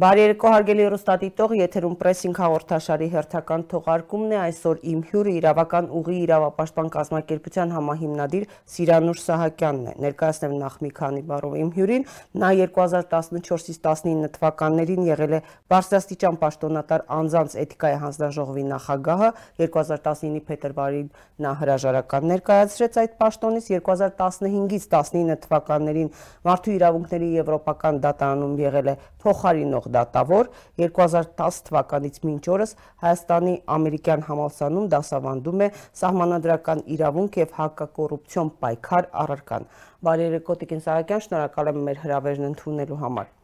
Բարի 0.00 0.22
երեկո 0.22 0.48
հարգելի 0.48 0.84
ռոստատիտող, 0.94 1.50
եթերում 1.58 1.94
պրեսինգ 2.00 2.38
հաղորդաշարի 2.40 3.06
հերթական 3.12 3.64
թողարկումն 3.68 4.30
է 4.32 4.36
այսօր 4.40 4.78
իմ 4.88 5.00
հյուրը 5.10 5.32
իրավական 5.36 5.88
ուղի 5.98 6.14
իրավապաշտպան 6.24 6.86
կազմակերպության 6.94 7.74
համահիմնադիր 7.76 8.46
Սիրանուշ 8.74 9.20
Սահակյանն 9.26 9.90
է։ 9.90 9.92
Ներկայացնեմ 10.04 10.54
նախ 10.62 10.78
մի 10.80 10.92
քանի 11.00 11.20
բառով 11.28 11.58
իմ 11.60 11.72
հյուրին, 11.76 12.06
նա 12.40 12.50
2014-ից 12.60 13.80
19 13.84 14.32
թվականներին 14.38 15.04
եղել 15.10 15.36
է 15.36 15.42
բարձրաստիճան 15.74 16.40
պաշտոնատար 16.40 17.04
անձանց 17.20 17.58
էթիկայի 17.60 18.00
հանձնաժողովի 18.00 18.64
նախագահը, 18.72 19.30
2019-ի 19.60 20.42
փետրվարին 20.48 21.12
նա 21.44 21.52
հրաժարական 21.60 22.28
ներկայացրեց 22.30 22.98
այդ 23.04 23.20
պաշտոնից, 23.20 23.70
2015-ից 23.76 24.88
19 24.96 25.44
թվականներին 25.44 26.10
Մարդու 26.48 26.74
իրավունքների 26.78 27.30
եվրոպական 27.40 28.00
դատարանում 28.06 28.58
եղել 28.64 28.92
է 28.94 28.98
փոխարինող 29.20 29.89
դատավոր 29.96 30.50
2010 30.82 31.60
թվականից 31.68 32.20
մինչ 32.26 32.42
օրս 32.54 32.74
Հայաստանի 33.04 33.54
ամերիկյան 33.76 34.24
համալսարանում 34.30 34.88
դասավանդում 34.94 35.64
է 35.66 35.70
սահմանադրական 36.00 36.84
իրավունք 36.96 37.40
եւ 37.40 37.56
հակակոռուպցիոն 37.60 38.54
պայքար 38.64 39.10
առարկան։ 39.24 39.68
Բարերեկո 40.00 40.58
Տիկին 40.62 40.84
Սահակյան, 40.86 41.24
շնորհակալ 41.26 41.72
եմ 41.74 41.84
մեր 41.90 42.02
հրավերն 42.06 42.50
ընդունելու 42.50 43.00
համար 43.04 43.34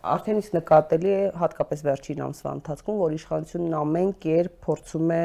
արդեն 0.00 0.38
իսկ 0.40 0.54
նկատելի 0.56 1.10
է 1.12 1.20
հատկապես 1.40 1.82
վերջին 1.84 2.20
ամսվա 2.24 2.52
ընթացքում, 2.56 2.98
որ 3.00 3.14
իշխանությունն 3.16 3.74
ամեն 3.80 4.12
կերպ 4.24 4.54
փորձում 4.64 5.10
է 5.16 5.24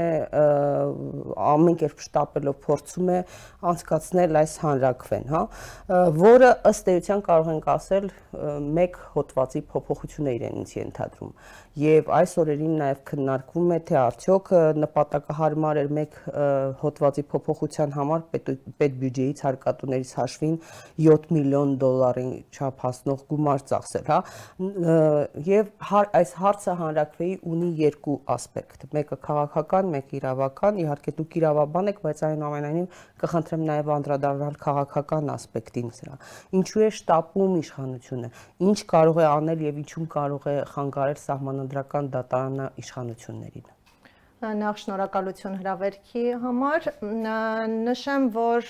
ամեն 1.45 1.77
կերպ 1.81 2.03
շտապելով 2.05 2.57
փորձում 2.65 3.11
է 3.15 3.19
անցկացնել 3.71 4.39
այս 4.41 4.55
հանրակվեն, 4.65 5.27
հա, 5.31 5.43
որը 6.19 6.49
ըստ 6.71 6.91
էության 6.95 7.23
կարող 7.29 7.51
ենք 7.55 7.69
ասել 7.75 8.09
մեկ 8.75 8.99
հոդվածի 9.15 9.61
փոփոխություն 9.71 10.27
է 10.27 10.35
իրենից 10.39 10.75
ենթադրում 10.75 11.31
եւ 11.75 12.11
այս 12.15 12.33
օրերին 12.39 12.75
նաեւ 12.79 12.99
քննարկվում 13.09 13.71
է 13.75 13.79
թե 13.87 13.95
արդյոք 13.99 14.51
նպատակահարմար 14.79 15.79
էր 15.81 15.89
մեկ 15.97 16.19
հոդվածի 16.83 17.23
փոփոխության 17.33 17.95
համար 17.95 18.21
պետ 18.35 18.95
բյուջեից 19.01 19.43
հարկատուներից 19.45 20.13
հաշվին 20.19 20.55
7 21.07 21.33
միլիոն 21.35 21.73
դոլարի 21.83 22.25
չափ 22.55 22.85
հասնող 22.85 23.25
գումար 23.33 23.65
ծախսել, 23.71 24.07
հա 24.07 24.19
եւ 25.45 25.69
հար, 25.89 26.09
այս 26.19 26.31
հարցը 26.39 26.73
հանրակրվեի 26.79 27.35
ունի 27.51 27.69
երկու 27.81 28.15
ասպեկտ 28.35 28.85
մեկը 28.95 29.17
քաղաքական 29.27 29.91
մեկը 29.95 30.17
իրավական 30.19 30.79
իհարկե 30.83 31.13
դուք 31.19 31.37
իրավաբան 31.41 31.91
եք 31.91 32.01
բայց 32.05 32.23
այնուամենայնիվ 32.29 32.99
կխնդրեմ 33.25 33.63
նաեւ 33.69 33.93
անդրադառնալ 33.95 34.59
քաղաքական 34.65 35.31
ասպեկտին 35.35 35.93
սրա 35.99 36.19
ինչու 36.59 36.85
է 36.85 36.89
շտապում 36.99 37.55
իշխանությունը 37.61 38.33
ինչ 38.71 38.77
կարող 38.95 39.21
է 39.21 39.29
անել 39.35 39.65
եւ 39.69 39.79
ինչում 39.85 40.11
կարող 40.17 40.51
է 40.51 40.57
խանգարել 40.75 41.23
սահմանադրական 41.25 42.11
դատարանը 42.15 42.67
իշխանություններին։ 42.85 43.71
Նախ 44.45 44.79
շնորհակալություն 44.81 45.55
հրավերքի 45.61 46.23
համար։ 46.43 46.87
Նշեմ, 47.87 48.25
որ 48.35 48.67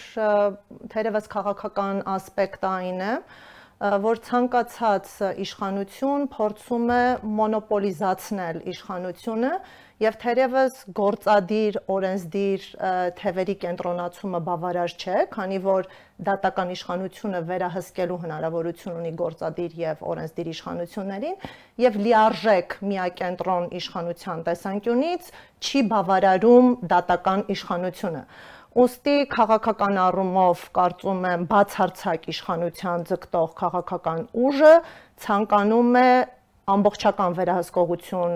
թերևս 0.94 1.28
քաղաքական 1.34 2.04
ասպեկտը 2.16 2.70
այն 2.70 3.02
է, 3.02 3.14
որ 3.18 3.55
ցանկացած 3.76 5.10
իշխանություն 5.44 6.30
փորձում 6.32 6.92
է 6.96 7.00
մոնոպոլիզացնել 7.40 8.62
իշխանությունը 8.72 9.50
եւ 10.00 10.16
թերևս 10.22 10.78
գործադիր 10.96 11.80
օրենսդիր 11.92 12.64
թևերի 13.20 13.56
կենտրոնացումը 13.66 14.42
բավարար 14.48 14.96
չէ, 14.96 15.20
քանի 15.36 15.60
որ 15.68 15.88
դատական 16.24 16.72
իշխանությունը 16.76 17.40
վերահսկելու 17.52 18.20
հնարավորություն 18.24 18.98
ունի 19.04 19.14
գործադիր 19.20 19.78
եւ 19.84 20.04
օրենսդիր 20.16 20.50
իշխանություններին 20.56 21.38
եւ 21.84 22.00
լիարժեք 22.08 22.78
միակենտրոն 22.96 23.70
իշխանության 23.80 24.44
տեսանկյունից 24.48 25.32
չի 25.60 25.88
բավարարում 25.96 26.76
դատական 26.96 27.48
իշխանությունը։ 27.56 28.24
Ոստի 28.76 29.12
քաղաքական 29.32 29.98
առումով 30.04 30.64
կարծում 30.76 31.22
եմ 31.30 31.44
բացարձակ 31.48 32.26
իշխանության 32.34 33.04
ձգտող 33.08 33.52
քաղաքական 33.60 34.18
ուժը 34.48 34.72
ցանկանում 35.26 35.94
է 36.00 36.10
ամբողջական 36.74 37.38
վերահսկողություն 37.38 38.34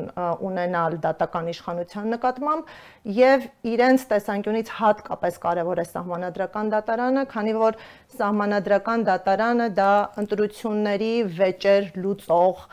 ունենալ 0.47 0.95
դատական 1.03 1.49
իշխանության 1.53 2.07
նկատմամբ 2.13 2.71
եւ 3.17 3.49
իրենց 3.73 4.05
տեսանկյունից 4.13 4.71
հատկապես 4.79 5.41
կարեւոր 5.43 5.81
է 5.83 5.85
սահմանադրական 5.89 6.71
դատարանը, 6.75 7.25
քանի 7.35 7.55
որ 7.59 7.79
սահմանադրական 8.15 9.05
դատարանը 9.11 9.67
դա 9.81 9.91
ընտրությունների 10.23 11.11
վեճեր 11.41 11.91
լուծող 11.99 12.63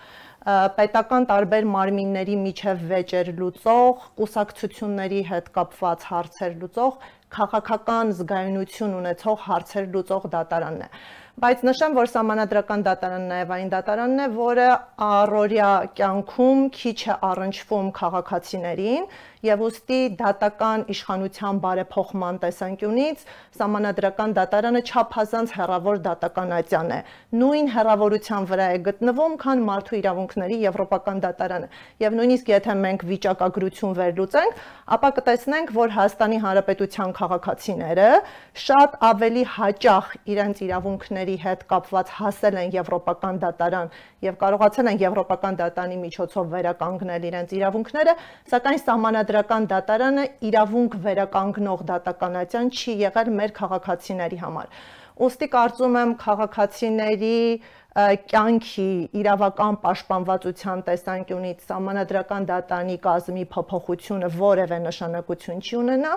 պետական 0.46 1.24
տարբեր 1.26 1.64
մարմինների 1.66 2.34
միջև 2.38 2.82
վեճեր 2.86 3.30
լուծող, 3.40 4.02
կուսակցությունների 4.20 5.22
հետ 5.26 5.48
կապված 5.56 6.04
հարցեր 6.10 6.52
լուծող, 6.60 7.00
քաղաքական 7.34 8.12
զգայունություն 8.20 8.98
ունեցող 9.02 9.46
հարցեր 9.46 9.88
լուծող 9.96 10.28
դատարանն 10.36 10.84
է 10.86 10.90
բայց 11.36 11.62
նշեմ, 11.68 11.92
որ 11.98 12.06
սահմանադրական 12.08 12.82
դատարանն 12.86 13.26
նաև 13.28 13.50
այն 13.56 13.70
դատարանն 13.74 14.20
է, 14.24 14.26
որը 14.36 14.68
առօրյա 15.06 15.72
կյանքում 15.98 16.62
քիչ 16.72 17.00
է 17.12 17.16
առնչվում 17.28 17.90
քաղաքացիներին 17.98 19.04
եւ 19.44 19.64
ուստի 19.66 19.98
դատական 20.16 20.84
իշխանության 20.94 21.60
բարեփոխման 21.66 22.38
տեսանկյունից 22.40 23.26
սահմանադրական 23.58 24.32
դատարանը 24.38 24.82
չափազանց 24.88 25.52
հեռավոր 25.58 26.00
դատական 26.06 26.54
ատյան 26.56 26.90
է։ 26.96 27.00
Նույն 27.36 27.68
հեռավորության 27.76 28.48
վրա 28.48 28.70
է 28.72 28.80
գտնվում, 28.88 29.36
քան 29.44 29.62
մարդու 29.68 29.98
իրավունքների 30.00 30.58
եվրոպական 30.64 31.22
դատարանը։ 31.26 31.68
Եվ 32.06 32.16
նույնիսկ 32.16 32.50
եթե 32.56 32.78
մենք 32.80 33.06
վիճակագրություն 33.12 33.96
վերլուծենք, 34.00 34.64
ապա 34.86 35.08
կտեսնենք, 35.16 35.70
որ 35.74 35.92
Հայաստանի 35.96 36.36
Հանրապետության 36.42 37.12
քաղաքացիները 37.18 38.10
շատ 38.64 38.92
ավելի 39.08 39.40
հաճախ 39.56 40.10
իրենց 40.30 40.60
իրավունքների 40.66 41.34
հետ 41.42 41.64
կապված 41.72 42.12
հասել 42.18 42.58
են 42.60 42.76
եվրոպական 42.76 43.40
դատարան 43.42 43.90
եւ 44.26 44.36
կարողացել 44.42 44.90
են 44.92 45.00
եվրոպական 45.02 45.58
դատարանի 45.62 45.98
միջոցով 46.06 46.54
վերականգնել 46.54 47.26
իրենց 47.30 47.56
իրավունքները, 47.58 48.14
սակայն 48.54 48.80
Հանրադրական 49.06 49.66
դատարանը 49.74 50.24
իրավունք 50.50 50.94
վերականգնող 51.06 51.82
դատականատյան 51.90 52.70
չի 52.70 52.94
եղել 53.02 53.32
մեր 53.42 53.56
քաղաքացիների 53.58 54.38
համար։ 54.46 54.70
Ոստի 55.16 55.46
կարծում 55.48 55.94
եմ 55.96 56.10
քաղաքացիների 56.20 57.36
կյանքի 57.96 58.88
իրավական 59.16 59.76
պաշտպանվածության 59.80 60.82
տեսանկյունից 60.88 61.62
սահմանադրական 61.64 62.48
դատարանի 62.50 62.96
կազմի 63.06 63.44
փոփոխությունը 63.54 64.28
որևէ 64.36 64.78
նշանակություն 64.84 65.62
չի 65.64 65.78
ունենա, 65.80 66.12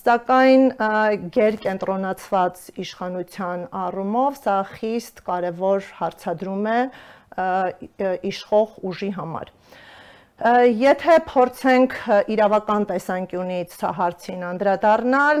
սակայն 0.00 0.66
գերկենտրոնացված 1.38 2.64
իշխանության 2.86 3.64
առումով 3.84 4.42
սա 4.42 4.58
խիստ 4.74 5.24
կարևոր 5.30 5.88
հարցադրում 6.00 6.68
է 6.74 6.78
իշխող 8.30 8.78
ուժի 8.90 9.14
համար։ 9.20 9.54
Եթե 10.40 11.18
փորձենք 11.28 11.94
իրավական 12.32 12.86
տեսանկյունից 12.88 13.74
հարցին 13.98 14.44
անդրադառնալ, 14.48 15.40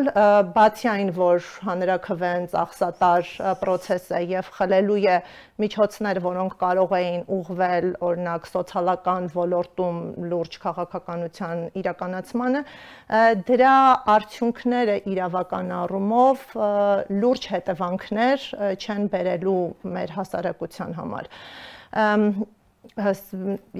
բացի 0.52 0.88
այն, 0.92 1.12
որ 1.16 1.46
հանրակրվեն 1.64 2.42
ծախսատար 2.52 3.30
process 3.62 4.10
է 4.12 4.20
եւ 4.28 4.50
խլելու 4.58 4.98
է 5.08 5.14
միջոցներ, 5.64 6.20
որոնք 6.26 6.56
կարող 6.60 6.92
էին 6.98 7.24
ուղղվել 7.32 7.86
օրինակ 8.10 8.50
սոցիալական 8.50 9.30
ոլորտում 9.38 10.02
լուրջ 10.34 10.60
քաղաքականության 10.66 11.64
իրականացմանը, 11.80 12.62
դրա 13.48 13.72
արդյունքները 14.20 14.98
իրավական 15.16 15.74
առումով 15.80 16.44
լուրջ 17.24 17.48
հետևանքներ 17.56 18.46
չեն 18.76 19.08
բերելու 19.16 19.64
մեր 19.96 20.14
հասարակության 20.20 20.94
համար 21.00 21.32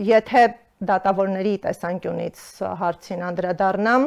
եթե 0.08 0.43
դատավորների 0.80 1.54
տեսանկյունից 1.66 2.42
հարցին 2.80 3.24
անդրադառնամ 3.30 4.04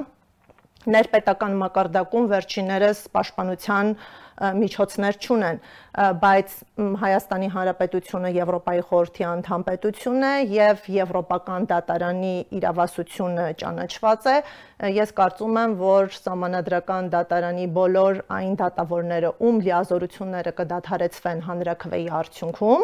ներպետական 0.93 1.53
մակարդակում 1.61 2.25
վերջիներս 2.33 3.01
պաշտպանության 3.13 3.91
միջոցներ 4.63 5.19
չունեն, 5.23 5.59
բայց 5.93 6.53
Հայաստանի 6.97 7.47
Հանրապետությունը 7.53 8.29
Եվրոպայի 8.33 8.79
խորհրդի 8.89 9.25
անդամ 9.29 9.65
պետություն 9.67 10.23
է 10.25 10.31
եւ 10.49 10.87
Եվրոպական 10.89 11.67
դատարանի 11.69 12.31
իրավասությունը 12.57 13.45
ճանաչված 13.61 14.25
է։ 14.31 14.37
Ես 14.89 15.13
կարծում 15.19 15.59
եմ, 15.63 15.75
որ 15.83 16.09
սահմանադրական 16.17 17.11
դատարանի 17.13 17.67
բոլոր 17.77 18.23
այն 18.39 18.57
դատավորները, 18.63 19.31
ում 19.37 19.61
լիազորությունները 19.67 20.55
կդադարեցվեն 20.57 21.45
հանրակրվեի 21.45 22.09
արդյունքում, 22.23 22.83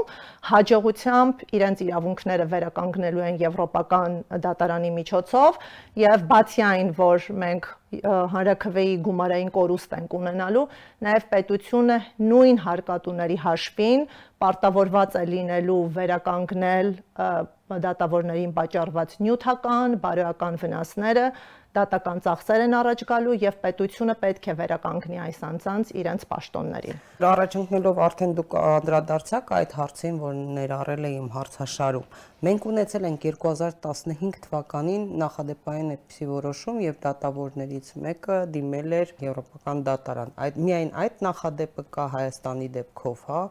հաջողությամբ 0.53 1.43
իրենց 1.59 1.83
իրավունքները 1.89 2.47
վերականգնելու 2.53 3.25
են 3.25 3.41
Եվրոպական 3.49 4.21
դատարանի 4.45 4.93
միջոցով 5.01 5.59
եւ 6.05 6.29
բացի 6.29 6.65
այն, 6.69 6.95
որ 7.01 7.29
մենք 7.41 7.73
հանրակրվեի 7.89 8.91
գումարային 9.05 9.47
կորուստ 9.53 9.93
ենք 9.97 10.11
ունենալու, 10.19 10.65
նաև 11.05 11.23
պետությունը 11.33 11.97
նույն 12.21 12.59
հարկատուների 12.99 13.37
հաշվին 13.43 14.01
պարտավորված 14.43 15.15
է 15.19 15.23
լինելու 15.29 15.79
վերականգնել 15.95 16.87
դատավորներին 17.69 18.53
պատճառված 18.57 19.15
նյութական, 19.23 19.97
բարոյական 20.03 20.59
վնասները 20.59 21.25
դատական 21.69 22.21
ծախսեր 22.25 22.61
են 22.65 22.73
առաջ 22.79 23.01
գալու 23.09 23.35
եւ 23.43 23.57
պետությունը 23.61 24.15
պետք 24.23 24.47
է 24.49 24.53
վերականգնի 24.57 25.19
այս 25.21 25.41
անձանց 25.49 25.91
իրենց 26.01 26.25
պաշտոններին։ 26.31 27.03
Առաջընկնելով 27.29 28.01
արդեն 28.09 28.33
դուք 28.39 28.55
անդրադարձաք 28.57 29.53
այդ 29.59 29.75
հարցին, 29.77 30.17
որ 30.23 30.39
ներառել 30.57 31.05
է 31.05 31.11
իմ 31.19 31.27
հարցաշարում։ 31.37 32.07
Մենք 32.39 32.65
ունեցել 32.71 33.05
ենք 33.07 33.25
2015 33.25 34.37
թվականին 34.45 35.01
նախադեպային 35.19 35.89
այդպիսի 35.91 36.27
որոշում 36.29 36.77
եւ 36.85 36.99
դատավորներից 37.03 37.87
մեկը 38.05 38.37
դիմել 38.53 38.93
էր 38.95 39.09
եվրոպական 39.25 39.81
դատարան։ 39.89 40.31
Այդ 40.45 40.59
միայն 40.63 40.91
այդ 41.03 41.23
նախադեպը 41.27 41.83
կա 41.97 42.05
Հայաստանի 42.13 42.69
դեպքով, 42.77 43.25
հա, 43.27 43.41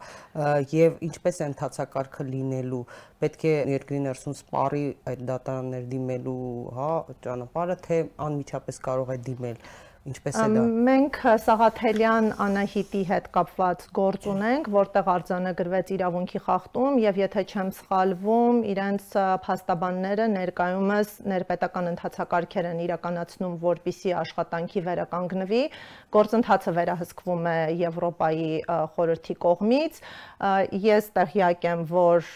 եւ 0.73 0.97
ինչպես 1.09 1.41
է 1.43 1.49
ընթացակարգը 1.53 2.27
լինելու 2.31 2.81
պետք 3.21 3.45
է 3.45 3.53
երկրի 3.75 4.01
ներսում 4.09 4.39
սպարի 4.39 4.87
այդ 5.13 5.27
դատարաններ 5.35 5.85
դիմելու, 5.93 6.39
հա, 6.79 6.89
ճանապարհը 7.29 7.79
թե 7.89 8.01
անմիջապես 8.29 8.83
կարող 8.89 9.13
է 9.13 9.21
դիմել 9.29 9.63
Ինչպես 10.07 10.37
է 10.39 10.45
դա։ 10.55 10.63
Մենք 10.89 11.17
Սաղաթելյան 11.45 12.29
Անահիտի 12.45 13.01
հետ 13.09 13.27
կապված 13.35 13.85
գործ 13.99 14.29
ունենք, 14.33 14.69
որտեղ 14.75 15.11
արձանագրվեց 15.15 15.91
իրավունքի 15.97 16.41
խախտում 16.47 16.99
եւ 17.03 17.19
եթե 17.23 17.45
չեմ 17.49 17.73
սխալվում, 17.79 18.61
իրենց 18.73 19.09
փաստաբանները 19.49 20.29
ներկայումս 20.39 21.15
ներպետական 21.35 21.91
ընթացակարգեր 21.93 22.71
են 22.73 22.83
իրականացնում, 22.87 23.59
որբիսի 23.69 24.15
աշխատանքի 24.23 24.85
վերականգնվի։ 24.89 25.63
Գործընթացը 26.09 26.73
վերահսկվում 26.73 27.47
է 27.51 27.57
Եվրոպայի 27.83 28.53
խորհրդի 28.95 29.35
կողմից։ 29.45 29.99
Ես 30.85 31.09
տեղյակ 31.19 31.67
եմ, 31.69 31.83
որ 31.91 32.31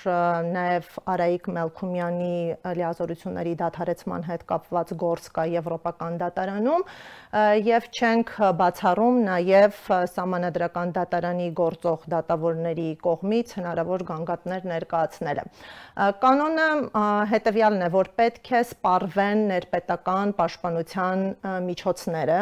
նաեւ 0.52 0.90
Արայիկ 1.14 1.48
Մելքումյանի 1.56 2.36
լիազորությունների 2.80 3.54
դադարեցման 3.62 4.26
հետ 4.28 4.44
կապված 4.52 4.92
գործ 5.04 5.30
կա 5.38 5.46
Եվրոպական 5.54 6.20
դատարանում 6.20 6.84
եւ 7.70 7.88
չենք 7.96 8.34
բացառում 8.60 9.22
նաեւ 9.30 9.80
համանadrական 10.20 10.94
դատարանի 10.98 11.48
գործող 11.62 12.06
դատավորների 12.12 12.88
կողմից 13.08 13.56
հնարավոր 13.56 14.06
գանգատներ 14.12 14.68
ներկայացնելը։ 14.68 15.48
Կանոնը 16.20 16.68
հետեւյալն 17.32 17.88
է, 17.88 17.90
որ 17.96 18.12
պետք 18.20 18.52
է 18.52 18.62
սպառվեն 18.68 19.44
ներպետական 19.52 20.36
պաշտպանության 20.38 21.26
միջոցները, 21.72 22.40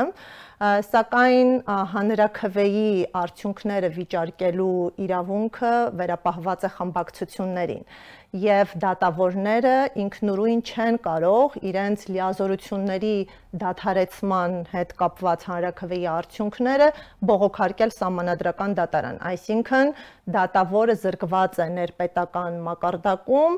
սակայն 0.60 1.50
հանրակրվեի 1.90 2.88
արդյունքները 3.16 3.88
վիճարկելու 3.94 4.72
իրավունքը 5.04 5.70
վերապահված 6.00 6.66
է 6.68 6.70
խմբակցություններին 6.74 7.86
եւ 8.30 8.72
դատավորները 8.78 9.74
ինքնուրույն 9.98 10.60
չեն 10.62 10.98
կարող 11.02 11.54
իրենց 11.66 12.02
լիազորությունների 12.14 13.14
դադարեցման 13.62 14.52
հետ 14.70 14.92
կապված 15.00 15.46
հանրակրվեի 15.50 16.04
արդյունքները 16.14 16.88
բողոքարկել 17.30 17.92
սահմանադրական 17.96 18.76
դատարան, 18.78 19.18
այսինքն 19.30 19.90
դատավորը 20.36 20.96
զրկված 21.02 21.58
է 21.58 21.66
ներպետական 21.80 22.60
մակարդակում 22.70 23.56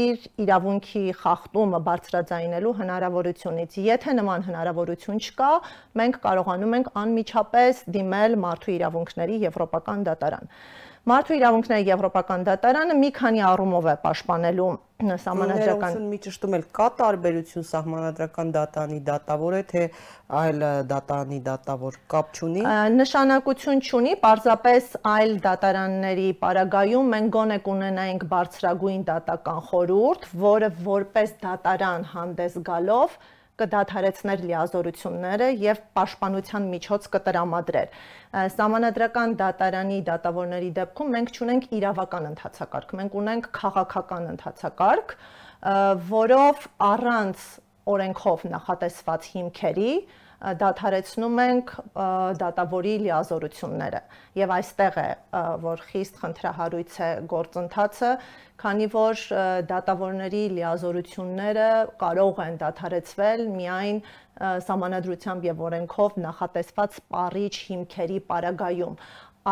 իր 0.00 0.24
իրավունքի 0.44 1.04
խախտումը 1.20 1.80
բարձրաձայնելու 1.88 2.72
հնարավորությունից։ 2.80 3.76
Եթե 3.84 4.16
նման 4.18 4.48
հնարավորություն 4.48 5.20
չկա, 5.28 5.50
մենք 6.00 6.18
կարողանում 6.24 6.74
ենք 6.80 6.90
անմիջապես 7.04 7.84
դիմել 7.98 8.40
մարդու 8.48 8.74
իրավունքների 8.78 9.38
եվրոպական 9.44 10.08
դատարան։ 10.08 10.50
Մարդու 11.04 11.34
իրավունքների 11.36 11.84
Եվրոպական 11.90 12.44
դատարանը 12.48 12.94
մի 12.96 13.08
քանի 13.18 13.40
առումով 13.44 13.88
է 13.92 13.94
պաշտպանելու 14.04 14.68
սահմանադրական 15.24 15.98
մի 16.08 16.18
ճշտում 16.24 16.56
էլ 16.56 16.64
կա 16.78 16.86
տարբերություն 17.00 17.66
սահմանադրական 17.70 18.52
դատանի 18.54 18.96
դատավոր 19.08 19.56
է 19.58 19.60
թե 19.72 19.82
այլ 20.40 20.64
դատանի 20.94 21.40
դատավոր 21.50 21.98
կապ 22.14 22.32
չունի 22.40 22.64
նշանակություն 22.96 23.84
չունի 23.84 24.16
պարզապես 24.24 24.90
այլ 25.12 25.36
դատարանների 25.44 26.28
պարագայում 26.40 27.14
մենք 27.16 27.32
գոնե 27.36 27.58
կունենայինք 27.68 28.28
բարձրագույն 28.32 29.06
դատական 29.12 29.62
խորհուրդ 29.68 30.28
որը 30.48 30.74
որպես 30.88 31.38
դատարան 31.44 32.08
հանդես 32.14 32.60
գալով 32.70 33.18
կդադարեցներ 33.60 34.40
լիազորությունները 34.48 35.48
եւ 35.62 35.82
պաշտպանության 35.98 36.64
միջոց 36.74 37.06
կտրամադրեր։ 37.14 38.00
Սահմանադրական 38.54 39.36
դատարանի 39.40 39.98
դատավորների 40.08 40.70
դեպքում 40.78 41.12
մենք 41.14 41.32
ճունենք 41.38 41.68
իրավական 41.78 42.28
ընթացակարգ, 42.32 42.94
մենք 42.98 43.16
ունենք 43.22 43.48
քաղաքական 43.60 44.28
ընթացակարգ, 44.34 45.16
որով 46.10 46.66
առանց 46.90 47.46
օրենքով 47.94 48.44
նախատեսված 48.54 49.30
հիմքերի 49.34 49.90
դադարեցնում 50.44 51.38
ենք 51.44 51.70
դատավորի 52.40 52.94
լիազորությունները 53.04 54.00
եւ 54.40 54.54
այստեղ 54.56 54.98
է 55.02 55.06
որ 55.64 55.84
խիստ 55.90 56.18
խնդրահարույց 56.24 56.98
է 57.06 57.10
գործընթացը 57.32 58.10
քանի 58.64 58.88
որ 58.94 59.22
դատավորների 59.70 60.42
լիազորությունները 60.58 61.68
կարող 62.02 62.42
են 62.44 62.58
դադարեցվել 62.64 63.46
միայն 63.54 64.02
սահմանադրությամբ 64.68 65.48
եւ 65.48 65.64
օրենքով 65.68 66.18
նախատեսված 66.26 66.98
սպառիչ 67.00 67.54
հիմքերի 67.70 68.20
պարագայում 68.30 69.00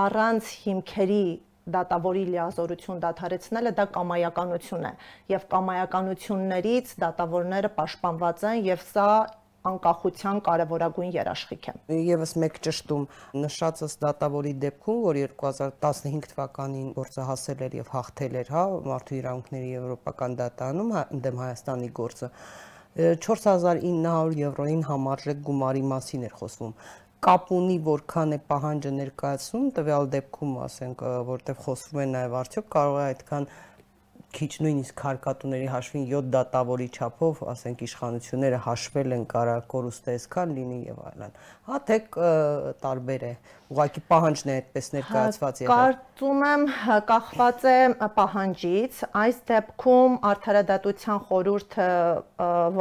առանց 0.02 0.52
հիմքերի 0.66 1.24
դատավորի 1.72 2.22
լիազորություն 2.32 3.02
դադարեցնելը 3.02 3.72
դա 3.78 3.84
կամայականություն 3.96 4.86
է 4.88 4.92
եւ 5.30 5.44
կամայականություններից 5.52 6.96
դատավորները 7.04 7.70
պաշտպանված 7.76 8.42
են 8.50 8.64
եւ 8.66 8.82
սա 8.88 9.10
անկախության 9.70 10.40
կարևորագույն 10.48 11.12
երաշխիք 11.16 11.68
է։ 11.70 11.74
Եվս 12.08 12.32
մեկ 12.42 12.58
ճշտում 12.66 13.04
նշածս 13.44 13.94
դատավորի 14.02 14.54
դեպքում, 14.64 14.98
որ 15.06 15.20
2015 15.42 16.32
թվականին 16.32 16.88
գործահասել 16.98 17.64
էր 17.68 17.78
եւ 17.78 17.92
հաղթել 17.94 18.36
էր, 18.42 18.52
հա, 18.56 18.64
մարդու 18.90 19.18
իրավունքների 19.22 19.70
եվրոպական 19.76 20.36
դատարանում 20.42 20.92
հա, 20.96 21.04
դեմ 21.26 21.42
Հայաստանի 21.42 21.90
գործը 22.02 22.30
4900 22.92 24.34
եվրոին 24.36 24.82
համարժեք 24.84 25.38
գումարի 25.46 25.82
մասին 25.92 26.26
էր 26.26 26.34
խոսվում 26.42 26.74
կապ 27.22 27.50
ունի 27.54 27.76
որքան 27.86 28.34
է 28.34 28.38
պահանջը 28.50 28.90
ներկայացում 28.98 29.66
տվյալ 29.76 30.08
դեպքում 30.12 30.54
ասենք 30.66 31.04
որտեղ 31.28 31.58
խոսվում 31.64 32.00
է 32.02 32.06
նաև 32.12 32.34
արդյոք 32.40 32.66
կարող 32.74 32.96
է 32.98 33.04
այդքան 33.12 33.46
քիչ 34.36 34.50
նույնիսկ 34.64 34.94
քարկատուների 34.98 35.68
հաշվին 35.72 36.04
7 36.10 36.28
դատավորի 36.32 36.88
չափով, 36.96 37.42
ասենք 37.52 37.84
իշխանությունները 37.86 38.60
հաշվել 38.66 39.14
են 39.16 39.24
կարա 39.32 39.56
կորուստեսքան 39.72 40.54
լինի 40.58 40.78
եւ 40.88 41.02
այլն։ 41.10 41.36
Հա 41.68 41.80
թե 41.90 41.98
տարբեր 42.82 43.26
է։ 43.28 43.32
Ուղղակի 43.72 44.02
պահանջն 44.12 44.52
է 44.52 44.56
այդպես 44.62 44.90
ներկայացված 44.96 45.62
եղել։ 45.62 45.72
Կարծում 45.72 46.44
եմ 46.48 46.66
կախված 47.12 47.66
է 47.72 47.78
պահանջից։ 48.18 49.00
Այս 49.22 49.40
դեպքում 49.52 50.18
արդարադատության 50.32 51.24
խորհուրդը 51.28 51.88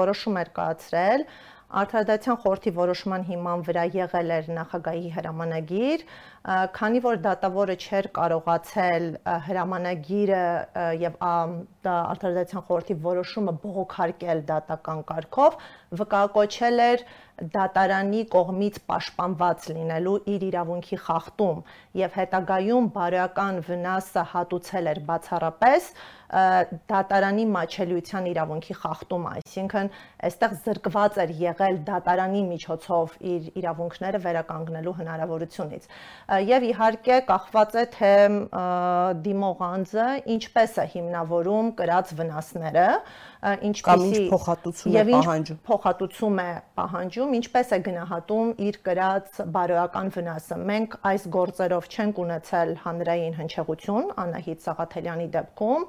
որոշում 0.01 0.41
էր 0.41 0.53
կայացրել 0.61 1.27
Արդարադատության 1.71 2.37
խորհրդի 2.43 2.71
որոշման 2.75 3.21
հիման 3.29 3.61
վրա 3.67 3.83
եղել 3.95 4.31
էր 4.37 4.47
նախագահի 4.57 5.11
հրամանագիր, 5.15 6.01
քանի 6.41 6.99
որ 7.05 7.19
դատավորը 7.21 7.73
չէր 7.77 8.07
կարողացել 8.17 9.03
հրամանագիրը 9.47 10.45
եւ 11.01 11.19
արդարադատության 11.31 12.65
խորհրդի 12.69 12.95
որոշումը 13.03 13.53
բողոքարկել 13.65 14.41
դատական 14.49 15.03
կարգով, 15.11 15.59
վկայակոչել 16.01 16.81
էր 16.87 17.03
դատարանի 17.53 18.21
կողմից 18.33 18.79
պաշտպանված 18.89 19.67
լինելու 19.75 20.15
իր 20.33 20.43
իրավունքի 20.47 20.97
խախտում 21.05 21.61
եւ 22.01 22.17
հետագայում 22.19 22.89
բարոյական 22.97 23.61
վնասը 23.69 24.25
հատուցել 24.33 24.89
էր 24.91 24.99
բացառապես 25.09 25.87
դատարանի 26.91 27.45
մաչելիության 27.51 28.27
իրավունքի 28.31 28.75
խախտում, 28.81 29.25
այսինքն 29.31 29.89
այստեղ 30.29 30.53
զրկված 30.67 31.17
էր 31.25 31.33
եղել 31.41 31.79
դատարանի 31.89 32.43
միջոցով 32.51 33.17
իր 33.31 33.49
իրավունքները 33.61 34.21
վերականգնելու 34.27 34.95
հնարավորությունից 35.01 35.89
եւ 36.31 36.63
իհարկե 36.69 37.15
կախված 37.27 37.73
է 37.75 37.83
թե 37.95 38.11
դիմող 39.25 39.63
անձը 39.67 40.05
ինչպես 40.35 40.77
է 40.79 40.85
հիմնավորում 40.93 41.71
կրած 41.81 42.13
վնասները 42.19 42.85
ինչպեսի 43.67 44.21
փոխհատուցում 44.31 44.95
է 45.01 45.03
պահանջում 45.11 45.59
փոխհատուցում 45.67 46.41
է 46.45 46.47
պահանջում 46.79 47.35
ինչպես 47.41 47.73
է 47.75 47.79
գնահատում 47.89 48.51
իր 48.67 48.79
կրած 48.87 49.41
բարոյական 49.57 50.11
վնասը 50.15 50.59
մենք 50.71 50.97
այս 51.11 51.27
գործերով 51.35 51.89
չենք 51.91 52.21
ունեցել 52.25 52.75
հանրային 52.85 53.37
հնչեղություն 53.41 54.11
Անահիտ 54.25 54.67
Սաղաթելյանի 54.67 55.27
դեպքում 55.35 55.87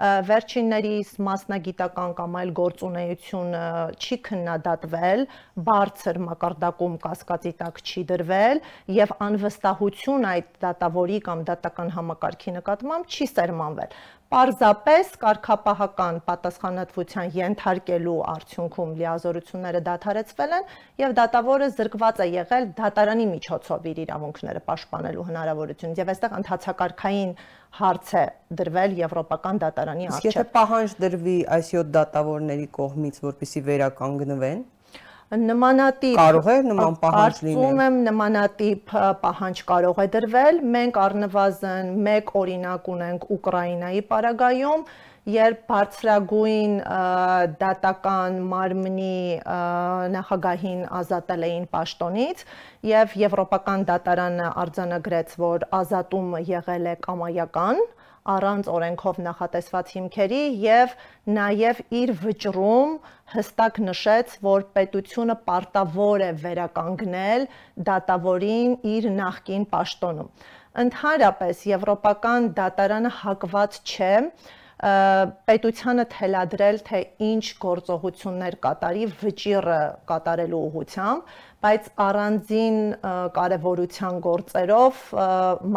վերջիններիս 0.00 1.10
մասնագիտական 1.28 2.16
կամ 2.18 2.38
այլ 2.40 2.54
գործունեությունը 2.60 3.64
չի 3.94 4.20
քննադատվել, 4.28 5.26
բարձր 5.68 6.22
մակարդակում 6.28 6.98
կասկածի 7.04 7.54
տակ 7.60 7.82
չի 7.84 8.06
դրվել 8.14 8.64
եւ 8.98 9.16
անվստահ 9.28 9.74
վստահություն 9.74 10.24
այդ 10.28 10.48
դատավորի 10.62 11.18
կամ 11.26 11.42
դատական 11.48 11.90
համակարգի 11.94 12.52
նկատմամբ 12.58 13.08
չի 13.10 13.26
սերմանվել 13.30 13.94
պարզապես 14.32 15.10
կարգապահական 15.22 16.16
պատասխանատվության 16.28 17.34
ենթարկելու 17.36 18.14
արդյունքում 18.32 18.94
լիազորությունները 19.00 19.82
դադարեցվել 19.88 20.54
են 20.58 20.68
եւ 21.02 21.14
դատավորը 21.18 21.68
զրկված 21.78 22.22
է 22.24 22.28
եղել 22.32 22.68
դատարանի 22.80 23.26
միջոցով 23.34 23.88
իր 23.92 24.00
իրավունքները 24.04 24.62
պաշտպանելու 24.70 25.26
հնարավորությունից 25.28 26.02
եւ 26.02 26.12
այստեղ 26.14 26.36
ընդհանցակարգային 26.40 27.34
հարց 27.78 28.14
է 28.14 28.24
դրվել 28.58 28.98
եվրոպական 29.04 29.60
դատարանի 29.64 30.08
առջև։ 30.14 30.28
Եթե 30.30 30.44
պահանջ 30.54 30.96
դրվի 31.04 31.38
այս 31.58 31.70
7 31.74 31.94
դատավորների 31.94 32.68
կողմից, 32.78 33.20
որպիսի 33.24 33.62
վերականգնվեն, 33.68 34.60
նմանատիպ 35.32 36.18
կարող 36.18 36.48
է 36.52 36.56
նման 36.68 36.96
պահանջ 37.00 37.38
լինել։ 37.44 37.62
Կարծում 37.64 37.80
եմ 37.84 37.96
նմանատիպ 38.08 38.92
պահանջ 39.24 39.62
կարող 39.70 39.98
է 40.04 40.06
դրվել։ 40.14 40.60
Մենք 40.74 41.00
առնվազն 41.04 41.90
մեկ 42.08 42.30
օրինակ 42.40 42.90
ունենք 42.94 43.26
Ուկրաինայի 43.34 44.02
պարագայում, 44.12 44.84
երբ 45.34 45.60
բարձրագույն 45.72 46.72
դատական 47.64 48.38
մարմնի 48.52 49.18
նախագահին 50.14 50.82
ազատել 51.00 51.46
էին 51.48 51.66
պաշտոնից 51.72 52.44
եւ 52.92 53.16
եվրոպական 53.24 53.86
դատարանը 53.88 54.50
արձանագրեց, 54.64 55.36
որ 55.40 55.68
ազատումը 55.80 56.44
եղել 56.52 56.90
է 56.92 56.96
կամայական, 57.08 57.80
առանց 58.32 58.68
օրենքով 58.72 59.18
նախատեսված 59.24 59.90
հիմքերի 59.94 60.40
եւ 60.64 60.94
նաեւ 61.38 61.80
իր 62.00 62.12
վճռում 62.22 62.94
հստակ 63.34 63.80
նշեց, 63.88 64.34
որ 64.48 64.64
պետությունը 64.78 65.36
պարտավոր 65.48 66.24
է 66.24 66.30
վերականգնել 66.44 67.46
դատավորին 67.90 68.74
իր 68.94 69.10
նախկին 69.20 69.68
պաշտոնում։ 69.74 70.32
Ընդհանրապես 70.84 71.64
եվրոպական 71.74 72.52
դատարանը 72.56 73.12
հակված 73.20 73.80
չէ 73.84 74.14
պետությանը 75.48 76.04
թելադրել, 76.12 76.78
թե 76.88 77.00
ինչ 77.24 77.44
գործողություններ 77.62 78.56
կատարի 78.64 79.04
վճիռը 79.20 79.78
կատարելու 80.10 80.62
ուղղությամբ, 80.68 81.36
բայց 81.64 81.86
առանձին 82.04 82.74
կարևորության 83.36 84.16
գործերով 84.24 84.98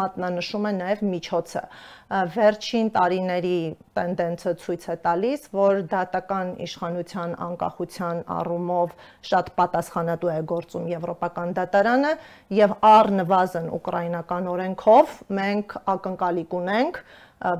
մատնանշում 0.00 0.66
է 0.68 0.72
նաև 0.78 1.04
միջոցը 1.12 1.62
վերջին 2.08 2.90
տարիների 2.92 3.56
տենդենսը 3.96 4.52
ցույց 4.62 4.84
է 4.92 4.96
տալիս, 5.04 5.46
որ 5.56 5.80
դատական 5.92 6.52
իշխանության 6.64 7.34
անկախության 7.46 8.22
առումով 8.36 8.94
շատ 9.30 9.50
պատասխանատու 9.60 10.32
է 10.32 10.38
գործում 10.52 10.88
Եվրոպական 10.92 11.52
դատարանը 11.58 12.12
եւ 12.58 12.76
առնվազն 12.92 13.68
ուկրաինական 13.78 14.48
օրենքով 14.54 15.16
մենք 15.40 15.76
ակնկալիք 15.96 16.56
ունենք, 16.62 17.02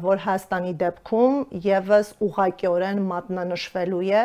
որ 0.03 0.23
Հայաստանի 0.25 0.73
դեպքում 0.83 1.37
եւս 1.65 2.09
ուղղակիորեն 2.27 3.03
մատնանշվելու 3.13 4.01
է 4.09 4.25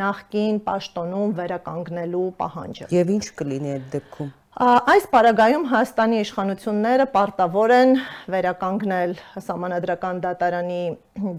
նախկին 0.00 0.60
պաշտոնում 0.68 1.34
վերականգնելու 1.40 2.24
պահանջը։ 2.40 2.88
Եվ 2.94 3.12
ինչ 3.18 3.26
կլինի 3.40 3.74
այդ 3.74 3.86
դեպքում։ 3.94 4.32
Այս 4.54 5.06
պարագայում 5.10 5.64
Հայաստանի 5.74 6.18
իշխանությունները 6.24 7.06
պարտավոր 7.14 7.72
են 7.74 7.94
վերականգնել 8.30 9.14
համանadrական 9.48 10.20
դատարանի 10.24 10.82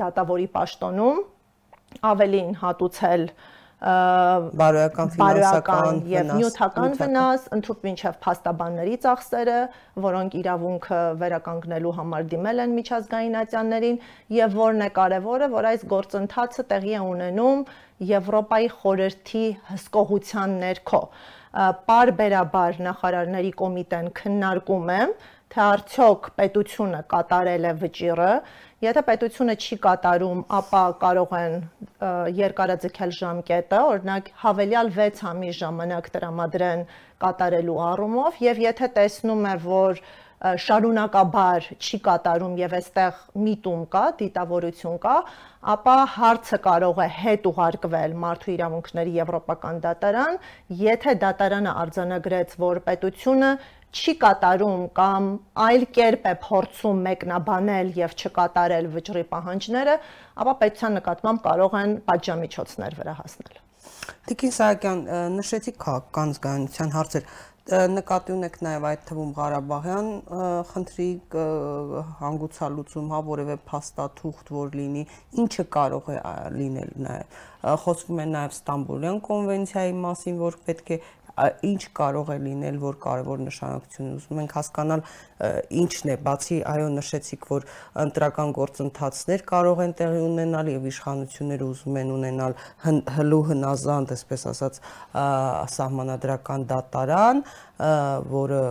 դատավորի 0.01 0.47
պաշտոնում, 0.57 1.21
ավելին 2.11 2.49
հատուցել 2.59 3.23
բարոյական 3.81 5.09
ֆինանսական 5.13 5.97
եւ 6.07 6.29
նյութական 6.31 6.93
վնաս, 6.99 7.47
ընդհանուր 7.57 7.81
մինչեւ 7.85 8.15
փաստաբանների 8.23 8.95
ծախսերը, 9.03 9.57
որոնք 10.05 10.37
իրավունքը 10.39 10.99
վերականգնելու 11.21 11.93
համար 11.99 12.27
դիմել 12.31 12.63
են 12.65 12.75
միջազգային 12.79 13.37
ատյաններին 13.43 13.99
եւ 14.39 14.57
որն 14.63 14.85
է 14.87 14.89
կարեւորը, 14.95 15.49
որ 15.55 15.69
այս 15.75 15.87
գործընթացը 15.91 16.67
տեղի 16.71 16.95
է 16.95 17.03
ունենում 17.15 17.65
Եվրոպայի 18.05 18.65
խորհրդի 18.79 19.45
հսկողության 19.69 20.55
ներքո 20.65 21.01
պարբերաբար 21.55 22.79
նախարարների 22.83 23.51
կոմիտեն 23.61 24.09
քննարկում 24.19 24.89
է, 24.91 24.99
թե 25.55 25.61
արդյոք 25.63 26.25
պետությունը 26.35 26.97
կատարել 27.11 27.67
է 27.69 27.69
վճիռը, 27.79 28.31
եթե 28.83 29.03
պետությունը 29.07 29.53
չի 29.55 29.77
կատարում, 29.85 30.41
ապա 30.57 30.81
կարող 31.03 31.35
են 31.39 31.55
երկարաձգել 32.39 33.13
ժամկետը, 33.19 33.79
օրինակ 33.93 34.27
հավելյալ 34.41 34.91
6 34.97 35.23
ամիս 35.31 35.61
ժամանակ 35.61 36.11
տրամադրեն 36.17 36.83
կատարելու 37.23 37.79
առումով 37.87 38.43
եւ 38.43 38.61
եթե 38.65 38.91
տեսնում 38.99 39.47
է, 39.47 39.55
որ 39.63 40.03
շարունակաբար 40.65 41.67
չի 41.79 41.97
կատարում 42.05 42.57
եւ 42.59 42.73
այստեղ 42.77 43.21
միտում 43.45 43.85
կա, 43.93 44.01
դիտավորություն 44.19 44.97
կա, 45.05 45.13
ապա 45.75 45.95
հարցը 46.15 46.59
կարող 46.65 46.99
է 47.01 47.07
հետ 47.21 47.47
ուղարկվել 47.49 48.13
Մարդու 48.25 48.51
իրավունքների 48.55 49.15
Եվրոպական 49.21 49.79
դատարան, 49.85 50.37
եթե 50.83 51.15
դատարանը 51.23 51.73
արձանագրեց, 51.85 52.57
որ 52.61 52.81
պետությունը 52.89 53.51
չի 53.95 54.13
կատարում 54.21 54.81
կամ 54.99 55.27
այլ 55.65 55.85
կերպ 55.97 56.25
է 56.27 56.33
փորձում 56.45 57.01
մեկնաբանել 57.07 57.91
եւ 57.99 58.15
չկատարել 58.19 58.89
վճռի 58.95 59.25
պահանջները, 59.31 59.95
ապա 60.43 60.53
պետության 60.61 60.97
նկատմամբ 60.99 61.43
կարող 61.47 61.77
են 61.81 61.97
պատժամիջոցներ 62.09 62.97
վրա 62.99 63.17
հասնել։ 63.23 63.59
Տիկին 64.25 64.53
Սահակյան, 64.55 65.01
նշեցիք 65.39 65.77
քաղաքական 65.85 66.33
զգայունության 66.35 66.95
հարցեր 66.95 67.27
նկատի 67.65 68.33
ունեք 68.35 68.57
նաև 68.61 68.83
այդ 68.85 69.05
թվում 69.09 69.29
Ղարաբաղյան 69.37 70.09
խնդրի 70.69 71.07
հանգուցալուծում, 72.19 73.07
հա 73.09 73.21
որևէ 73.29 73.55
փաստաթուղթ 73.71 74.51
որ 74.53 74.75
լինի, 74.77 75.05
ինչը 75.41 75.65
կարող 75.77 76.11
է 76.13 76.17
լինել 76.59 76.91
նաև 77.07 77.41
խոսվում 77.85 78.21
է 78.21 78.27
նաև 78.35 78.55
Ստամբուլյան 78.59 79.19
կոնվենցիայի 79.29 79.97
մասին, 80.05 80.37
որ 80.45 80.59
պետք 80.69 80.93
է 80.93 80.99
ինչ 81.35 81.81
կարող 81.99 82.31
է 82.31 82.37
լինել, 82.45 82.77
որ 82.79 82.97
կարևոր 83.05 83.41
նշանակություն 83.45 84.11
ուզում 84.15 84.41
ենք 84.43 84.55
հասկանալ 84.55 85.03
ինչն 85.83 86.11
է, 86.13 86.17
բացի 86.25 86.59
այո 86.71 86.87
նշեցիք, 86.95 87.47
որ 87.51 87.67
ընտրական 88.05 88.55
գործընթացներ 88.55 89.45
կարող 89.51 89.83
են 89.85 89.95
տեղի 89.99 90.23
ունենալ 90.29 90.71
եւ 90.75 90.89
իշխանությունները 90.95 91.69
ուզում 91.75 92.01
են 92.01 92.15
ունենալ 92.15 92.57
հլու 93.19 93.43
հնազանդ, 93.51 94.15
այսպես 94.15 94.49
ասած, 94.55 94.81
սահմանադրական 95.75 96.67
դատարան, 96.71 97.45
որը 98.35 98.65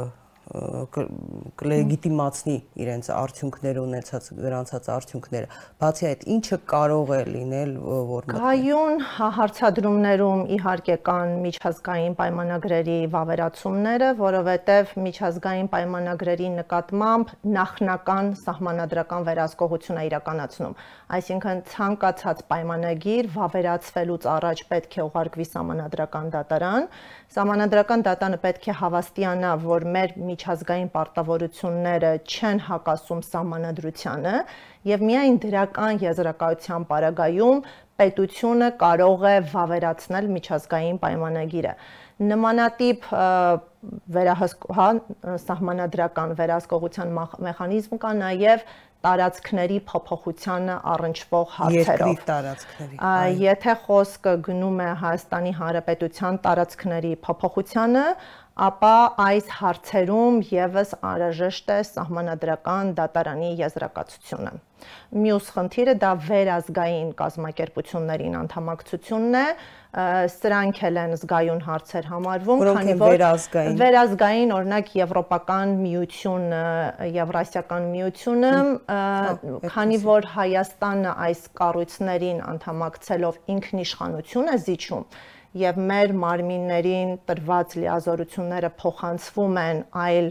կլեգիտիմացնի 0.45 2.57
իրենց 2.85 3.07
արդյունքները 3.15 3.83
ունեցած 3.85 4.27
գրանցած 4.45 4.89
արդյունքները 4.95 5.59
բացի 5.81 6.07
այդ 6.11 6.25
ինչը 6.35 6.59
կարող 6.73 7.13
է 7.17 7.21
լինել 7.35 7.73
որ 8.11 8.29
գայուն 8.35 9.01
հարցադրումներում 9.15 10.43
իհարկե 10.59 10.97
կան 11.09 11.33
միջազգային 11.45 12.17
պայմանագրերի 12.21 12.99
վավերացումները 13.15 14.11
որովհետև 14.21 14.93
միջազգային 15.07 15.71
պայմանագրերի 15.75 16.51
նկատմամբ 16.59 17.33
նախնական 17.57 18.31
սահմանադրական 18.45 19.27
վերահսկողություն 19.31 20.03
է 20.05 20.07
իրականացնում 20.11 20.77
այսինքն 21.19 21.65
ցանկացած 21.73 22.45
պայմանագիր 22.53 23.31
վավերացվելուց 23.39 24.29
առաջ 24.35 24.65
պետք 24.75 24.99
է 24.99 25.05
ուղարկվի 25.09 25.49
սահմանադրական 25.55 26.33
դատարան 26.35 26.89
Սահմանադրական 27.35 28.03
դատանը 28.07 28.37
պետք 28.45 28.67
է 28.71 28.75
հավաստիանա, 28.79 29.49
որ 29.65 29.85
մեր 29.95 30.13
միջազգային 30.23 30.91
պարտավորությունները 30.95 32.13
չեն 32.31 32.61
հակասում 32.69 33.23
սահմանադրությանը 33.29 34.35
եւ 34.91 35.03
միայն 35.09 35.41
դրական 35.43 35.99
եզրակացության 36.05 36.87
պարագայում 36.93 37.65
պետությունը 37.99 38.71
կարող 38.85 39.27
է 39.33 39.35
վավերացնել 39.51 40.31
միջազգային 40.37 41.03
պայմանագիրը 41.03 41.75
նմանատիպ 42.31 43.07
վերահսկ 44.15 44.67
հա 44.79 44.89
սահմանադրական 45.45 46.35
վերահսկողության 46.39 47.15
մեխանիզմ 47.51 47.99
կա 48.05 48.13
նաև 48.23 48.63
տարածքների 49.05 49.79
փոփոխությանը 49.91 50.77
առնչվող 50.95 51.51
հարցերով։ 51.55 52.05
Երկրի 52.05 52.27
տարածքների։ 52.31 52.99
Եթե 53.45 53.75
խոսքը 53.85 54.35
գնում 54.49 54.81
է 54.85 54.89
Հայաստանի 55.05 55.53
Հանրապետության 55.61 56.41
տարածքների 56.47 57.13
փոփոխությանը, 57.29 58.07
ապա 58.55 58.97
այս 59.19 59.49
հարցերում 59.51 60.37
եւս 60.47 60.93
անհրաժեշտ 61.03 61.71
է 61.75 61.79
սահմանադրական 61.89 62.93
դատարանի 63.01 63.49
եզրակացությունը։ 63.59 64.53
Մյուս 65.15 65.49
խնդիրը 65.55 65.95
դա 65.99 66.11
վերազգային 66.29 67.11
կազմակերպություններին 67.19 68.37
անդամակցությունն 68.39 69.37
է, 69.41 69.45
սրանք 70.35 70.81
էլ 70.87 71.01
են 71.03 71.17
զգայուն 71.19 71.61
հարցեր 71.67 72.09
համարվում, 72.13 72.65
քանի 72.79 72.97
որ 73.03 73.15
վերազգային 73.15 73.79
վերազգային 73.83 74.55
օրինակ 74.55 74.91
Եվրոպական 75.01 75.75
միությունը, 75.83 76.65
Եվրասիական 77.15 77.87
միությունը, 77.95 78.55
քանի 79.75 80.01
որ 80.05 80.29
Հայաստանը 80.35 81.15
այս 81.27 81.47
կառույցներին 81.63 82.43
անդամակցելով 82.55 83.41
ինքնիշխանություն 83.55 84.51
է 84.55 84.59
զիջում, 84.69 85.07
եւ 85.55 85.77
մեր 85.79 86.13
մարմիններին 86.19 87.11
տրված 87.29 87.75
լիազորությունները 87.79 88.71
փոխանցվում 88.81 89.59
են 89.63 89.83
այլ 90.05 90.31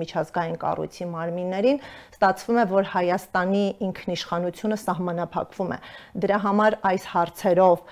միջազգային 0.00 0.58
կառույցի 0.62 1.08
մարմիններին, 1.10 1.80
ստացվում 2.14 2.60
է, 2.62 2.66
որ 2.70 2.88
Հայաստանի 2.94 3.64
ինքնիշխանությունը 3.88 4.78
սահմանափակվում 4.84 5.74
է։ 5.74 5.78
Դրա 6.24 6.38
համար 6.44 6.78
այս 6.94 7.08
հարցերով 7.14 7.82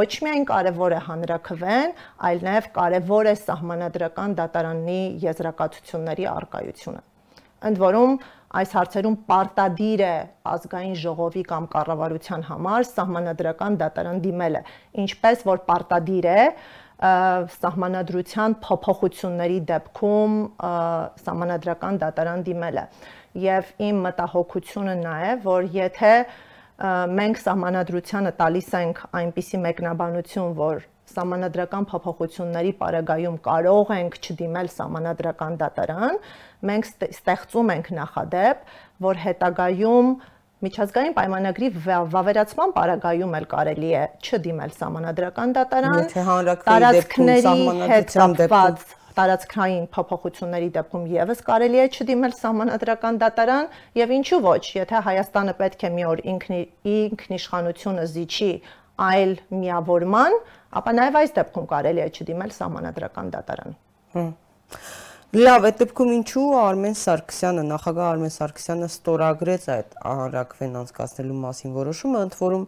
ոչ 0.00 0.10
միայն 0.26 0.44
կարևոր 0.50 0.92
է 0.92 1.00
հանրակրվեն, 1.08 1.94
այլ 2.28 2.42
նաև 2.50 2.66
կարևոր 2.76 3.30
է 3.30 3.34
սահմանադրական 3.40 4.34
դատարանի 4.40 5.00
եզրակացությունների 5.24 6.28
արկայությունը։ 6.36 7.00
Ընդ 7.70 7.80
որում 7.80 8.12
այս 8.50 8.72
հարցերում 8.74 9.16
պարտադիր 9.30 10.00
է 10.02 10.14
ազգային 10.50 10.94
ժողովի 10.98 11.42
կամ 11.50 11.66
կառավարության 11.70 12.44
համար 12.48 12.86
սահմանադրական 12.88 13.76
դատարան 13.82 14.22
դիմելը, 14.24 14.62
ինչպես 15.04 15.44
որ 15.46 15.60
պարտադիր 15.70 16.28
է 16.30 16.42
սահմանադրության 17.00 18.56
փոփոխությունների 18.64 19.60
դեպքում 19.70 20.34
սահմանադրական 21.24 22.00
դատարան 22.02 22.44
դիմելը։ 22.50 22.84
Եվ 23.40 23.70
իմ 23.86 24.00
մտահոգությունը 24.04 24.96
նա 25.00 25.14
է, 25.30 25.32
որ 25.46 25.68
եթե 25.78 26.14
մենք 27.20 27.40
սահմանադրությանը 27.44 28.34
տալիս 28.40 28.68
ենք 28.80 29.00
այնպիսի 29.20 29.62
մեկնաբանություն, 29.64 30.52
որ 30.58 30.84
սահմանադրական 31.14 31.86
փոփոխությունների 31.90 32.72
պարագայում 32.80 33.38
կարող 33.46 33.94
ենք 33.96 34.18
չդիմել 34.20 34.68
սահմանադրական 34.74 35.56
դատարան, 35.62 36.20
մենք 36.70 36.90
ստեղծում 37.10 37.72
ենք 37.76 37.90
նախադեպ, 38.00 38.62
որ 39.08 39.24
հետագայում 39.24 40.14
միջազգային 40.60 41.14
պայմանագրի 41.16 41.68
վավերացման 41.88 42.72
պարագայում 42.76 43.36
էլ 43.40 43.46
կարելի 43.54 43.92
է 43.96 44.06
չդիմել 44.20 44.72
սահմանադրական 44.76 45.54
դատարան, 45.56 46.00
դեպքում 46.20 47.30
սահմանադրության 47.46 48.34
դեպքում 48.40 48.98
տարածքային 49.16 49.86
փոփոխությունների 49.94 50.68
դեպքում 50.76 51.06
եւս 51.12 51.40
կարելի 51.48 51.80
է 51.82 51.86
չդիմել 51.90 52.34
սահմանադրական 52.40 53.18
դատարան 53.22 53.66
եւ 53.98 54.12
ինչու 54.16 54.40
ոչ, 54.44 54.60
եթե 54.76 55.02
Հայաստանը 55.08 55.54
պետք 55.60 55.84
է 55.88 55.90
մի 55.96 56.06
օր 56.10 56.22
ինքնի 56.34 56.60
ինքնիշխանությունը 56.94 58.06
զիջի 58.14 58.52
այլ 59.10 59.34
միավորման, 59.60 60.38
ապա 60.78 60.96
նաև 61.00 61.20
այս 61.20 61.36
դեպքում 61.40 61.70
կարելի 61.74 62.04
է 62.06 62.08
չդիմել 62.14 62.56
սահմանադրական 62.60 63.32
դատարան։ 63.36 63.78
Հմ 64.16 64.32
Լավ, 65.30 65.62
այդ 65.68 65.76
դեպքում 65.78 66.08
ինչու 66.10 66.44
Արմեն 66.58 66.96
Սարգսյանը, 66.98 67.62
նախագահ 67.68 68.06
Արմեն 68.10 68.32
Սարգսյանը 68.34 68.86
ստորագրեց 68.90 69.66
այդ 69.70 69.92
հանրակրվեն 70.02 70.72
անցկացնելու 70.80 71.36
մասին 71.44 71.76
որոշումը, 71.76 72.22
ընդ 72.26 72.34
որում 72.40 72.64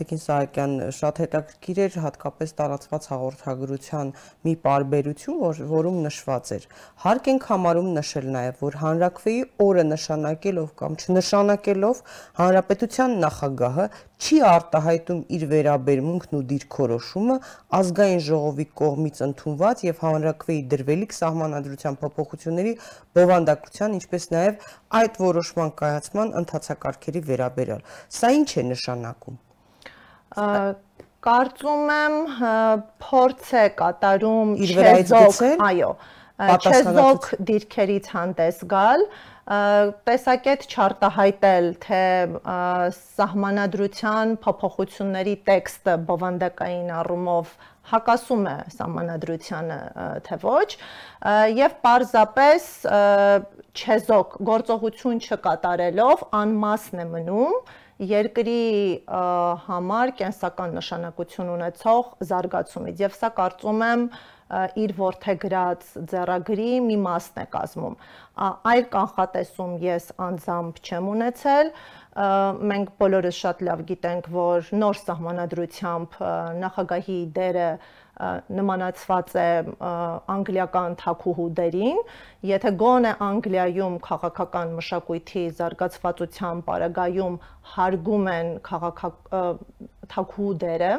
Տիկին 0.00 0.20
Սահակյան 0.24 0.74
շատ 0.98 1.22
հետաքրքիր 1.24 1.80
էր 1.86 1.96
հատկապես 2.04 2.52
տարածված 2.60 3.08
հաղորդագրության 3.14 4.12
մի 4.44 4.54
պարբերություն, 4.68 5.40
որ 5.40 5.62
որում 5.72 5.98
նշված 6.04 6.52
էր. 6.60 6.68
Հարկ 7.08 7.32
ենք 7.32 7.48
համարում 7.48 7.90
նշել 7.96 8.30
նաև, 8.36 8.60
որ 8.60 8.78
հանրակրվեի 8.84 9.40
օրը 9.64 9.86
նշանակելով 9.88 10.70
կամ 10.84 11.00
չնշանակելով 11.00 12.04
հանրապետության 12.44 13.18
նախագահը 13.24 13.88
չի 14.20 14.38
արտահայտում 14.50 15.20
իր 15.36 15.44
վերաբերմունքն 15.50 16.36
ու 16.36 16.42
դիրքորոշումը 16.50 17.36
ազգային 17.80 18.22
ժողովի 18.26 18.66
կողմից 18.80 19.22
ընդունված 19.26 19.84
եւ 19.86 20.02
հանրակրվեի 20.04 20.60
դրվելիք 20.74 21.16
սահմանադրության 21.18 21.98
փոփոխությունների 22.04 22.74
բովանդակության, 23.16 23.96
ինչպես 24.00 24.28
նաեւ 24.36 24.68
այդ 25.00 25.20
որոշման 25.24 25.72
կայացման 25.80 26.34
ընթացակարգերի 26.44 27.24
վերաբերյալ։ 27.30 27.82
Սա 28.20 28.32
ինչ 28.40 28.50
է 28.60 28.66
նշանակում 28.74 29.40
կարծում 31.20 31.90
եմ 31.92 32.14
փորձ 33.04 33.48
է 33.60 33.64
կատարում 33.80 34.52
չեզոք, 34.64 35.40
այո, 35.66 35.90
չեզոք 36.40 37.26
դիրքերից 37.50 38.06
հանդես 38.14 38.62
գալ, 38.70 39.04
տեսակետ 39.50 40.64
չարտահայտել, 40.70 41.66
թե 41.82 42.02
սահմանադրության 42.96 44.36
փոփոխությունների 44.44 45.34
տեքստը 45.48 45.96
բովանդակային 46.06 46.92
առումով 47.00 47.54
հակասում 47.90 48.46
է 48.46 48.54
սահմանադրությանը, 48.76 49.78
թե 50.28 50.38
ոչ, 50.44 50.68
եւ 51.58 51.76
պարզապես 51.86 52.70
չեզոք 53.74 54.40
գործողություն 54.50 55.22
չկատարելով 55.26 56.26
անմասն 56.44 57.02
է 57.02 57.06
մնում 57.10 57.54
երկրի 58.10 58.62
համար 59.66 60.12
կենսական 60.20 60.76
նշանակություն 60.78 61.50
ունեցող 61.56 62.14
զարգացումից 62.30 63.02
եւ 63.02 63.16
սա 63.18 63.32
կարծում 63.40 63.82
եմ 63.90 64.06
իր 64.50 64.92
ворթեգրած 64.98 65.86
ձեռագրի 66.10 66.70
մի 66.86 66.96
մասն 67.04 67.42
է 67.42 67.46
կազմում։ 67.54 67.96
Այլ 68.70 68.84
կանխատեսում 68.94 69.72
ես 69.84 70.10
անձամբ 70.26 70.82
չեմ 70.82 71.08
ունեցել։ 71.14 71.72
Մենք 72.70 72.92
բոլորս 73.00 73.40
շատ 73.44 73.64
լավ 73.68 73.82
գիտենք, 73.90 74.30
որ 74.34 74.70
նոր 74.82 75.00
սահմանադրությամբ 75.00 76.16
նախագահի 76.64 77.18
դերը 77.36 77.68
նմանացված 78.20 79.34
է 79.40 79.48
անգլիական 80.34 80.96
թակուհու 81.00 81.46
դերին, 81.60 82.00
եթե 82.50 82.72
գոնե 82.82 83.12
Անգլիայում 83.26 83.96
քաղաքական 84.06 84.74
մշակույթի 84.76 85.44
զարգացվածության 85.60 86.62
պարագայում 86.68 87.38
հարգում 87.74 88.28
են 88.34 88.52
քաղաքակ 88.68 89.32
թակուհու 90.10 90.54
դերը 90.64 90.92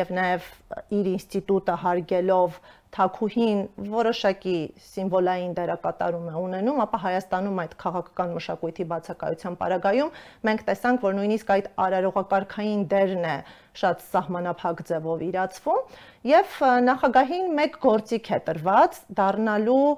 եւ 0.00 0.12
նաեւ 0.18 0.50
իր 0.98 1.10
ինստիտուտը 1.14 1.78
հարգելով 1.84 2.58
թակուհին 2.94 3.60
որոշակի 3.90 4.56
սիմվոլային 4.86 5.54
դերակատարում 5.58 6.26
է 6.30 6.34
ունենում, 6.44 6.80
ապա 6.84 7.00
Հայաստանում 7.04 7.60
այդ 7.64 7.74
քաղաքական 7.82 8.34
մշակույթի 8.38 8.86
բացակայության 8.92 9.58
պարագայում 9.62 10.12
մենք 10.48 10.64
տեսանք, 10.68 11.06
որ 11.06 11.16
նույնիսկ 11.18 11.52
այդ 11.54 11.70
արարողակարգային 11.84 12.84
դերն 12.94 13.28
է 13.34 13.36
շատ 13.82 14.04
սահմանափակ 14.14 14.82
ձևով 14.90 15.24
իրացվում 15.28 15.96
եւ 16.30 16.58
նախագահին 16.88 17.48
մեկ 17.58 17.80
գործիք 17.82 18.30
է 18.30 18.38
տրված 18.48 19.00
դառնալու 19.18 19.88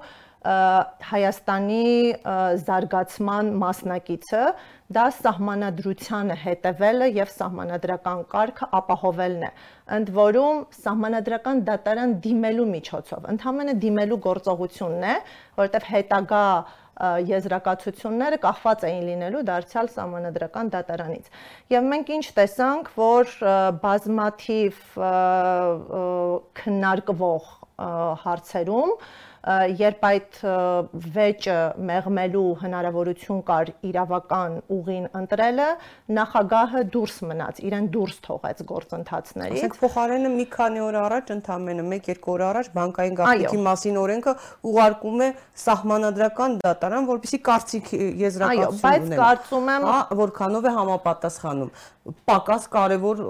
Հայաստանի 1.07 1.85
զարգացման 2.63 3.49
մասնակիցը 3.61 4.43
դա 4.97 5.05
սահմանադրությանը 5.17 6.37
հետևելը 6.43 7.09
եւ 7.17 7.31
սահմանադրական 7.33 8.21
կարգը 8.31 8.69
ապահովելն 8.79 9.43
է 9.47 9.51
ընդ 9.97 10.11
որում 10.17 10.61
սահմանադրական 10.77 11.63
դատարան 11.67 12.15
դիմելու 12.23 12.67
միջոցով 12.71 13.29
ընդհանրապես 13.33 13.81
դիմելու 13.83 14.19
գործողությունն 14.27 15.07
է 15.07 15.15
որովհետեւ 15.59 15.89
հետագա 15.91 16.43
եզրակացությունները 16.97 18.39
կախված 18.41 18.85
էին 18.87 19.03
լինելու 19.11 19.43
դարձյալ 19.47 19.89
սահմանադրական 19.93 20.71
դատարանից։ 20.73 21.29
Եվ 21.73 21.89
մենք 21.91 22.09
ինչ 22.17 22.25
տեսանք, 22.39 22.89
որ 22.97 23.33
բազմաթիվ 23.83 24.81
քննարկվող 26.61 27.51
հարցերում 28.23 28.93
երբ 29.79 30.05
այդ 30.07 30.37
վեճը 31.17 31.57
մեղմելու 31.87 32.45
հնարավորություն 32.61 33.41
կար 33.47 33.71
իրավական 33.87 34.55
ուղին 34.77 35.05
ընտրելը, 35.21 35.67
նախագահը 36.17 36.83
դուրս 36.95 37.17
մնաց, 37.31 37.61
իրեն 37.67 37.89
դուրս 37.95 38.17
թողեց 38.27 38.63
գործընթացներից։ 38.71 39.57
Ասենք 39.57 39.77
փոխարենը 39.83 40.31
մի 40.37 40.47
քանի 40.57 40.83
օր 40.87 40.99
առաջ, 41.03 41.33
ընդամենը 41.37 41.87
1-2 41.97 42.33
օր 42.33 42.45
առաջ 42.47 42.71
բանկային 42.77 43.19
գաղտնիքի 43.21 43.61
մասին 43.67 43.99
օրենքը 44.03 44.35
ուղարկում 44.71 45.23
է 45.27 45.29
սահմանադրական 45.67 46.57
դատարան, 46.63 47.07
որպեսզի 47.13 47.41
կարծիք 47.47 47.93
եզրակացություն 48.27 48.77
ունենա։ 48.77 48.87
Այո, 48.87 49.05
բայց 49.07 49.21
կարծում 49.21 49.71
եմ, 49.77 49.87
հա, 49.87 49.99
որքանով 50.23 50.67
է 50.67 50.75
համապատասխանում 50.77 51.71
պակաս 52.27 52.67
կարևոր 52.71 53.21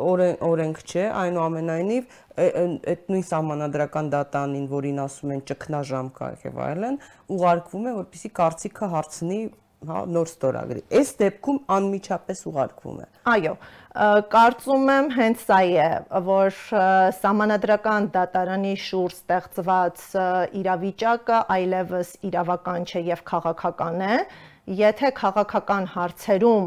օրենք 0.46 0.82
չէ, 0.86 1.06
այնուամենայնիվ 1.22 2.18
այդ 2.38 3.08
նույն 3.12 3.24
սահմանադրական 3.28 4.10
դատանին, 4.14 4.66
որին 4.74 5.00
ասում 5.04 5.32
են 5.38 5.46
ճգնաժամ 5.52 6.12
կա 6.18 6.28
եւ 6.46 6.60
այլն, 6.68 7.00
ուղարկվում 7.38 7.88
է, 7.88 7.94
որպեսզի 7.98 8.32
կարծիքը 8.38 8.90
հարցնի 8.94 9.40
հա 9.88 10.00
նոր 10.10 10.30
ստորագրի։ 10.32 10.82
Այս 10.98 11.10
դեպքում 11.22 11.58
անմիջապես 11.76 12.40
ուղարկվում 12.50 12.98
է։ 12.98 13.06
Այո, 13.32 13.52
կարծում 14.34 14.90
եմ 14.94 15.10
հենց 15.18 15.44
սա 15.48 15.60
է, 15.68 15.90
որ 16.28 16.58
սահմանադրական 17.18 18.10
դատարանի 18.16 18.74
շուրջ 18.88 19.18
ստեղծված 19.18 20.04
իրավիճակը 20.62 21.40
այլևս 21.58 22.14
իրավական 22.32 22.90
չէ 22.90 23.04
եւ 23.12 23.24
քաղաքական 23.32 24.04
է։ 24.08 24.18
Եթե 24.82 25.14
քաղաքական 25.22 25.90
հարցերում 25.94 26.66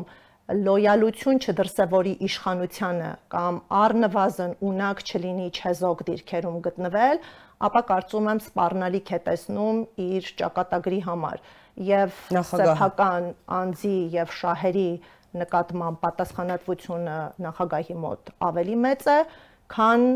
լոյալություն 0.57 1.39
չդրսևորի 1.45 2.13
իշխանությանը 2.27 3.11
կամ 3.35 3.61
առնվազն 3.81 4.55
ունակ 4.71 5.03
չլինի 5.07 5.47
չեզոք 5.55 6.03
դիրքերում 6.09 6.59
գտնվել, 6.67 7.21
ապա 7.69 7.83
կարծում 7.91 8.29
եմ 8.33 8.41
սպառնալիք 8.47 9.13
է 9.15 9.21
տեսնում 9.29 9.81
իր 10.07 10.31
ճակատագրի 10.41 11.01
համար 11.07 11.41
եւ 11.91 12.19
սեփական 12.51 13.31
անձի 13.61 13.97
եւ 14.17 14.35
շահերի 14.41 14.91
նկատմամբ 15.41 16.01
պատասխանատվությունը 16.03 17.17
նախագահի 17.47 17.97
մոտ 18.05 18.35
ավելի 18.51 18.77
մեծ 18.85 19.09
է, 19.15 19.19
քան 19.77 20.07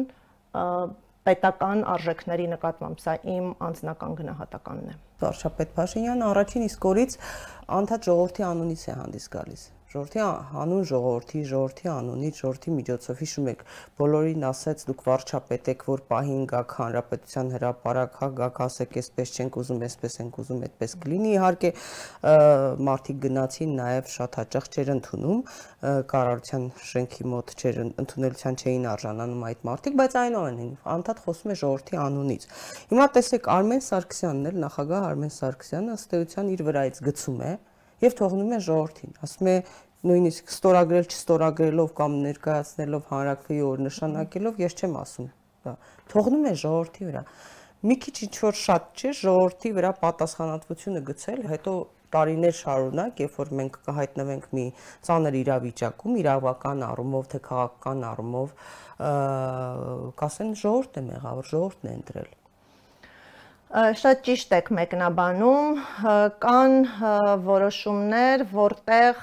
պետական 1.25 1.85
արժեքների 1.95 2.47
նկատմամբ։ 2.53 2.99
Սա 3.05 3.15
իմ 3.35 3.47
անձնական 3.69 4.17
գնահատականն 4.19 4.91
է։ 4.93 4.97
Վարշապետ 5.23 5.71
Փաշինյան 5.79 6.25
առաջին 6.27 6.67
իսկ 6.69 6.89
օրից 6.91 7.17
անդադ 7.79 8.09
ժողովրդի 8.11 8.45
անունից 8.51 8.83
է 8.85 8.97
հանդիս 8.99 9.29
գալիս 9.37 9.63
ժողովրդի 9.95 10.23
հանուն 10.51 10.87
ժողովրդի, 10.91 11.41
ժողովրդի 11.47 11.89
անունից, 11.93 12.39
ժողովրդի 12.43 12.73
միջոցով 12.75 13.21
հիշում 13.23 13.49
եք, 13.53 13.61
բոլորին 14.01 14.47
ասեց 14.49 14.81
դուք 14.89 15.03
վարչապետ 15.07 15.69
եք, 15.71 15.85
որ 15.87 16.01
պահին 16.09 16.41
գաք 16.51 16.73
հանրապետության 16.79 17.53
հրապարակ, 17.55 18.17
հա 18.19 18.29
գաք 18.41 18.59
ասեք, 18.65 18.97
այսպես 19.05 19.35
չենք 19.39 19.59
ուզում, 19.63 19.85
այսպես 19.87 20.19
ենք 20.25 20.41
ուզում, 20.43 20.65
այդպես 20.67 20.97
կլինի։ 21.05 21.31
Իհարկե 21.35 21.71
մարդիկ 22.91 23.21
գնացին 23.23 23.77
նաև 23.79 24.11
շատ 24.15 24.39
հաճախ 24.43 24.67
չեր 24.75 24.91
ընդունում 24.95 25.39
կառավարության 26.11 26.67
շենքի 26.91 27.29
մոտ 27.31 27.55
չեր 27.55 27.79
ընդունելության 27.85 28.59
չէին 28.65 28.89
արժանանում 28.95 29.47
այդ 29.55 29.63
մարդիկ, 29.71 29.99
բայց 30.03 30.19
այնուամենայնիվ 30.25 30.91
անդադ 30.95 31.23
խոսում 31.29 31.55
է 31.55 31.59
ժողովրդի 31.63 32.01
անունից։ 32.03 32.49
Հիմա 32.91 33.07
տեսեք 33.15 33.49
Արմեն 33.55 33.85
Սարգսյանն 33.85 34.51
էլ 34.51 34.59
նախագահ 34.65 35.07
Արմեն 35.15 35.35
Սարգսյանը 35.39 35.95
ըստ 35.95 36.19
էության 36.19 36.53
իր 36.55 36.67
վրայից 36.71 37.01
գցում 37.05 37.41
է 37.45 37.53
եւ 38.05 38.15
թողնում 38.19 38.53
է 38.55 38.59
ժողովրդին։ 38.65 39.13
Ասում 39.25 39.49
է 39.51 39.55
նույնիսկ 40.05 40.53
ստորագրել 40.53 41.07
չստորագրելով 41.09 41.91
կամ 41.99 42.17
ներկայացնելով 42.25 43.11
հանրակրվեի 43.15 43.63
օր 43.71 43.83
նշանակելով 43.89 44.63
ես 44.65 44.77
չեմ 44.81 44.97
ասում 45.01 45.29
դա 45.65 45.75
թողնում 46.13 46.49
է 46.51 46.55
ժողովրդի 46.65 47.09
վրա 47.09 47.23
մի 47.89 47.97
քիչ 48.05 48.15
ինչ 48.27 48.35
որ 48.45 48.59
շատ 48.61 48.85
չէ 49.01 49.13
ժողովրդի 49.21 49.73
վրա 49.79 49.93
պատասխանատվությունը 50.05 51.03
գցել 51.09 51.43
հետո 51.55 51.75
տարիներ 52.15 52.55
շարունակ 52.61 53.21
երբ 53.25 53.39
որ 53.41 53.51
մենք 53.61 53.81
կհայտնվենք 53.89 54.47
մի 54.59 54.67
ծանր 55.09 55.39
իրավիճակում 55.41 56.21
իրավական 56.23 56.87
առումով 56.93 57.29
թե 57.33 57.43
քաղաքական 57.49 58.07
առումով 58.13 58.55
կասեն 60.23 60.57
ժողովուրդն 60.63 61.05
է 61.05 61.07
մեղավոր 61.11 61.53
ժողովուրդն 61.55 61.91
է 61.91 61.95
ընտրել 61.99 62.33
շատ 63.73 64.21
ճիշտ 64.27 64.53
եք 64.59 64.69
մեկնաբանում, 64.79 65.79
կան 66.45 66.75
որոշումներ, 67.47 68.45
որտեղ 68.55 69.23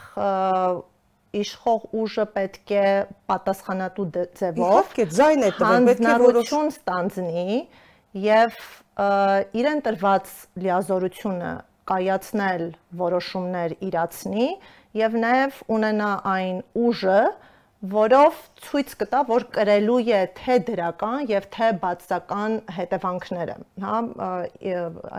իշխող 1.41 1.85
ուժը 2.01 2.25
պետք 2.35 2.73
է 2.75 2.87
պատասխանատու 3.31 4.07
ձևով 4.39 4.63
իհարկե 4.65 5.05
ձայն 5.15 5.45
է 5.47 5.51
տվել 5.59 5.85
պետք 5.87 6.07
է 6.11 6.15
որոշում 6.25 6.71
ստանձնի 6.73 7.59
եւ 8.25 8.57
իրեն 9.61 9.83
տրված 9.85 10.33
լիազորությունը 10.65 11.53
կայացնել 11.91 12.65
որոշումներ 12.99 13.77
իրացնի 13.87 14.49
եւ 14.99 15.15
նաեւ 15.23 15.61
ունենա 15.71 16.11
այն 16.33 16.59
ուժը, 16.87 17.21
որով 17.81 18.37
ցույց 18.61 18.91
կտա, 18.99 19.19
որ 19.25 19.45
կրելու 19.55 19.97
է 20.13 20.19
թե 20.37 20.57
դրական 20.67 21.23
եւ 21.31 21.47
թե 21.55 21.69
բացական 21.81 22.57
հետևանքները, 22.77 23.55
հա, 23.81 23.95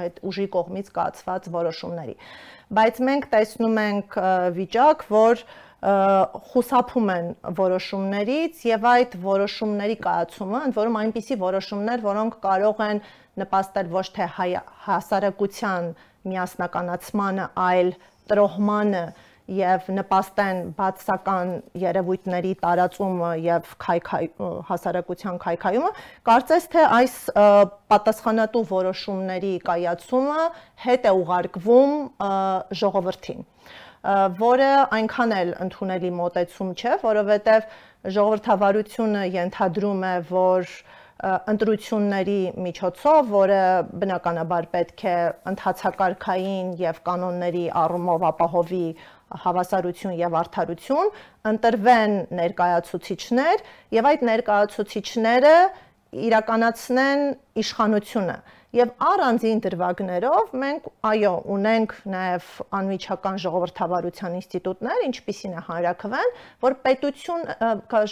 այդ 0.02 0.20
ուժի 0.30 0.46
կողմից 0.54 0.92
կայացված 0.94 1.48
որոշումների։ 1.56 2.14
Բայց 2.78 3.00
մենք 3.08 3.26
տեսնում 3.32 3.80
ենք 3.82 4.18
վիճակ, 4.60 5.04
որ 5.10 5.42
խուսափում 6.52 7.10
են 7.16 7.26
որոշումներից 7.58 8.62
եւ 8.68 8.86
այդ 8.92 9.16
որոշումների 9.26 9.96
կայացումը, 10.06 10.60
ընդ 10.68 10.78
որում 10.78 10.98
այնպիսի 11.02 11.36
որոշումներ, 11.42 12.04
որոնք 12.06 12.38
կարող 12.46 12.82
են 12.86 13.02
նպաստել 13.42 13.90
ոչ 13.90 14.06
թե 14.14 14.28
հասարակության 14.86 15.90
միասնականացմանը, 16.30 17.48
այլ 17.66 17.92
տրոհմանը 18.30 19.04
եւ 19.58 19.88
նպաստեն 19.98 20.60
բացական 20.78 21.52
երևույթների 21.82 22.52
տարածումը 22.62 23.32
եւ 23.44 23.70
քայքայ 23.84 24.22
հասարակության 24.70 25.38
քայքայումը 25.44 25.92
կարծես 26.28 26.68
թե 26.72 26.84
այս 26.98 27.16
պատասխանատու 27.92 28.64
որոշումների 28.72 29.54
կայացումը 29.68 30.48
հետ 30.86 31.08
է 31.12 31.14
ուղարկվում 31.22 31.96
ժողովրդին 32.82 33.48
որը 34.42 34.70
այնքան 34.96 35.32
էլ 35.36 35.50
ընդունելի 35.62 36.08
մոտեցում 36.18 36.70
չէ, 36.74 36.94
որովհետև 37.02 37.68
ժողովրդավարությունը 38.16 39.22
ենթադրում 39.36 40.02
է, 40.08 40.14
որ 40.32 40.72
ընտրությունների 41.22 42.40
միջոցով, 42.58 43.28
որը 43.30 43.60
բնականաբար 44.02 44.66
պետք 44.72 45.04
է 45.06 45.16
ընթացակարգային 45.52 46.72
եւ 46.82 46.98
կանոնների 47.06 47.62
առումով 47.78 48.24
ապահովի 48.32 48.86
հավասարություն 49.42 50.16
եւ 50.18 50.36
արդարություն, 50.42 51.12
ընտրվեն 51.52 52.16
ներկայացուցիչներ 52.42 53.64
եւ 53.96 54.08
այդ 54.12 54.24
ներկայացուցիչները 54.28 55.54
իրականացնեն 56.12 57.22
իշխանությունը 57.62 58.36
Եվ 58.72 58.92
առանձին 59.04 59.58
դրվագներով 59.66 60.52
մենք 60.56 60.84
այո 61.04 61.32
ունենք 61.52 61.90
նաև 62.08 62.44
անմիջական 62.78 63.34
ժողովրդավարության 63.42 64.36
ինստիտուտներ, 64.38 65.02
ինչպիսին 65.08 65.56
է 65.60 65.64
հանրակրվեն, 65.66 66.32
որ 66.64 66.76
պետություն 66.86 67.44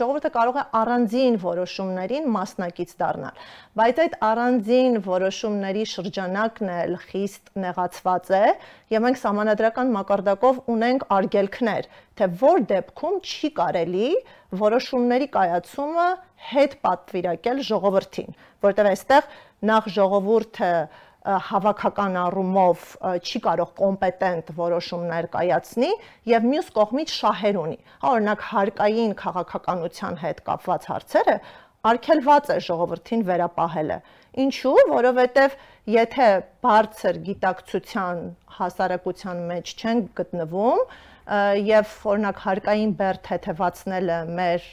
ժողովուրդը 0.01 0.31
կարող 0.35 0.59
է 0.61 0.65
առանձին 0.83 1.39
որոշումներին 1.47 2.29
մասնակից 2.37 2.93
դառնալ։ 3.01 3.41
Բայց 3.81 4.03
այդ 4.05 4.19
առանձին 4.29 5.01
որոշումների 5.09 5.87
շրջանակն 5.95 6.75
էլ 6.77 6.95
խիստ 7.09 7.51
նեղացված 7.65 8.31
է, 8.37 8.45
եւ 8.93 9.07
մենք 9.07 9.25
համանadrական 9.25 9.95
մակարդակով 9.97 10.61
ունենք 10.77 11.09
արգելքներ, 11.17 11.89
թե 12.21 12.29
որ 12.45 12.65
դեպքում 12.69 13.21
չի 13.25 13.51
կարելի 13.57 14.11
որոշումների 14.61 15.29
կայացումը 15.31 16.07
հետ 16.51 16.75
պատվիրակել 16.87 17.63
ժողովրդին, 17.69 18.35
որտեղ 18.65 18.91
այստեղ 18.91 19.31
նախ 19.71 19.89
ժողովուրդը 19.97 20.73
հավաքական 21.21 22.15
առումով 22.17 22.85
չի 23.21 23.41
կարող 23.45 23.73
կոմպետենտ 23.81 24.53
որոշումներ 24.57 25.27
կայացնի 25.35 25.91
եւ 26.33 26.47
մյուս 26.49 26.71
կողմից 26.79 27.13
շահեր 27.17 27.59
ունի։ 27.61 27.77
Օրինակ 28.11 28.47
հարկային 28.53 29.13
քաղաքականության 29.21 30.17
հետ 30.23 30.41
կապված 30.49 30.89
հարցերը 30.91 31.37
արգելված 31.91 32.51
է 32.55 32.57
ժողովրդին 32.65 33.23
վերապահելը։ 33.29 34.01
Ինչու? 34.45 34.75
Որովհետև 34.91 35.55
եթե 35.91 36.27
բարձր 36.65 37.21
գիտակցության 37.29 38.19
հասարակության 38.57 39.41
մեջ 39.51 39.73
չեն 39.81 40.03
գտնվում, 40.21 40.83
եւ 41.71 41.93
օրինակ 42.13 42.41
հարկային 42.45 42.95
բեր 43.01 43.21
թեթևացնելը 43.29 44.19
մեր 44.41 44.67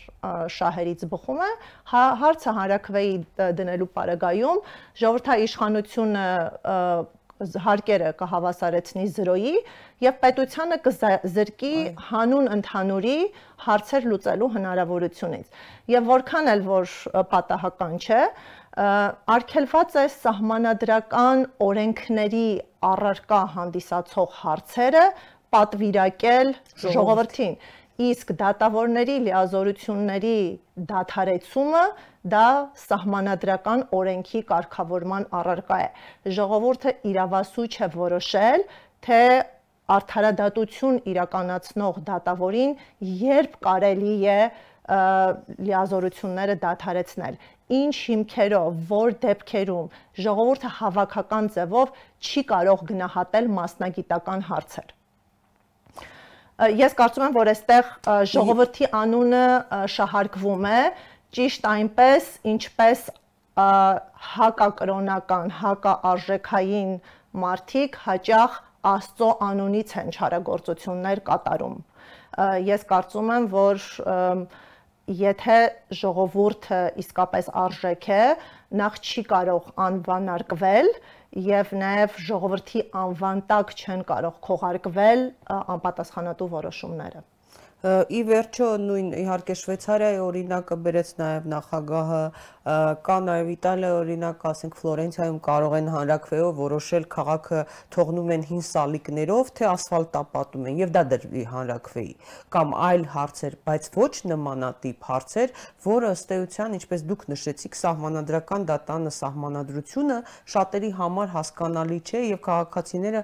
շահերից 0.58 1.06
բխում 1.12 1.44
է, 1.46 1.52
հա, 1.92 2.04
հարցը 2.24 2.56
հանրակրվեի 2.58 3.14
դնելու 3.60 3.90
պարագայում 3.98 4.64
ժողովրդաիշխանությունը 5.02 6.26
հարկերը 7.38 8.12
կհավասարեցնի 8.18 9.04
0-ի 9.14 9.52
եւ 10.02 10.16
պետությանը 10.24 10.78
կզրկի 10.88 11.74
հանուն 12.08 12.50
ընդհանուրի 12.56 13.18
հարցեր 13.66 14.08
լուծելու 14.12 14.50
հնարավորությունից։ 14.56 15.60
Եվ 15.94 16.10
որքան 16.14 16.52
էլ 16.54 16.64
որ 16.66 16.96
պատահական 17.34 18.00
չէ, 18.02 18.22
արգելված 19.38 19.96
է 20.02 20.06
սահմանադրական 20.18 21.46
օրենքների 21.68 22.48
առարկա 22.88 23.40
հանդիսացող 23.54 24.36
հարցերը 24.42 25.06
պատվիրակել 25.56 26.54
ժողովրդին 26.84 27.58
իսկ 28.08 28.32
դատավորների 28.40 29.18
լիազորությունների 29.26 30.40
դադարեցումը 30.92 31.84
դա 32.34 32.48
սահմանադրական 32.84 33.84
օրենքի 34.00 34.42
կարգավորման 34.52 35.28
առարկա 35.40 35.78
է 35.86 36.34
ժողովուրդը 36.38 36.94
իրավասու 37.12 37.68
չէ 37.74 37.90
որոշել 37.98 38.66
թե 39.08 39.22
արդարադատություն 39.98 40.98
իրականացնող 41.14 42.00
դատավորին 42.12 42.74
երբ 43.24 43.60
կարելի 43.68 44.16
է 44.38 44.40
լիազորությունները 44.88 46.56
դադարեցնել 46.64 47.40
ինչ 47.78 47.96
հիմքերով, 48.08 48.78
որ 48.92 49.16
դեպքերում 49.26 49.90
ժողովուրդը 50.28 50.72
հավաքական 50.78 51.50
ձևով 51.58 51.98
չի 52.24 52.44
կարող 52.52 52.86
գնահատել 52.92 53.50
մասնագիտական 53.58 54.46
հարցեր 54.52 54.97
ես 56.58 56.96
կարծում 56.98 57.26
եմ, 57.28 57.34
որ 57.38 57.50
այստեղ 57.54 57.90
ժողովրդի 58.32 58.88
անունը 58.98 59.46
շահարկվում 59.94 60.68
է 60.70 60.80
ճիշտ 61.38 61.68
այնպես, 61.70 62.30
ինչպես 62.54 63.04
հակակրոնական, 63.58 65.52
հակաարժեքային 65.62 66.96
մարդիկ 67.44 68.00
հաճախ 68.08 68.64
Աստծո 68.88 69.30
անունից 69.44 69.94
են 70.00 70.10
չարագործություններ 70.16 71.22
կատարում։ 71.28 71.78
Ես 72.68 72.86
կարծում 72.88 73.32
եմ, 73.36 73.48
որ 73.52 73.86
եթե 75.18 75.58
ժողովուրդը 75.98 76.82
իսկապես 77.04 77.50
արժեք 77.64 78.08
է, 78.18 78.24
նախ 78.82 79.00
չի 79.02 79.24
կարող 79.34 79.70
անվանարկվել 79.88 80.92
եւ 81.36 81.74
նաեւ 81.82 82.20
ժողովրդի 82.28 82.84
անվան 83.02 83.42
տակ 83.52 83.74
չեն 83.78 84.04
կարող 84.12 84.38
քողարկվել 84.48 85.24
անպատասխանատու 85.58 86.48
որոշումները։ 86.54 87.24
Ի 87.86 88.20
վերջո 88.26 88.68
նույն 88.82 89.10
իհարկե 89.22 89.54
Շվեյցարիայի 89.60 90.16
օրինակը 90.26 90.76
բերեց 90.82 91.10
նաև 91.20 91.44
նախագահը, 91.52 92.22
կա 93.06 93.18
նաև 93.26 93.50
Իտալիայի 93.54 93.98
օրինակը, 93.98 94.48
ասենք 94.52 94.78
Ֆլորենցիայում 94.80 95.38
կարող 95.46 95.76
են 95.78 95.92
հանրակրվեով 95.94 96.56
որոշել 96.58 97.06
քաղաքը 97.14 97.60
թողնում 97.94 98.32
են 98.34 98.46
հին 98.50 98.64
սալիկներով, 98.66 99.52
թե 99.62 99.68
ասֆալտապատում 99.70 100.66
են 100.72 100.82
եւ 100.82 100.96
դա 100.98 101.04
դրվի 101.14 101.44
հանրակրվեի 101.54 102.16
կամ 102.58 102.74
այլ 102.88 103.06
հարցեր, 103.14 103.58
բայց 103.70 103.90
ոչ 104.02 104.14
նմանատիպ 104.34 105.06
հարցեր, 105.12 105.54
որը 105.86 106.10
ըստ 106.18 106.34
էության, 106.38 106.80
ինչպես 106.82 107.06
դուք 107.14 107.28
նշեցիք, 107.38 107.78
սահմանադրական 107.78 108.66
դատանը 108.74 109.14
սահմանադրությունը 109.22 110.18
շատերի 110.58 110.92
համար 110.98 111.32
հասկանալի 111.38 112.02
չէ 112.10 112.26
եւ 112.26 112.42
քաղաքացիները 112.50 113.24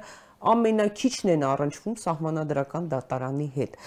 ամենակիչն 0.52 1.32
են 1.34 1.44
առնչվում 1.48 1.96
սահմանադրական 2.04 2.88
դատարանի 2.92 3.48
հետ։ 3.56 3.78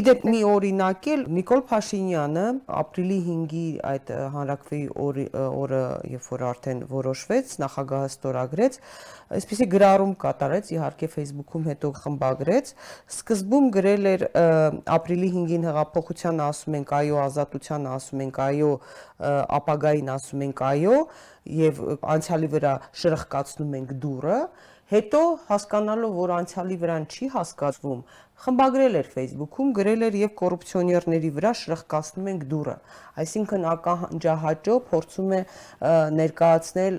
Իդեպ 0.00 0.24
մի 0.30 0.40
օրինակ 0.50 1.08
էլ 1.14 1.24
Նիկոլ 1.36 1.62
Փաշինյանը 1.70 2.44
ապրիլի 2.80 3.18
5-ի 3.28 3.64
այդ 3.90 4.12
հանրակրվեի 4.34 4.86
օրը, 5.60 5.82
երբ 6.14 6.28
որ 6.30 6.44
արդեն 6.50 6.82
որոշվեց, 6.90 7.54
նախագահը 7.64 8.10
ստորագրեց, 8.10 8.78
այսպեսի 9.30 9.66
գրառում 9.70 10.14
կատարեց, 10.24 10.70
իհարկե 10.74 11.08
Facebook-ում 11.14 11.66
հետո 11.70 11.90
խմբագրեց, 12.00 12.72
սկզբում 13.14 13.68
գրել 13.76 14.10
էր 14.10 14.24
ապրիլի 14.96 15.30
5-ին 15.36 15.68
հեղափոխության 15.70 16.42
ասում 16.48 16.78
ենք 16.80 16.94
այո, 17.00 17.20
ազատության 17.26 17.86
ասում 17.94 18.24
ենք 18.26 18.40
այո, 18.46 18.72
ապագային 19.60 20.10
ասում 20.16 20.44
ենք 20.48 20.64
այո, 20.70 20.98
եւ 21.60 21.80
անցյալի 22.14 22.50
վրա 22.56 22.74
շրխկացնում 23.00 23.78
ենք 23.80 23.94
դուրը, 24.02 24.40
Հետո 24.90 25.18
հասկանալով, 25.46 26.14
որ 26.18 26.30
անցյալի 26.34 26.76
վրան 26.80 27.04
չի 27.14 27.26
հասկացվում, 27.30 28.00
խմբագրել 28.40 28.96
էր 29.00 29.08
Facebook-ում, 29.12 29.70
գրել 29.76 30.04
էր 30.06 30.16
եւ 30.18 30.30
կոռուպցիոներների 30.40 31.30
վրա 31.36 31.52
շրխկացնում 31.60 32.30
ենք 32.32 32.44
դուրը։ 32.50 32.74
Այսինքն 33.22 33.66
ականջահաճո 33.70 34.76
փորձում 34.90 35.34
է 35.36 35.40
ներկայացնել 36.18 36.98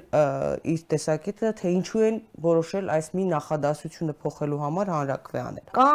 իր 0.72 0.84
տեսակետը, 0.94 1.54
թե 1.62 1.74
ինչու 1.82 2.04
են 2.08 2.20
որոշել 2.48 2.92
այս 2.96 3.12
մի 3.18 3.26
նախադասությունը 3.36 4.16
փոխելու 4.24 4.62
համար 4.62 4.94
հանրակրվե 4.96 5.42
անել։ 5.52 5.72
Կա 5.82 5.92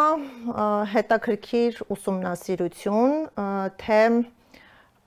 հետաքրքիր 0.97 1.85
ուսումնասիրություն, 1.97 3.15
թե 3.87 4.03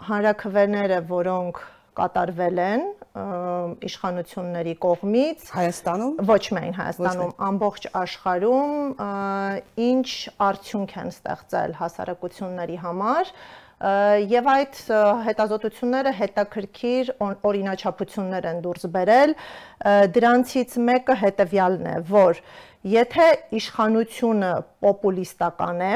հանրակրվեները, 0.10 1.04
որոնք 1.10 1.62
կատարվել 2.00 2.64
են 2.66 2.84
իշխանությունների 3.90 4.76
կողմից. 4.84 5.48
Հայաստանում? 5.54 6.12
Ոչ 6.30 6.44
միայն 6.56 6.76
Հայաստանում 6.80 7.32
ամբողջ 7.50 7.88
աշխարհում 8.02 8.76
ինչ 9.86 10.10
արդյունք 10.50 10.94
են 11.04 11.10
ստեղծել 11.16 11.74
հասարակությունների 11.80 12.78
համար 12.86 13.34
եւ 13.80 14.48
այդ 14.52 14.80
հետազոտությունները 15.26 16.12
հետաքրքիր 16.20 17.12
օրինաչափություններ 17.50 18.48
են 18.50 18.58
դուրս 18.66 18.88
բերել 18.96 19.36
դրանցից 20.18 20.76
մեկը 20.90 21.16
հետեւյալն 21.22 21.88
է 21.88 21.96
որ 22.10 22.42
եթե 22.96 23.28
իշխանությունը 23.60 24.52
պոպուլիստական 24.84 25.86
է 25.88 25.94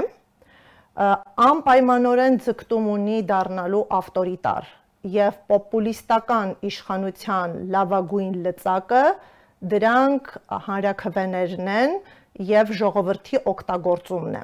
անպայմանորեն 1.50 2.40
ձգտում 2.48 2.88
ունի 2.96 3.20
դառնալու 3.34 3.84
ավտորիտար 4.00 4.72
եւ 5.12 5.38
պոպուլիստական 5.52 6.52
իշխանության 6.70 7.56
լավագույն 7.74 8.36
լծակը 8.46 9.04
դրանք 9.74 10.30
հանրակրվեներն 10.68 11.72
են 11.74 11.96
եւ 12.54 12.72
ժողովրդի 12.80 13.42
օգտագործումն 13.52 14.38
է 14.40 14.44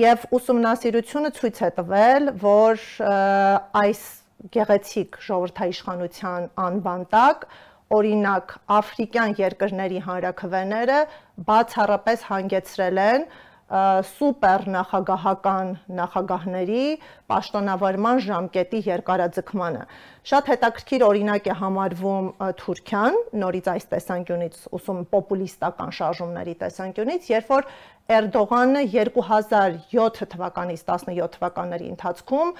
եւ 0.00 0.24
ուսումնասիրությունը 0.38 1.30
ցույց 1.36 1.60
է 1.62 1.70
տվել 1.76 2.30
որ 2.42 2.86
այս 3.82 4.00
գեղեցիկ 4.56 5.18
ժողովրդաիշխանության 5.26 6.48
անվան 6.66 7.04
տակ 7.12 7.46
օրինակ 7.96 8.54
աֆրիկյան 8.76 9.34
երկրների 9.38 10.00
հանրակրվեները 10.08 10.98
բացառապես 11.50 12.24
հանգեցրել 12.30 13.00
են 13.04 13.26
սուպեր 13.66 14.62
նախագահական 14.70 15.70
նախագահների 15.98 16.82
պաշտոնավարման 17.32 18.20
ժամկետի 18.26 18.82
երկարաձգմանը։ 18.86 19.80
Շատ 20.30 20.50
հետաքրքիր 20.52 21.04
օրինակ 21.06 21.50
է 21.50 21.56
համարվում 21.62 22.28
Թուրքիան, 22.62 23.18
նորից 23.42 23.70
այս 23.74 23.88
տեսանկյունից 23.90 24.60
ուսում 24.78 25.02
պոպուլիստական 25.10 25.90
շարժումների 25.98 26.54
տեսանկյունից, 26.62 27.30
երբ 27.34 27.52
որ 27.56 27.70
Էրդողանը 28.06 28.82
2007 28.94 30.26
թվականից 30.30 30.82
17 30.86 31.30
թվականների 31.34 31.88
ընթացքում 31.96 32.52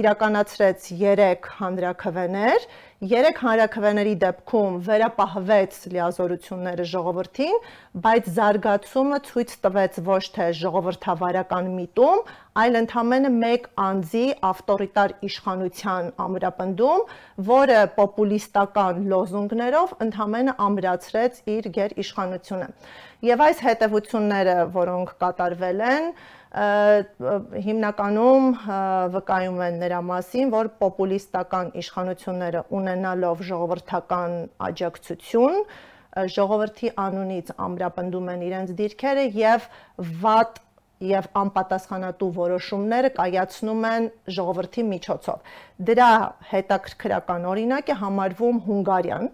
իրականացրեց 0.00 0.88
3 1.00 1.48
հանրակրվեներ, 1.58 2.66
3 3.04 3.38
հանրակրվեների 3.42 4.14
դեպքում 4.22 4.76
վերապահվեց 4.86 5.78
լիազորությունները 5.94 6.86
ժողովրդին, 6.92 7.56
բայց 8.04 8.30
զարգացումը 8.38 9.18
ցույց 9.28 9.54
տվեց 9.66 9.98
ոչ 10.08 10.22
թե 10.36 10.46
ժողովրդավարական 10.60 11.70
միտում, 11.78 12.22
այլ 12.64 12.78
ընդամենը 12.80 13.30
մեկ 13.34 13.66
անձի 13.84 14.26
ավտորիտար 14.50 15.14
իշխանության 15.28 16.12
ամրապնդում, 16.26 17.02
որը 17.50 17.80
պոպուլիստական 17.98 19.02
լոզունգներով 19.14 19.96
ընդամենը 20.06 20.54
ամրացրեց 20.68 21.42
իր 21.54 21.68
գեր 21.74 21.98
իշխանությունը։ 22.04 22.70
Եվ 23.24 23.42
այս 23.48 23.60
հետևությունները, 23.64 24.56
որոնք 24.74 25.12
կատարվել 25.24 25.84
են, 25.90 26.08
հիմնականում 26.54 28.44
վկայում 29.14 29.56
են 29.66 29.80
նրա 29.82 30.00
մասին, 30.10 30.52
որ 30.54 30.68
պոպուլիստական 30.78 31.72
իշխանությունները 31.82 32.60
ունենալով 32.78 33.42
ժողովրդական 33.48 34.36
աջակցություն, 34.68 35.58
ժողովրդի 36.34 36.92
անունից 37.04 37.50
ամրապնդում 37.58 38.30
են 38.34 38.44
իրենց 38.48 38.70
դիրքերը 38.78 39.24
եւ 39.40 39.66
վատ 40.22 40.62
եւ 41.04 41.26
անպատասխանատու 41.42 42.30
որոշումները 42.38 43.10
կայացնում 43.18 43.84
են 43.90 44.06
ժողովրդի 44.36 44.84
միջոցով։ 44.94 45.54
Դրա 45.90 46.10
հետաքրքրական 46.54 47.48
օրինակ 47.50 47.90
է 47.90 47.96
համարվում 48.04 48.60
Հունգարիան, 48.68 49.26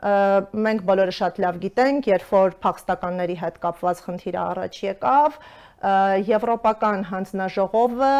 մենք 0.00 0.84
բոլորը 0.88 1.14
շատ 1.18 1.40
լավ 1.44 1.58
գիտենք, 1.64 2.06
երբ 2.08 2.30
որ 2.32 2.54
փախստականների 2.62 3.36
հետ 3.42 3.58
կապված 3.64 3.98
խնդիրը 4.06 4.40
առաջ 4.40 4.78
եկավ, 4.86 5.40
Եվրոպական 5.80 7.06
հանձնաժողովը 7.08 8.14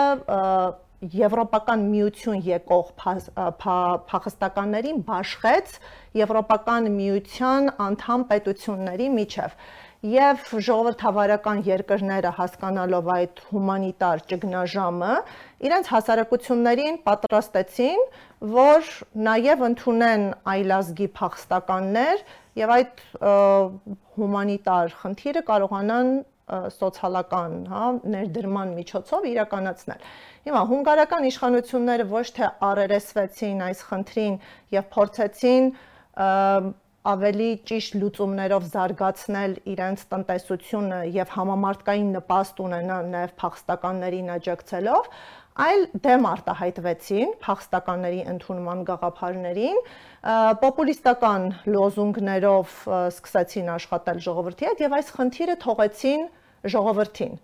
Եվրոպական 1.00 1.84
միություն 1.88 2.40
եկող 2.44 2.88
փախստականներին 3.60 4.98
բաշխեց 5.04 5.76
Եվրոպական 6.20 6.88
միության 6.96 7.70
անդամ 7.84 8.24
պետությունների 8.32 9.08
միջև 9.16 9.54
եւ 10.00 10.44
ժողովրդավարական 10.64 11.58
երկրները 11.66 12.30
հասկանալով 12.38 13.08
այդ 13.14 13.40
հումանիտար 13.50 14.22
ճգնաժամը 14.30 15.16
իրենց 15.68 15.90
հասարակություններին 15.92 16.96
պատրաստեցին 17.04 18.04
որ 18.56 18.92
նաև 19.28 19.64
ընդունեն 19.68 20.24
այլազգի 20.54 21.08
փախստականներ 21.20 22.24
եւ 22.60 22.74
այդ 22.78 23.04
հումանիտար 24.16 24.96
խնդիրը 25.04 25.44
կարողանան 25.52 26.12
սոցիալական, 26.80 27.56
հա, 27.70 27.84
ներդրման 28.14 28.74
միջոցով 28.80 29.26
իրականացնել։ 29.30 30.04
Հիմա 30.48 30.62
հունգարական 30.70 31.26
իշխանությունները 31.30 32.06
ոչ 32.10 32.26
թե 32.36 32.52
առերեսվեցին 32.70 33.64
այս 33.70 33.82
խնդրին 33.90 34.38
եւ 34.76 34.86
փորձեցին 34.94 35.66
ավելի 37.10 37.50
ճիշտ 37.68 37.94
լուծումներով 37.96 38.64
զարգացնել 38.74 39.52
իրենց 39.72 40.02
տնտեսությունը 40.10 40.98
եւ 41.14 41.30
համամարտկային 41.32 42.10
նպաստ 42.16 42.60
ունենան 42.64 43.06
նաեւ 43.14 43.30
փախստականներին 43.40 44.28
աջակցելով, 44.34 45.08
այլ 45.64 45.86
դեմ 46.04 46.26
արտահայտվեցին 46.30 47.32
փախստականների 47.44 48.20
ընդունման 48.34 48.84
գաղափարներին, 48.90 49.80
պոպուլիստական 50.60 51.48
լոզունգներով 51.74 52.76
սկսեցին 53.00 53.72
աշխատել 53.76 54.22
ժողովրդի 54.28 54.68
հետ 54.70 54.84
եւ 54.84 54.96
այս 55.00 55.10
խնդիրը 55.16 55.56
թողեցին 55.64 56.28
ժողովրդին։ 56.74 57.38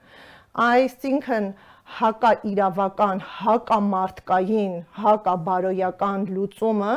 Այսինքն 0.67 1.49
հակա 1.97 2.31
իրավական, 2.51 3.21
հակամարտկային, 3.37 4.75
հակաբարոյական 4.97 6.27
լուծումը, 6.37 6.95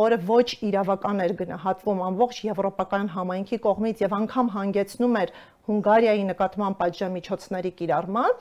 որը 0.00 0.18
ոչ 0.30 0.46
իրավական 0.70 1.20
էր 1.26 1.34
գնահատվում 1.42 2.00
ամբողջ 2.08 2.40
եվրոպական 2.46 3.12
համայնքի 3.16 3.58
կողմից 3.66 4.02
եւ 4.06 4.16
անգամ 4.20 4.50
հանգեցնում 4.56 5.20
էր 5.20 5.32
Հունգարիայի 5.70 6.24
նկատմամբ 6.30 6.78
պատժամիջոցների 6.80 7.72
կիրառման, 7.80 8.38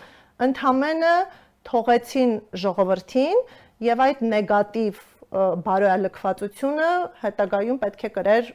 ընդհանրապես 0.50 1.48
թողեցին 1.68 2.36
ժողովրդին 2.64 3.42
եւ 3.86 4.04
այդ 4.06 4.22
նեգատիվ 4.34 5.02
բարոյալքվածությունը 5.30 6.88
հետագայում 7.22 7.78
պետք 7.84 8.06
է 8.08 8.10
կրեր 8.16 8.48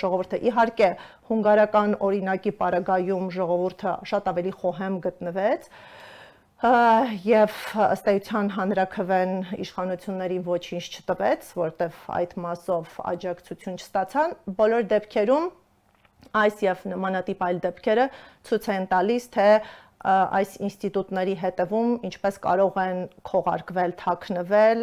ժողովուրդը։ 0.00 0.40
Իհարկե, 0.50 0.88
հունգարական 1.28 1.92
օրինակի 2.06 2.52
պարագայում 2.62 3.28
ժողովուրդը 3.36 3.92
շատ 4.10 4.32
ավելի 4.32 4.54
խոհեմ 4.62 4.96
գտնվեց, 5.06 5.68
եւ 7.28 7.54
ըստ 7.84 8.06
էության 8.10 8.46
հանրակրվեն 8.56 9.32
իշխանություններին 9.60 10.44
ոչինչ 10.46 10.84
չտվեց, 10.96 11.50
որտեվ 11.60 11.98
այդ 12.16 12.34
մասով 12.46 12.94
աջակցություն 13.12 13.76
չստացան։ 13.76 14.36
Բոլոր 14.56 14.86
դեպքերում 14.96 15.50
այս 16.40 16.62
եւ 16.64 16.80
նմանատիպ 16.90 17.44
այլ 17.46 17.60
դեպքերը 17.66 18.06
ցույց 18.48 18.68
են 18.72 18.86
տալիս, 18.90 19.26
թե 19.36 19.48
այս 20.06 20.56
ինստիտուտների 20.68 21.34
հետևում 21.42 21.92
ինչպես 22.06 22.40
կարող 22.46 22.80
են 22.82 23.00
քողարկվել, 23.30 23.94
թաքնվել 24.02 24.82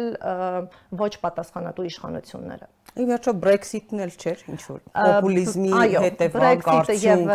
ոչ 1.00 1.12
պատասխանատու 1.24 1.86
իշխանությունները։ 1.90 2.73
Ի 2.94 3.04
վերջո 3.08 3.32
Brexit-ն 3.42 4.02
էլ 4.04 4.10
չէր, 4.14 4.42
ինչ 4.52 4.58
որ 4.70 4.82
պոպուլիզմի 4.94 5.70
հետևանք 6.04 6.66
արդյունք, 6.72 7.30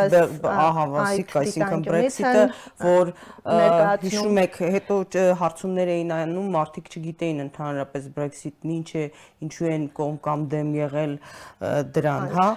ահա, 0.48 0.84
ասիկ, 1.04 1.34
այսինքն 1.40 1.82
Brexit-ը, 1.88 2.44
որ 2.80 3.10
հիշում 4.06 4.40
եք, 4.40 4.60
հետո 4.76 5.00
հարցումներ 5.42 5.92
էին 5.96 6.14
անում, 6.16 6.48
մարդիկ 6.54 6.88
չգիտեին 6.94 7.44
ընդհանրապես 7.44 8.08
Brexit-ն 8.16 8.72
ինչ 8.78 8.88
է, 9.02 9.04
ինչու 9.50 9.68
են 9.74 9.88
կողմ 10.00 10.16
կամ 10.30 10.46
դեմ 10.54 10.70
եղել 10.80 11.18
դրան, 11.98 12.30
հա, 12.38 12.48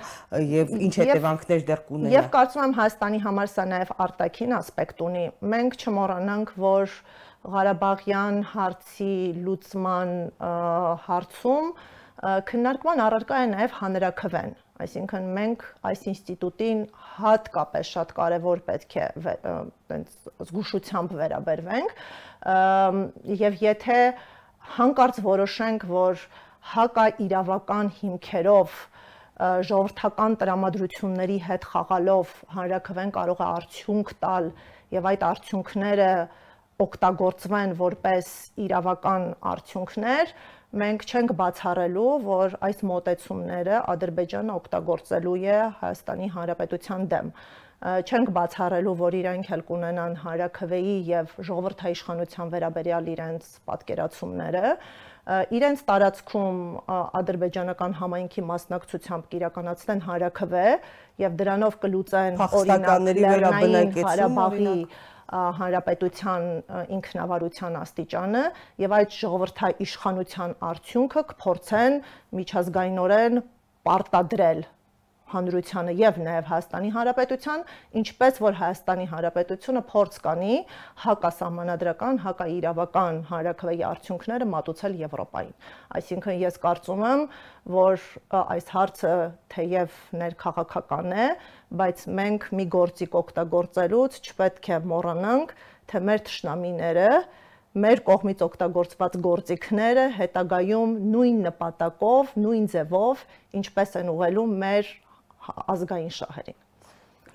եւ 0.52 0.70
ինչ 0.87 0.92
հետևանքներ 1.02 1.64
դեռ 1.72 1.83
կունենա։ 1.88 2.12
Եվ 2.14 2.28
կարծում 2.37 2.62
եմ 2.68 2.76
Հայաստանի 2.78 3.20
համար 3.26 3.50
սա 3.50 3.64
նաեւ 3.72 3.90
արտաքին 4.07 4.55
ասպեկտ 4.61 5.02
ունի։ 5.09 5.24
Մենք 5.57 5.76
չմոռանանք, 5.83 6.55
որ 6.62 6.94
Ղարաբաղյան 7.42 8.37
հարցի 8.52 9.14
լուծման 9.42 10.14
հարցում 11.09 11.74
քննարկման 12.22 13.00
առարկա 13.02 13.38
է 13.42 13.46
նաև 13.52 13.72
հանրակրվեն 13.80 14.52
այսինքն 14.82 15.24
մենք 15.37 15.64
այս 15.90 16.04
ինստիտուտին 16.12 16.82
հատկապես 17.16 17.90
շատ 17.96 18.12
կարևոր 18.18 18.62
պետք 18.68 18.94
է 19.02 19.06
տենց 19.90 20.14
զգուշությամբ 20.46 21.16
վերաբերվենք 21.22 21.96
եւ 23.42 23.58
եթե 23.62 23.98
հանկարծ 24.76 25.20
որոշենք 25.26 25.87
որ 25.90 26.24
հակա 26.72 27.06
իրավական 27.26 27.90
հիմքերով 27.98 28.78
ժողովրդական 29.42 30.38
տրամադրությունների 30.42 31.38
հետ 31.48 31.66
խաղալով 31.72 32.35
հանրակրվեն 32.54 33.12
կարող 33.18 33.42
է 33.42 33.46
արդյունք 33.50 34.12
տալ 34.22 34.50
եւ 34.94 35.08
այդ 35.11 35.24
արդյունքները 35.32 36.11
օգտագործվեն 36.82 37.74
որպես 37.78 38.28
իրավական 38.66 39.26
արդյունքներ, 39.52 40.32
մենք 40.72 41.02
չենք 41.04 41.32
բացառելու, 41.37 42.12
որ 42.24 42.54
այս 42.68 42.78
մոտեցումները 42.88 43.80
Ադրբեջանը 43.92 44.54
օգտագործելու 44.61 45.35
է 45.52 45.58
Հայաստանի 45.82 46.28
Հանրապետության 46.37 47.04
դեմ 47.12 47.28
չենք 47.82 48.28
բացառելու, 48.37 48.94
որ 49.02 49.14
իրանք 49.20 49.48
էլ 49.56 49.62
կունենան 49.68 50.12
հարակվեի 50.22 50.92
եւ 51.08 51.32
ժողովրդաիշխանության 51.48 52.52
վերաբերյալ 52.52 53.08
իրենց 53.12 53.48
պատկերացումները, 53.68 54.70
իրենց 55.58 55.82
տարածքում 55.90 56.61
ադրբեջանական 57.20 57.96
համայնքի 57.98 58.44
մասնակցությամբ 58.52 59.26
կիրականացնեն 59.35 60.04
հարակվե 60.06 60.66
եւ 61.26 61.37
դրանով 61.42 61.76
կլուծեն 61.82 62.40
օրինակ 62.62 63.11
Լեռնային 63.18 63.92
Ղարաբաղի 63.98 64.76
հանրապետության 65.33 66.47
ինքնավարության 66.97 67.79
աստիճանը 67.83 68.42
եւ 68.85 68.95
այդ 68.99 69.16
ժողովրդաիշխանության 69.23 70.55
արդյունքը 70.73 71.25
կփորձեն 71.33 71.99
միջազգայինորեն 72.40 73.42
պարտադրել 73.88 74.64
հանրությանը 75.33 75.92
եւ 75.99 76.18
նաեւ 76.27 76.47
Հայաստանի 76.53 76.90
Հանրապետության, 76.97 77.64
ինչպես 78.03 78.40
որ 78.45 78.57
Հայաստանի 78.61 79.07
Հանրապետությունը 79.12 79.83
փորձ 79.92 80.18
կանի 80.27 80.57
հակասահմանադրական, 81.05 82.21
հակաիրավական 82.27 83.21
հանրակրվեի 83.33 83.85
արդյունքները 83.90 84.49
մատուցել 84.53 84.97
Եվրոպային։ 85.03 85.53
Այսինքն 85.99 86.40
ես 86.42 86.59
կարծում 86.62 87.05
եմ, 87.12 87.27
որ 87.77 88.09
այս 88.42 88.73
հարցը 88.77 89.12
թեև 89.57 90.01
ներքաղաքական 90.23 91.12
է, 91.12 91.29
բայց 91.83 92.09
մենք 92.23 92.51
մի 92.59 92.66
գործիք 92.77 93.14
օգտագործելուց 93.23 94.18
չպետք 94.23 94.73
է 94.73 94.83
մոռանանք, 94.92 95.55
թե 95.92 96.05
մեր 96.09 96.27
ճշնամիները 96.29 97.09
մեր 97.73 98.01
կողմից 98.05 98.42
օգտագործված 98.45 99.14
գործիքները 99.25 100.03
հետագայում 100.18 100.90
նույն 101.12 101.38
նպատակով, 101.47 102.35
նույն 102.45 102.66
ձևով, 102.75 103.23
ինչպես 103.62 103.97
են 104.03 104.11
ուղղելու 104.12 104.45
մեր 104.61 104.90
ազգային 105.72 106.14
շահերին։ 106.18 106.61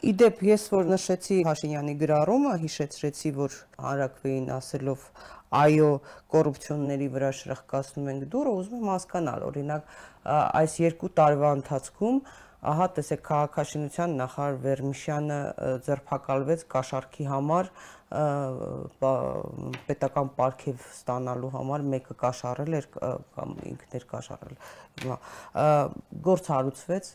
Իդեպ 0.08 0.42
ես 0.46 0.64
որ 0.70 0.90
նշեցի 0.94 1.36
Փաշինյանի 1.48 1.94
գրառումը, 1.98 2.52
հիշեցրեցի, 2.62 3.32
որ 3.38 3.56
հանրակրվեին 3.82 4.52
ասելով 4.58 5.06
այո 5.58 5.92
կոռուպցիոնների 6.34 7.08
վրա 7.16 7.32
շրխկացնում 7.40 8.12
ենք 8.14 8.28
դուրը, 8.34 8.54
ուզում 8.62 8.84
եմ 8.84 8.92
հասկանալ, 8.94 9.46
օրինակ 9.48 9.96
այս 10.62 10.76
երկու 10.84 11.10
տարվա 11.18 11.52
ընթացքում 11.58 12.20
ահա 12.68 12.88
տեսեք 12.98 13.22
քաղաքաշինության 13.28 14.16
նախարար 14.22 14.56
Վերմիշյանը 14.64 15.38
ձերբակալվեց 15.88 16.64
կաշառքի 16.74 17.28
համար 17.32 17.70
պետական 19.88 20.32
պարգև 20.38 20.84
ստանալու 20.96 21.52
համար 21.54 21.86
մեկը 21.94 22.18
կաշառել 22.24 22.78
էր 22.80 22.90
կամ 22.98 23.54
ինքն 23.72 23.98
էր 24.00 24.06
կաշառել 24.14 24.56
գործ 26.28 26.52
հարուցվեց 26.56 27.12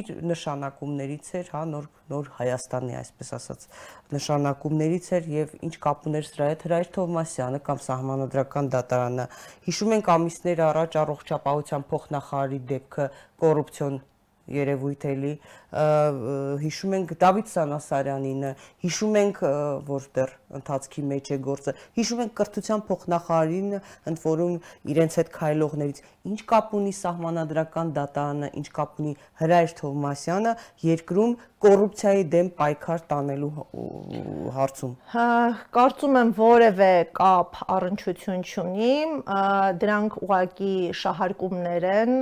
իր 0.00 0.10
նշանակումներից 0.30 1.30
էր, 1.40 1.52
հա, 1.52 1.62
նոր 1.72 1.86
նոր 2.12 2.28
Հայաստանի, 2.38 2.96
այսպես 3.00 3.30
ասած, 3.36 3.68
նշանակումներից 4.16 5.08
էր 5.16 5.30
եւ 5.34 5.54
ինչ 5.66 5.74
կապ 5.86 6.10
ուներ 6.10 6.28
սրա 6.30 6.50
հետ 6.52 6.66
Հրայր 6.66 6.90
Թովմասյանը 6.96 7.62
կամ 7.66 7.80
Սահմանադրական 7.86 8.68
դատարանը։ 8.76 9.28
Հիշում 9.66 9.96
ենք 9.96 10.12
ամիսներ 10.16 10.66
առաջ 10.66 11.00
առողջապահության 11.06 11.88
փոխնախարարի 11.92 12.60
դեպքը 12.72 13.08
կոռուպցիոն 13.42 13.98
երևույթ 14.46 15.06
էլի 15.10 15.32
հիշում 16.62 16.94
ենք 17.00 17.14
Դավիթ 17.22 17.48
Սանասարյանինը 17.50 18.52
հիշում 18.84 19.16
ենք 19.22 19.40
որ 19.90 20.06
դեռ 20.16 20.34
ընթացքի 20.54 21.02
մեջ 21.10 21.30
է 21.34 21.38
գործը 21.46 21.74
հիշում 21.98 22.22
ենք 22.24 22.34
կրթության 22.40 22.82
փոխնախարարին 22.90 23.72
ընդ 24.10 24.22
որում 24.26 24.54
իրենց 24.94 25.18
հետ 25.20 25.30
քայլողներից 25.36 26.00
ինչ 26.30 26.38
կապ 26.52 26.74
ունի 26.80 26.92
սահմանադրական 27.00 27.92
դատարանը 27.96 28.50
ինչ 28.60 28.66
կապ 28.78 29.00
ունի 29.02 29.14
Հրայր 29.42 29.74
Թովմասյանը 29.80 30.52
երկրում 30.86 31.34
կոռուպցիայի 31.66 32.24
դեմ 32.32 32.48
պայքար 32.60 33.04
տանելու 33.10 33.50
հարցում 34.56 34.92
հա 35.14 35.28
կարծում 35.76 36.18
եմ 36.20 36.32
որևէ 36.40 36.90
կապ 37.16 37.60
առնչություն 37.76 38.44
չունի 38.46 38.92
դրանք 39.82 40.18
ուղակի 40.26 40.76
շահարկումներ 41.00 41.88
են 41.94 42.14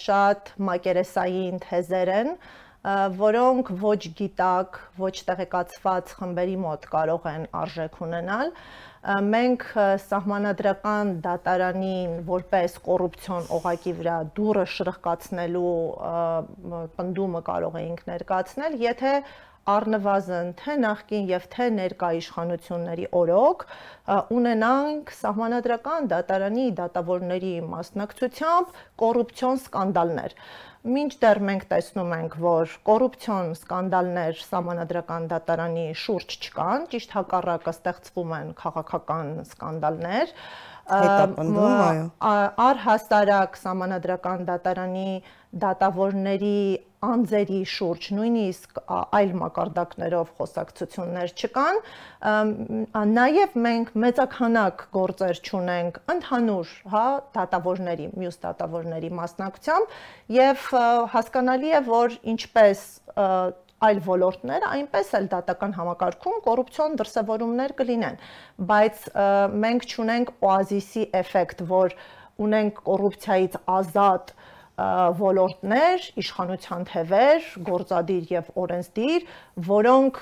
շատ 0.00 0.52
մակերեսային 0.70 1.64
թեզեր 1.68 2.12
են 2.18 2.36
որոնք 2.84 3.70
ոչ 3.80 4.00
գիտակ, 4.18 4.80
ոչ 5.00 5.14
տեղեկացված 5.28 6.10
խմբերի 6.18 6.56
մոտ 6.64 6.82
կարող 6.92 7.28
են 7.30 7.46
արժեք 7.60 8.02
ունենալ 8.04 8.52
մենք 9.04 9.64
սահմանադրական 10.04 11.14
դատարանին 11.24 12.12
որպես 12.28 12.76
կոռուպցիոն 12.84 13.48
օղակի 13.56 13.96
վրա 14.00 14.18
դուրը 14.36 14.66
շրխկացնելու 14.74 15.72
պնդումը 16.98 17.42
կարող 17.48 17.80
էինք 17.82 18.06
ներկայացնել, 18.12 18.78
եթե 18.84 19.12
առնվազն 19.74 20.50
թե 20.60 20.76
նախկին 20.84 21.28
եւ 21.30 21.44
թե 21.52 21.68
ներկա 21.76 22.08
իշխանությունների 22.20 23.06
օրոք 23.20 23.64
ունենանք 24.36 25.12
սահմանադրական 25.20 26.10
դատարանի 26.12 26.66
դատավորների 26.80 27.54
մասնակցությամբ 27.72 28.74
կոռուպցիոն 29.04 29.62
սկանդալներ 29.64 30.36
մինչդեռ 30.84 31.38
մենք 31.48 31.62
տեսնում 31.70 32.10
ենք, 32.12 32.34
որ 32.44 32.72
կոռուպցիոն 32.84 33.46
սկանդալներ 33.56 34.40
սահմանադրական 34.44 35.28
դատարանի 35.30 35.84
շուրջ 35.96 36.36
չկան, 36.44 36.84
ճիշտ 36.92 37.14
հակառակը 37.16 37.72
ստեղծվում 37.72 38.34
են 38.38 38.50
քաղաքական 38.58 39.30
սկանդալներ, 39.46 40.34
հետապնդում, 40.90 41.72
այո։ 41.86 42.04
Առհասարակ 42.66 43.56
սահմանադրական 43.62 44.44
դատարանի 44.50 45.08
դատավորների 45.62 46.58
անձերի 47.04 47.58
շուրջ 47.68 48.06
նույնիսկ 48.16 48.78
այլ 49.18 49.32
մակարդակներով 49.40 50.30
խոսակցություններ 50.38 51.34
չկան 51.34 51.80
նաև 53.14 53.58
մենք 53.66 53.92
մեծականակ 54.04 54.84
գործեր 54.96 55.40
ճունենք 55.48 56.00
ընդհանուր 56.14 56.72
հա 56.94 57.04
դատավորների 57.38 58.08
մյուս 58.22 58.40
դատավորների 58.46 59.12
մասնակցությամբ 59.20 59.98
եւ 60.38 60.64
հասկանալի 61.14 61.74
է 61.80 61.82
որ 61.90 62.16
ինչպես 62.34 62.86
այլ 63.84 63.98
ոլորտներ, 64.06 64.64
այնպես 64.64 65.08
էլ 65.18 65.26
դատական 65.32 65.72
համակարգում 65.76 66.36
կոռուպցիոն 66.46 66.94
դրսևորումներ 67.00 67.74
կլինեն, 67.80 68.18
բայց 68.70 69.02
մենք 69.64 69.86
ճունենք 69.92 70.32
օազիսի 70.48 71.04
էֆեկտ, 71.20 71.64
որ 71.68 71.96
ունենք 72.44 72.80
կոռուպցիայից 72.88 73.58
ազատ 73.74 74.32
ոլորտներ, 74.74 76.06
իշխանության 76.18 76.84
թևեր, 76.88 77.44
գործադիր 77.68 78.32
եւ 78.32 78.48
օրենսդիր, 78.58 79.26
որոնք 79.68 80.18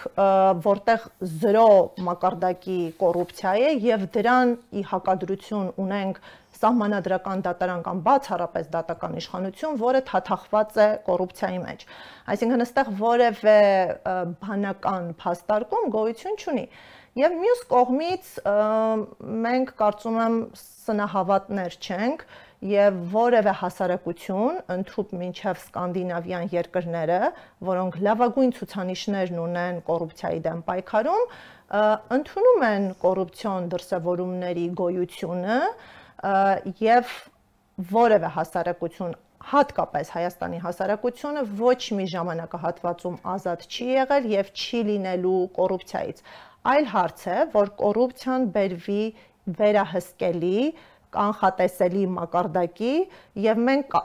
որտեղ 0.67 1.07
0 1.45 1.65
մակարդակի 2.09 2.79
կոռուպցիա 3.01 3.55
է 3.57 3.73
եւ 3.87 4.07
դրան 4.13 4.55
ի 4.77 4.85
հակադրություն 4.93 5.73
ունենք 5.81 6.21
սահմանադրական 6.63 7.43
դատարան 7.49 7.83
կամ 7.87 8.03
բացառապես 8.07 8.69
դատական 8.77 9.17
իշխանություն, 9.23 9.79
որը 9.81 10.03
թաթախված 10.13 10.77
է 10.85 10.89
կոռուպցիայի 11.09 11.61
մեջ։ 11.65 11.87
Այսինքն 12.35 12.65
այստեղ 12.67 12.91
որևէ 13.01 13.59
բանական 14.45 15.09
փաստարկում 15.23 15.89
գոյություն 15.97 16.39
չունի։ 16.43 16.67
Եվ 17.13 17.35
մյուս 17.41 17.65
կողմից 17.73 18.29
մենք 19.47 19.73
կարծում 19.81 20.15
եմ 20.23 20.37
սնահավատներ 20.61 21.75
չենք, 21.83 22.23
եւ 22.63 22.99
որևէ 23.11 23.53
հասարակություն 23.59 24.59
ընդհուպ 24.71 25.15
մինչև 25.19 25.59
սկանդինավյան 25.63 26.45
երկրները, 26.53 27.19
որոնք 27.69 27.97
լավագույն 28.07 28.55
ցուցանիշներն 28.59 29.41
ունեն 29.43 29.81
կոռուպցիայի 29.89 30.41
դեմ 30.47 30.61
պայքարում, 30.69 31.25
ընդունում 32.19 32.65
են 32.69 32.87
կոռուպցիոն 33.03 33.69
դրսևորումների 33.73 34.67
գոյությունը 34.79 35.59
եւ 36.87 37.13
որևէ 37.91 38.33
հասարակություն 38.37 39.19
հատկապես 39.43 40.11
Հայաստանի 40.15 40.59
հասարակությունը 40.63 41.43
ոչ 41.59 41.81
մի 41.99 42.05
ժամանակահատվածում 42.13 43.17
ազատ 43.33 43.65
չի 43.67 43.87
եղել 43.91 44.29
եւ 44.33 44.53
չի 44.55 44.83
լինելու 44.93 45.41
կոռուպցիայից։ 45.59 46.23
Այլ 46.73 46.87
հարց 46.93 47.25
է, 47.27 47.39
որ 47.57 47.73
կոռուպցիան 47.83 48.45
բերվի 48.55 49.03
վերահսկելի 49.59 50.59
կանխատեսելի 51.17 52.05
մակարդակի 52.17 52.95
եւ 53.47 53.63
մենք 53.69 53.97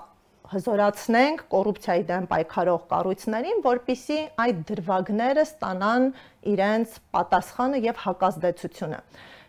հզորացնենք 0.52 1.42
կոռուպցիայի 1.52 2.04
դեմ 2.08 2.28
պայքարող 2.32 2.84
կառույցներին, 2.92 3.58
որpիսի 3.66 4.20
այդ 4.44 4.62
դրվագները 4.70 5.44
ստանան 5.48 6.06
իրենց 6.54 6.94
պատասխանը 7.18 7.82
եւ 7.88 8.00
հակազդեցությունը։ 8.06 9.02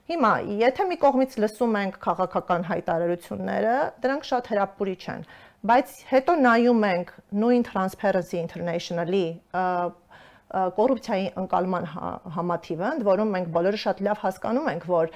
Հիմա, 0.09 0.33
եթե 0.59 0.87
մի 0.89 0.97
կողմից 1.05 1.35
լսում 1.45 1.75
ենք 1.79 1.97
քաղաքական 2.03 2.63
հայտարարությունները, 2.69 3.77
դրանք 4.03 4.29
շատ 4.29 4.51
հրապուրիչ 4.55 5.03
են, 5.15 5.25
բայց 5.69 5.95
հետո 6.09 6.35
նայում 6.49 6.85
ենք 6.89 7.13
նույն 7.43 7.65
Transparency 7.69 8.39
International-ի 8.41 9.27
կոռուպցիայի 10.49 11.27
ընկալման 11.43 11.89
համաթիվը, 12.37 12.93
ընդ 12.99 13.03
որում 13.09 13.35
մենք 13.37 13.51
բոլորը 13.57 13.81
շատ 13.85 13.99
լավ 14.07 14.23
հասկանում 14.25 14.71
ենք, 14.73 14.87
որ 14.89 15.11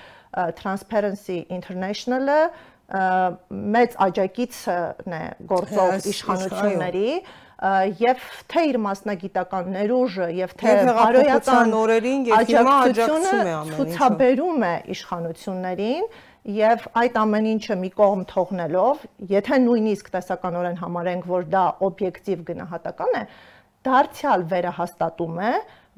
Transparency 0.59 1.39
International-ը 1.57 2.41
մեծ 3.73 3.95
աջակիցն 4.07 5.15
է 5.17 5.23
գործող 5.49 6.11
իշխանությունների 6.13 7.13
եւ 8.03 8.25
թե 8.51 8.63
իր 8.73 8.79
մասնագիտական 8.85 9.71
ներուժը 9.77 10.27
եւ 10.35 10.53
թե 10.61 10.73
բարոյական 10.99 11.75
օրերին 11.79 12.27
եւ 12.29 12.51
հիմա 12.51 12.75
աջակցում 12.89 13.27
է 13.29 13.55
ամեն 13.55 13.71
ինչը 13.71 13.79
ցուցաբերում 13.79 14.67
է 14.67 14.75
իշխանություններին 14.97 16.09
եւ 16.59 16.87
այդ 16.99 17.19
ամեն 17.23 17.49
ինչը 17.53 17.75
մի 17.79 17.91
կողմ 18.03 18.23
թողնելով, 18.33 19.03
եթե 19.31 19.59
նույնիսկ 19.63 20.09
տեսականորեն 20.17 20.79
համարենք, 20.83 21.29
որ 21.31 21.45
դա 21.53 21.67
օբյեկտիվ 21.87 22.41
գնահատական 22.49 23.19
է, 23.21 23.23
դարձյալ 23.87 24.45
վերահաստատում 24.53 25.41
է, 25.43 25.53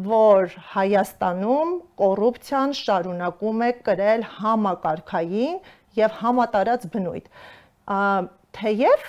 որ 0.04 0.54
Հայաստանում 0.74 1.74
կոռուպցիան 2.00 2.72
շարունակում 2.80 3.60
է 3.64 3.70
կրել 3.88 4.24
համակարգային 4.38 5.58
եւ 5.98 6.16
համատարած 6.22 6.88
բնույթ։ 6.94 7.28
Թեև 8.58 9.06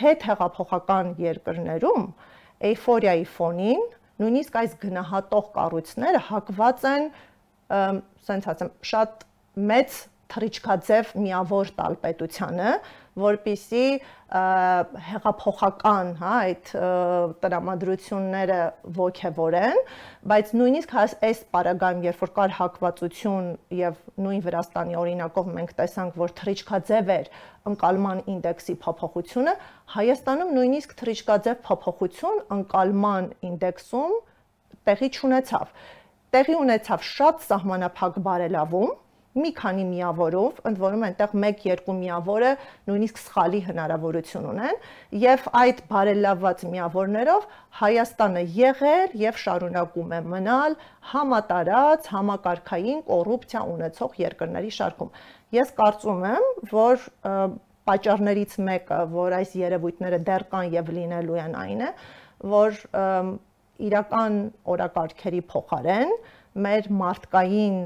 հետ 0.00 0.24
հեղափոխական 0.30 1.12
երկրներում 1.20 2.06
էйֆորիայի 2.70 3.26
ֆոնին 3.36 3.82
նույնիսկ 4.22 4.58
այս 4.62 4.76
գնահատող 4.80 5.48
կառույցները 5.56 6.20
հակված 6.30 6.84
են 6.90 7.08
սենց 8.26 8.48
ասեմ 8.52 8.70
շատ 8.90 9.26
մեծ 9.70 9.98
թրիչքաձև 10.32 11.12
միավոր 11.20 11.72
տալ 11.76 11.98
պետությանը, 12.02 12.70
որբիսի 13.16 13.84
հեղափոխական, 15.06 16.08
հա, 16.18 16.32
այդ 16.46 16.70
տրամադրությունները 17.42 18.58
ողջևորեն, 18.96 19.80
բայց 20.32 20.52
նույնիսկ 20.60 20.94
այս 21.28 21.40
պարագայում, 21.54 22.02
երբ 22.06 22.24
որ 22.24 22.32
կար 22.36 22.54
հակվածություն 22.58 23.48
եւ 23.80 24.00
նույն 24.26 24.42
Վրաստանի 24.46 24.98
օրինակով 25.00 25.50
մենք 25.56 25.74
տեսանք, 25.80 26.18
որ 26.26 26.34
թրիչքաձև 26.42 27.12
էր 27.16 27.30
ընկալման 27.70 28.22
ինդեքսի 28.34 28.76
փոփոխությունը, 28.84 29.56
Հայաստանում 29.96 30.52
նույնիսկ 30.56 30.96
թրիչքաձև 31.00 31.62
փոփոխություն 31.66 32.40
ընկալման 32.56 33.30
ինդեքսում 33.46 34.14
տեղի 34.86 35.08
չունեցավ։ 35.16 35.74
Տեղի 36.36 36.54
ունեցավ 36.66 37.04
շատ 37.06 37.44
սահմանափակ 37.46 38.16
բարելավում, 38.26 38.90
մի 39.36 39.50
քանի 39.56 39.84
միավորով, 39.90 40.60
ընդ 40.70 40.80
որում 40.80 41.04
այնտեղ 41.06 41.34
1-2 41.36 41.94
միավորը 42.00 42.52
նույնիսկ 42.88 43.20
սխալի 43.22 43.60
հնարավորություն 43.66 44.48
ունեն, 44.52 44.80
եւ 45.22 45.46
այդ 45.60 45.82
բարելավված 45.92 46.64
միավորներով 46.72 47.46
Հայաստանը 47.80 48.44
եղեր 48.56 49.16
եւ 49.20 49.40
շարունակում 49.44 50.14
է 50.16 50.20
մնալ 50.32 50.76
համատարած 51.12 52.10
համակարգային 52.16 53.02
կոռուպցիա 53.10 53.64
ունեցող 53.76 54.20
երկրների 54.24 54.72
շարքում։ 54.80 55.10
Ես 55.56 55.74
կարծում 55.76 56.24
եմ, 56.32 56.46
որ 56.72 57.04
պատճառներից 57.86 58.56
մեկը, 58.66 59.02
որ 59.12 59.36
այս 59.36 59.52
երևույթները 59.60 60.22
դեռ 60.26 60.46
կան 60.52 60.72
եւ 60.74 60.88
լինելու 60.96 61.36
են 61.44 61.54
այն 61.60 61.84
է, 61.86 61.90
որ 62.56 62.80
իրական 63.86 64.40
օրակարգերի 64.72 65.42
փոխարեն 65.52 66.12
մեր 66.56 66.86
մարդկային 67.00 67.76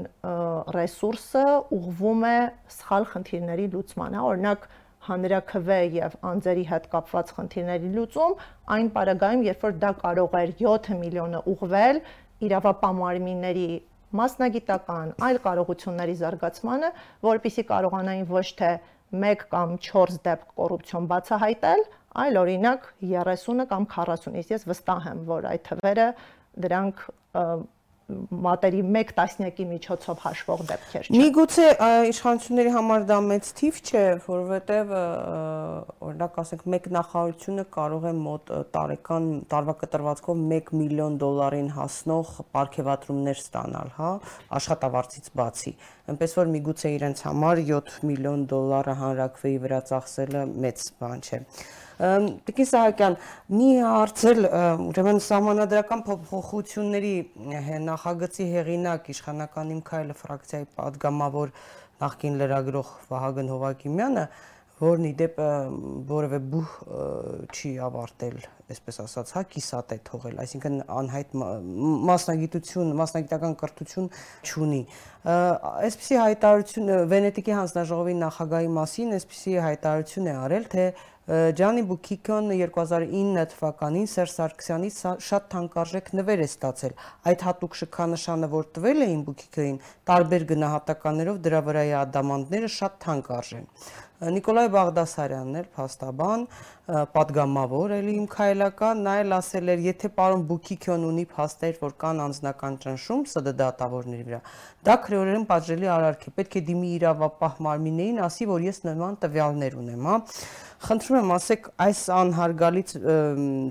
ռեսուրսը 0.75 1.45
ուղվում 1.77 2.25
է 2.29 2.35
սխալ 2.75 3.07
խնդիրների 3.11 3.67
լուծմանը, 3.73 4.21
օրինակ 4.31 4.67
հանրակրվե 5.07 5.79
եւ 5.97 6.17
անձերի 6.31 6.65
հետ 6.71 6.87
կապված 6.91 7.31
խնդիրների 7.37 7.89
լուծում 7.95 8.35
այն 8.75 8.91
պարագայում, 8.95 9.45
երբ 9.49 9.65
որ 9.65 9.77
դա 9.81 9.91
կարող 10.01 10.35
էր 10.41 10.53
7 10.61 10.99
միլիոնը 11.01 11.41
ուղվել 11.51 12.01
իրավապահ 12.47 12.93
մասնագիտական 14.11 15.11
այլ 15.23 15.37
կարողությունների 15.45 16.15
զարգացմանը, 16.19 16.87
որpիսի 17.23 17.63
կարողանային 17.69 18.25
ոչ 18.27 18.47
թե 18.59 18.71
1 19.15 19.45
կամ 19.51 19.75
4 19.87 20.17
դեպք 20.25 20.49
կոռուպցիոն 20.59 21.07
բացահայտել, 21.11 21.83
այլ 22.23 22.39
օրինակ 22.41 22.89
30-ը 23.07 23.65
կամ 23.71 23.87
40-ից 23.95 24.51
ես 24.51 24.67
վստահ 24.67 25.07
եմ, 25.11 25.21
որ 25.31 25.47
այդ 25.51 25.63
թվերը 25.69 26.07
դրանք 26.65 27.05
մատերի 28.45 28.81
1 29.01 29.11
տասնյակի 29.17 29.65
միջոցով 29.71 30.21
հաշվող 30.25 30.63
դեպքեր 30.71 31.07
չէ։ 31.09 31.19
Միգուցե 31.21 31.65
իշխանությունների 32.11 32.73
համար 32.75 33.05
դա 33.11 33.17
մեծ 33.27 33.51
թիվ 33.61 33.79
չէ, 33.81 34.03
որովհետև 34.25 34.93
օրինակ 36.07 36.39
ասենք 36.43 36.65
մեկ 36.75 36.89
նախարարությունը 36.97 37.65
կարող 37.77 38.07
է 38.11 38.13
մոտ 38.21 38.53
տարեկան 38.77 39.29
տարվա 39.51 39.75
կտրվածքով 39.81 40.43
1 40.61 40.73
միլիոն 40.81 41.19
դոլարին 41.21 41.69
հասնող 41.77 42.33
ապարքեվատրումներ 42.45 43.41
ստանալ, 43.41 43.93
հա, 43.99 44.11
աշխատավարձից 44.61 45.31
բացի։ 45.41 45.75
Էնպես 46.11 46.35
որ 46.41 46.51
միգուցե 46.55 46.95
իրենց 46.97 47.23
համար 47.27 47.63
7 47.71 48.01
միլիոն 48.09 48.47
դոլարը 48.51 48.97
հանրակրվեի 49.01 49.61
վրա 49.65 49.79
ծախսելը 49.91 50.43
մեծ 50.65 50.89
բան 51.01 51.25
չէ։ 51.27 51.39
Տիկին 52.01 52.67
Սահակյան, 52.71 53.15
մի 53.53 53.67
հարցել, 53.85 54.47
ուրեմն 54.89 55.19
համանadrական 55.21 56.01
փոփոխությունների 56.07 57.11
նախագծի 57.85 58.47
հեղինակ 58.55 59.11
իշխանական 59.13 59.75
իմ 59.75 59.83
քայլը 59.91 60.15
ֆրակցիայի 60.21 60.67
падգամավոր 60.79 61.53
նախկին 62.01 62.39
լրագրող 62.41 62.95
Վահագն 63.11 63.53
Հովակիմյանը, 63.53 64.25
որն 64.81 65.05
ի 65.05 65.13
դեպ 65.19 65.35
որևէ 66.09 66.39
բուհ 66.49 66.69
չի 67.53 67.71
ավարտել, 67.85 68.37
այսպես 68.73 68.97
ասած, 69.03 69.33
հա 69.35 69.43
կիսատ 69.51 69.93
է 69.93 69.97
թողել, 70.09 70.39
այսինքն 70.41 70.79
անհայտ 70.97 71.35
մասնագիտություն, 72.09 72.89
մասնագիտական 72.97 73.53
կրթություն 73.61 74.09
չունի։ 74.41 74.81
Այսպիսի 75.85 76.19
հայտարարություն 76.23 76.93
Վենետիկի 77.13 77.55
հանձնաժողովի 77.59 78.17
նախագահի 78.25 78.71
մասին 78.81 79.17
այսպիսի 79.21 79.57
հայտարարություն 79.67 80.31
է 80.31 80.35
արել, 80.41 80.69
թե 80.73 80.87
Ջանի 81.31 81.81
Բուքիկոն 81.87 82.49
2009 82.51 83.43
թվականին 83.53 84.07
Սերժ 84.11 84.31
Սարգսյանից 84.35 84.97
շատ 85.23 85.45
թանկարժեք 85.53 86.09
նվեր 86.19 86.43
է 86.43 86.47
ստացել։ 86.49 86.95
Այդ 87.31 87.45
հատուկ 87.47 87.77
շքանշանը, 87.81 88.49
որ 88.51 88.67
տվել 88.75 89.05
էին 89.07 89.21
Բուքիկոին, 89.29 89.77
տարբեր 90.11 90.45
գնահատականներով 90.51 91.39
դրա 91.47 91.61
վրայի 91.71 91.93
ադամանդները 92.01 92.71
շատ 92.75 92.99
թանկ 93.07 93.31
արժեն։ 93.37 93.69
Նիկոլայ 94.21 94.67
Բաղդասարյանն 94.69 95.55
էր 95.57 95.67
փաստաբան, 95.73 96.41
падգամավոր 97.15 97.93
էլի 97.95 98.11
իմ 98.19 98.27
քայլական, 98.29 99.01
նա 99.07 99.15
էլ 99.23 99.33
ասել 99.37 99.71
էր, 99.73 99.81
եթե 99.87 100.11
պարոն 100.19 100.43
Բուկիկյան 100.51 101.07
ունի 101.07 101.25
փաստեր, 101.31 101.79
որ 101.81 101.95
կան 102.03 102.21
անձնական 102.27 102.77
ճնշում 102.85 103.23
ՍԴ 103.31 103.55
դատավորների 103.61 104.25
վրա, 104.29 104.41
դա 104.85 104.97
քրեորեն 105.07 105.47
պատժելի 105.49 105.91
արարք 105.95 106.27
է։ 106.29 106.33
Պետք 106.37 106.57
է 106.61 106.63
դիմի 106.69 106.91
իրավապահ 107.01 107.59
մարմիններին, 107.65 108.21
ասի, 108.29 108.49
որ 108.51 108.65
ես 108.69 108.81
նման 108.91 109.17
տվյալներ 109.25 109.77
ունեմ, 109.81 110.09
հա։ 110.11 110.17
Խնդրում 110.81 111.17
եմ 111.21 111.31
ասեք 111.35 111.67
այս 111.85 111.99
անհարգալից 112.21 112.93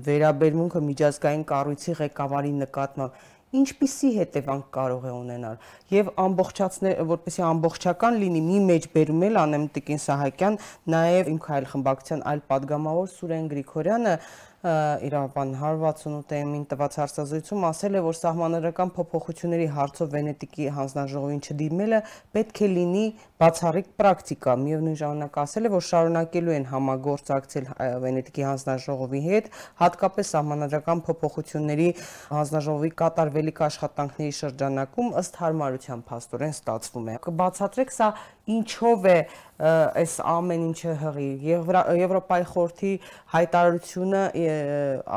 վերաբերմունքը 0.07 0.81
միջազգային 0.91 1.43
կառույցի 1.51 1.95
ղեկավարի 2.01 2.53
նկատմամբ 2.61 3.19
ինչպիսի 3.51 4.09
հետևանք 4.15 4.67
կարող 4.75 5.07
է 5.09 5.11
ունենալ 5.11 5.57
եւ 5.91 6.11
ամբողջացնել 6.23 7.01
որպեսի 7.09 7.41
ամբողջական 7.47 8.19
լինի 8.21 8.43
մի 8.45 8.59
մեջ 8.69 8.87
բերում 8.93 9.25
էլ 9.27 9.39
անեմ 9.41 9.65
Տիկին 9.75 10.01
Սահակյան 10.05 10.57
նաեւ 10.95 11.31
իմ 11.31 11.41
Քայլ 11.47 11.67
Խմբակցյան 11.71 12.23
այլ 12.31 12.43
падգամավոր 12.51 13.11
Սուրեն 13.17 13.49
Գրիգորյանը 13.51 14.15
իրավաբան 14.61 15.51
168-ին 15.57 16.65
տված 16.69 16.97
հարցազրույցում 17.01 17.63
ասել 17.65 17.95
է, 17.97 18.01
որ 18.05 18.17
սահմանադրական 18.19 18.91
փոփոխությունների 18.93 19.67
հարցով 19.73 20.11
Վենետիկի 20.13 20.67
հանձնաժողովին 20.75 21.41
չդիմելը 21.41 22.01
պետք 22.37 22.61
է 22.61 22.69
լինի 22.75 23.05
բացառիկ 23.41 23.89
պրակտիկա։ 24.01 24.55
Միևնույն 24.61 24.97
ժամանակ 25.01 25.39
ասել 25.41 25.65
է, 25.65 25.71
որ 25.73 25.85
շարունակելու 25.89 26.55
են 26.61 26.67
համագործակցել 26.71 27.65
Վենետիկի 28.05 28.45
հանձնաժողովի 28.51 29.21
հետ, 29.25 29.49
հատկապես 29.81 30.31
սահմանադրական 30.35 31.01
փոփոխությունների 31.09 31.89
հանձնաժողովի 32.29 32.91
կատարվելիք 33.01 33.63
աշխատանքների 33.65 34.35
շրջանակում 34.41 35.09
ըստ 35.21 35.41
հարմարության 35.41 36.05
փաստորեն 36.11 36.55
ստացվում 36.61 37.09
է։ 37.09 37.17
Կբացատրեք 37.25 37.95
սա 37.97 38.13
ինչով 38.51 39.05
է 39.09 39.17
այս 39.61 40.13
ամեն 40.25 40.63
ինչը 40.71 40.93
հղի 41.01 41.27
Եվրոպայի 41.45 42.45
խորհրդի 42.49 42.91
հայտարարությունը 43.33 44.21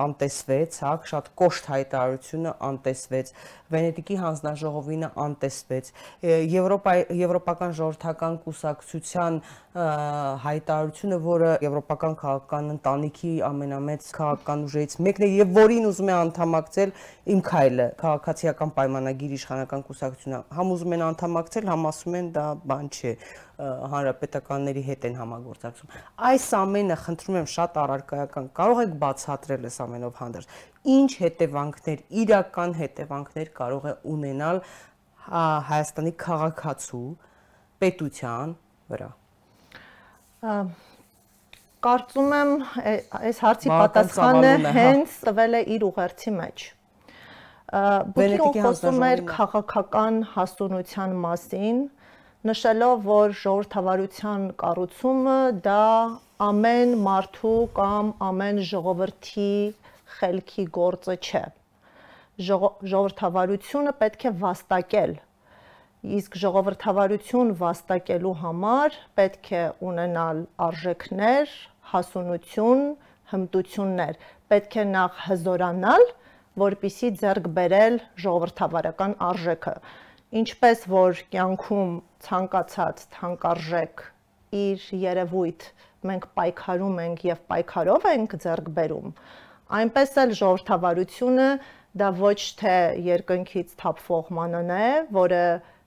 անտեսվեց, 0.04 0.78
հա, 0.84 0.92
շատ 1.10 1.30
կոշտ 1.40 1.68
հայտարարությունը 1.72 2.52
անտեսվեց, 2.68 3.32
Վենետիկի 3.74 4.16
հանձնաժողովինը 4.20 5.08
անտեսվեց, 5.24 5.86
Եվրոպա 6.54 6.92
Եվրոպական 7.24 7.72
ժողովրդական 7.78 8.36
կուսակցության 8.44 9.38
հայտարարությունը, 9.74 11.16
որը 11.24 11.48
եվրոպական 11.64 12.12
քաղաքական 12.20 12.68
ընտանիքի 12.74 13.32
ամենամեծ 13.48 14.10
քաղաքական 14.14 14.60
ուժերից 14.68 14.94
մեկն 15.06 15.24
է 15.26 15.30
եւ 15.34 15.56
որին 15.56 15.88
ուզում 15.88 16.12
է 16.12 16.14
անդամակցել 16.18 16.92
իմ 17.34 17.40
քայլը, 17.48 17.88
քաղաքացիական 18.04 18.74
պայմանագիր 18.78 19.34
իշխանական 19.40 19.82
կուսակցությունը, 19.88 20.40
համ 20.60 20.72
ուզում 20.76 20.94
են 20.94 21.04
անդամակցել, 21.08 21.68
համ 21.74 21.90
ասում 21.90 22.18
են 22.20 22.30
դա 22.38 22.46
բան 22.70 22.92
չէ 22.94 23.16
հանրապետականների 23.54 24.82
հետ 24.88 25.04
են 25.08 25.18
համագործակցում։ 25.20 25.92
Այս 26.28 26.46
ամենը 26.58 26.96
խնդրում 27.04 27.36
եմ 27.40 27.48
շատ 27.54 27.76
առարկայական 27.84 28.48
կարող 28.58 28.80
եք 28.84 28.94
բացատրել 29.04 29.68
այս 29.68 29.78
ամենով 29.84 30.16
հանդերձ։ 30.20 30.56
Ինչ 30.94 31.10
հետևանքներ, 31.22 32.02
իրական 32.24 32.74
հետևանքներ 32.80 33.52
կարող 33.60 33.86
է 33.86 33.94
ունենալ 34.14 34.60
Հայաստանի 35.24 36.12
քաղաքացու 36.20 37.06
պետության 37.84 38.56
վրա։ 38.92 39.10
Կարծում 41.84 42.30
եմ 42.34 42.50
այս 42.74 43.40
հարցի 43.44 43.70
պատասխանը 43.70 44.52
հենց 44.76 45.16
տվել 45.24 45.56
է 45.58 45.62
իր 45.74 45.84
ուղերձի 45.88 46.32
մեջ։ 46.36 46.64
Բուկին 48.18 48.64
խոսում 48.64 49.04
էր 49.08 49.22
քաղաքական 49.30 50.18
հասունության 50.34 51.14
մասին, 51.24 51.78
նշելով, 52.44 53.04
որ 53.08 53.34
ժողովրդավարության 53.40 54.42
կառուցումը 54.60 55.36
դա 55.64 55.84
ամեն 56.46 56.90
մարդու 57.04 57.52
կամ 57.78 58.10
ամեն 58.26 58.58
ժողովրդի 58.70 59.52
խելքի 60.16 60.64
գործը 60.78 61.16
չէ։ 61.28 61.42
Ժողովրդավարությունը 62.48 63.94
պետք 64.02 64.28
է 64.28 64.34
վաստակել 64.44 65.16
իսկ 66.18 66.38
ժողովրդավարություն 66.44 67.54
վաստակելու 67.64 68.36
համար 68.44 69.00
պետք 69.20 69.52
է 69.56 69.64
ունենալ 69.88 70.44
արժեքներ, 70.68 71.58
հասունություն, 71.94 72.82
հմտություններ։ 73.32 74.18
Պետք 74.52 74.80
է 74.82 74.88
նախ 74.92 75.26
հզորանալ, 75.30 76.08
որpիսի 76.68 77.14
ձեռք 77.24 77.52
բերել 77.56 78.02
ժողովրդավարական 78.26 79.16
արժեքը 79.32 79.78
ինչպես 80.34 80.80
որ 80.90 81.20
կյանքում 81.30 81.90
ցանկացած 82.26 83.02
թանկարժեք 83.14 84.04
իր 84.60 84.86
երևույթ 85.04 85.66
մենք 86.10 86.26
պայքարում 86.38 86.98
ենք 87.04 87.22
եւ 87.28 87.42
պայքարով 87.52 88.08
ենք 88.10 88.34
ձեռք 88.44 88.70
բերում 88.78 89.14
այնպես 89.78 90.16
էլ 90.24 90.34
ժողովրդավարությունը 90.40 91.48
դա 92.02 92.08
ոչ 92.18 92.38
թե 92.60 92.74
երկնքից 93.06 93.76
թափվող 93.80 94.32
մանանա 94.38 94.78
է 94.88 94.92
որը 95.14 95.44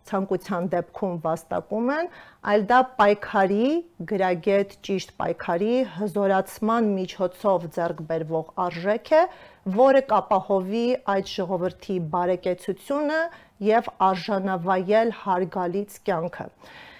ցանկության 0.09 0.69
դեպքում 0.73 1.15
վաստակում 1.25 1.91
են, 1.97 2.09
այլ 2.53 2.65
դա 2.71 2.79
պայքարի, 2.99 3.69
գրագետ 4.11 4.75
ճիշտ 4.87 5.13
պայքարի 5.21 5.75
հզորացման 5.97 6.89
միջոցով 6.97 7.69
ձեռք 7.77 8.03
բերվող 8.11 8.51
արժեք 8.67 9.13
է, 9.19 9.21
որը 9.77 10.03
կապահովի 10.11 10.87
այդ 11.15 11.31
ժողովրդի 11.37 11.97
բարեկեցությունը 12.17 13.21
եւ 13.71 13.89
արժանավայել 14.11 15.15
հարգալից 15.23 15.97
կյանքը։ 16.07 16.51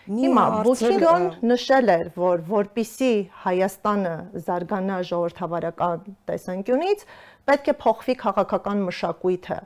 Հիմա 0.08 0.44
Բուքինգոն 0.64 1.24
նշել 1.50 1.90
էր, 1.92 2.10
որ 2.16 2.44
որpիսի 2.48 3.12
Հայաստանը 3.44 4.14
զարգանա 4.46 5.00
ժողովրդավարական 5.10 6.06
տեսանկյունից, 6.30 7.04
պետք 7.50 7.68
է 7.68 7.76
փոխվի 7.82 8.16
քաղաքական 8.22 8.86
մշակույթը։ 8.88 9.58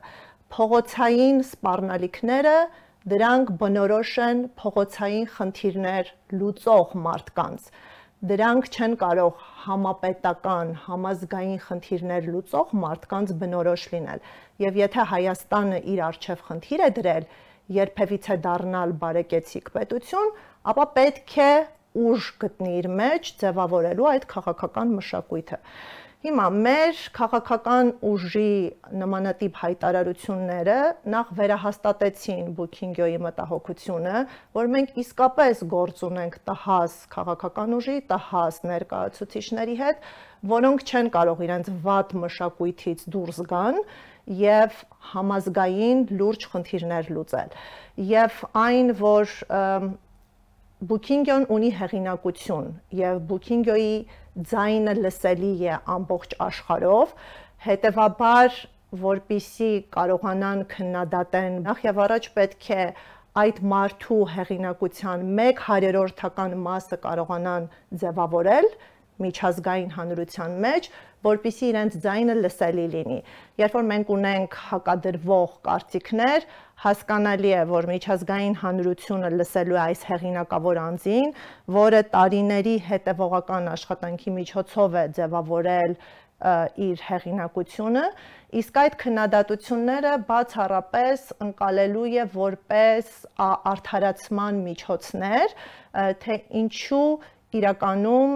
Փողոցային 0.56 1.38
սպառնալիքները 1.46 2.56
Դրանք 3.02 3.48
բնորոշ 3.58 4.10
են 4.22 4.40
փողոցային 4.60 5.24
խնդիրներ 5.34 6.10
լուծող 6.38 6.92
մարդկանց։ 7.02 7.64
Դրանք 8.30 8.68
չեն 8.70 8.92
կարող 9.00 9.40
համապետական, 9.62 10.68
համազգային 10.84 11.58
խնդիրներ 11.64 12.28
լուծող 12.34 12.76
մարդկանց 12.84 13.32
բնորոշ 13.40 13.86
լինել։ 13.94 14.22
Եվ 14.62 14.78
եթե 14.82 15.06
Հայաստանը 15.14 15.80
իր 15.94 16.02
արժև 16.12 16.44
խնդիր 16.46 16.84
է 16.86 16.90
դրել 17.00 17.26
երբևիցե 17.82 18.36
դառնալ 18.46 18.94
բարեկեցիկ 19.02 19.72
պետություն, 19.74 20.30
ապա 20.70 20.86
պետք 21.00 21.36
է 21.42 21.52
ուժ 22.06 22.30
գտնի 22.46 22.76
իր 22.78 22.90
մեջ 23.02 23.32
ձևավորելու 23.42 24.10
այդ 24.12 24.30
քաղաքական 24.30 24.94
մշակույթը։ 25.02 25.58
Հիմա 26.22 26.42
մեր 26.54 26.98
քաղաքական 27.16 27.88
ուժի 28.06 28.50
նմանատիպ 28.94 29.56
հայտարարությունները 29.58 30.76
նախ 31.14 31.32
վերահաստատեցին 31.38 32.52
Բուքինգյոյի 32.60 33.16
մտահոգությունը, 33.24 34.20
որ 34.54 34.70
մենք 34.74 34.92
իսկապես 35.02 35.64
գործ 35.72 36.04
ունենք 36.06 36.36
տհաս 36.46 36.94
քաղաքական 37.16 37.74
ուժի, 37.80 37.96
տհաս 38.12 38.60
ներկայացուցիչների 38.70 39.76
հետ, 39.82 40.06
որոնք 40.54 40.86
չեն 40.86 41.10
կարող 41.18 41.44
իրենց 41.48 41.72
վատ 41.90 42.14
մշակույթից 42.22 43.04
դուրս 43.18 43.42
գան 43.50 43.82
եւ 44.46 44.80
համազգային 45.10 46.06
լուրջ 46.22 46.48
խնդիրներ 46.54 47.12
լուծել։ 47.18 47.60
Եվ 48.14 48.40
այն, 48.62 48.96
որ 49.02 49.38
Booking.ն 50.82 51.44
ունի 51.54 51.68
հեղինակություն 51.78 52.70
եւ 52.98 53.18
Booking.ի 53.28 53.90
ձայնը 54.32 54.94
լսելի 54.98 55.54
է 55.68 55.78
ամբողջ 55.96 56.36
աշխարհով, 56.46 57.10
հետեւաբար 57.66 58.60
որpիսի 59.02 59.72
կարողանան 59.96 60.62
քննադատեն 60.72 61.58
նախ 61.66 61.84
եւ 61.88 62.00
առաջ 62.06 62.28
պետք 62.36 62.70
է 62.76 62.86
այդ 63.42 63.60
մարդու 63.72 64.18
հեղինակության 64.32 65.22
1/100-ական 65.36 66.56
մասը 66.66 66.98
կարողանան 67.04 67.68
ձևավորել 68.02 68.68
միջազգային 69.22 69.94
հանրության 69.96 70.58
մեջ, 70.64 70.88
որpիսի 71.28 71.64
իրենց 71.72 71.96
ձայնը 72.04 72.34
լսելի 72.42 72.86
լինի։ 72.92 73.18
Երբ 73.62 73.76
որ 73.78 73.88
մենք 73.92 74.12
ունենք 74.16 74.56
հակադրվող 74.72 75.50
կարծիքներ, 75.68 76.46
հասկանալի 76.82 77.52
է, 77.54 77.62
որ 77.70 77.86
միջազգային 77.92 78.56
հանրությունը 78.62 79.28
լսելու 79.38 79.76
է 79.78 79.82
այս 79.82 80.00
հեղինակավոր 80.08 80.80
անձին, 80.82 81.28
որը 81.76 82.00
տարիների 82.14 82.76
հետևողական 82.88 83.70
աշխատանքի 83.72 84.34
միջոցով 84.38 84.98
է 85.02 85.04
ձևավորել 85.18 85.96
իր 86.42 87.02
հեղինակությունը, 87.06 88.04
իսկ 88.58 88.78
այդ 88.82 88.94
քննադատությունները 89.02 90.14
բացառապես 90.30 91.26
ընկալելու 91.46 92.06
է 92.18 92.24
որպես 92.32 93.12
արդարացման 93.46 94.58
միջոցներ, 94.66 95.54
թե 96.24 96.38
ինչու 96.62 97.06
իրականում 97.62 98.34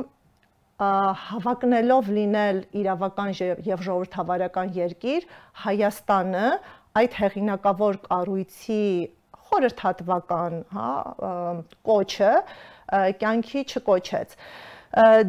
հավակնելով 0.76 2.08
լինել 2.16 2.58
իրավական 2.76 3.30
եւ 3.64 3.84
ժողովրդավարական 3.86 4.74
երկիր 4.76 5.24
Հայաստանը 5.64 6.48
այդ 7.00 7.18
հեղինակավոր 7.20 7.98
կառույցի 8.06 8.84
խորհրդատվական, 9.46 10.56
հա, 10.74 10.92
կոչը 11.86 12.32
կյանքի 13.20 13.62
չկոչեց։ 13.66 14.36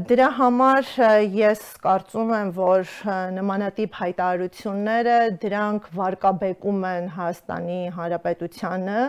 Դրա 0.08 0.28
համար 0.38 0.90
ես 1.34 1.64
կարծում 1.84 2.30
եմ, 2.38 2.52
որ 2.56 2.92
նմանատիպ 3.36 3.98
հայտարարությունները 4.00 5.16
դրանք 5.42 5.90
վարկաբեկում 5.98 6.86
են 6.92 7.10
Հայաստանի 7.18 7.80
Հանրապետությանը, 7.98 9.02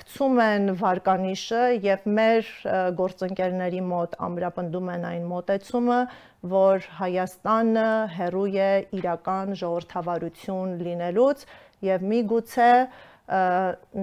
գցում 0.00 0.40
են 0.46 0.72
վարկանիշը 0.80 1.62
եւ 1.84 2.08
մեր 2.16 2.50
գործընկերների 2.98 3.84
մոտ 3.92 4.16
ամրապնդում 4.26 4.90
են 4.96 5.06
այն 5.10 5.24
մոտեցումը, 5.30 6.00
որ 6.56 6.86
Հայաստանը 7.00 7.86
հերույ 8.16 8.58
է 8.66 8.72
իրական 9.00 9.54
ժողովրդավարություն 9.62 10.76
լինելուց 10.86 11.46
եւ 11.84 12.04
միգուցե 12.12 12.72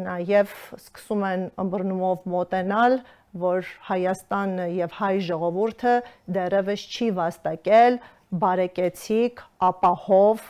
նաեւ 0.04 0.56
սկսում 0.78 1.28
են 1.30 1.46
ըմբռնումով 1.64 2.26
մոտենալ 2.34 2.98
որ 3.44 3.70
Հայաստանը 3.88 4.66
եւ 4.78 4.98
հայ 5.00 5.14
ժողովուրդը 5.28 5.94
դեռևս 6.36 6.84
չի 6.94 7.08
վաստակել 7.20 7.98
բարեկեցիկ, 8.44 9.42
ապահով 9.70 10.44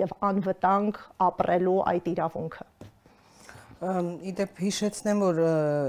եւ 0.00 0.12
անվտանգ 0.28 1.00
ապրելու 1.28 1.78
այդ 1.92 2.10
իրավունքը։ 2.12 2.68
Իդեպ 3.78 4.56
հիշեցնեմ, 4.58 5.20
որ 5.22 5.36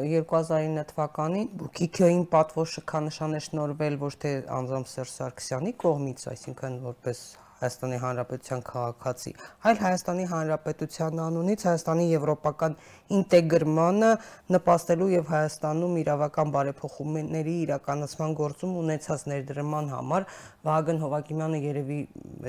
2009 0.06 0.84
թվականին 0.92 1.48
Կիքյոյին 1.80 2.26
պատվո 2.34 2.66
շքանշան 2.76 3.38
է 3.40 3.42
շնորվել 3.48 3.96
ոչ 4.04 4.12
թե 4.24 4.34
անձամբ 4.60 4.90
Սերժ 4.92 5.14
Սարգսյանի 5.16 5.74
կողմից, 5.84 6.26
այսինքն 6.36 6.76
որպես 6.86 7.24
Հայաստանի 7.60 7.98
Հանրապետության 8.04 8.62
քաղաքացի, 8.70 9.32
այլ 9.68 9.80
Հայաստանի 9.84 10.26
Հանրապետության 10.32 11.22
անունից 11.26 11.66
Հայաստանի 11.70 12.06
եվրոպական 12.10 12.76
ինտեգրմանը 13.20 14.12
նպաստելու 14.56 15.10
եւ 15.14 15.32
Հայաստանում 15.34 15.98
իրավական 16.04 16.54
բարեփոխումների 16.56 17.56
իրականացման 17.66 18.36
գործում 18.40 18.78
ունեցած 18.80 19.26
ներդրման 19.34 19.92
համար 19.96 20.28
Վահագն 20.70 21.02
Հովակիմյանը 21.04 21.60
երևի 21.66 22.00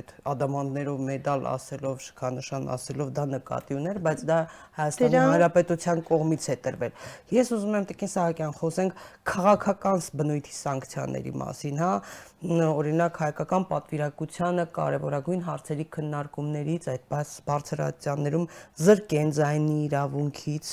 այդ 0.00 0.12
ադամանդներով 0.30 1.02
մեդալ 1.10 1.44
ասելով, 1.50 1.96
շքանշան 2.06 2.64
ասելով 2.74 3.12
դա 3.18 3.24
նկատի 3.34 3.76
ուներ, 3.80 4.00
բայց 4.06 4.24
դա 4.30 4.38
Հայաստանի. 4.80 5.20
Հանրապետության 5.30 6.02
կողմից 6.10 6.48
է 6.50 6.56
տրվել։ 6.66 6.94
Ես 7.34 7.52
ուզում 7.56 7.76
եմ 7.80 7.86
Տիկին 7.90 8.12
Սահակյան 8.14 8.54
խոսենք 8.60 9.04
քաղաքական 9.30 10.04
բնույթի 10.20 10.54
սանկցիաների 10.60 11.32
մասին, 11.40 11.80
հա, 11.80 11.92
օրինակ 12.40 13.18
հայկական 13.20 13.64
պատվիրակությանը 13.68 14.64
կարևորագույն 14.76 15.42
հարցերի 15.44 15.84
քննարկումներից 15.96 16.86
այդ 16.92 17.02
բարձրացիաներում 17.50 18.46
զրկեն 18.84 19.32
ձայնի 19.36 19.76
իրավունքից 19.90 20.70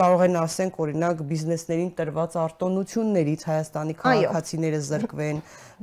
կարող 0.00 0.22
են 0.24 0.38
ասենք 0.40 0.78
օրինակ 0.82 1.20
բիզնեսներին 1.28 1.90
տրված 1.98 2.36
արտոնություններից 2.40 3.42
Հայաստանի 3.50 3.96
քաղաքացիները 4.00 4.80
զրկվեն, 4.86 5.42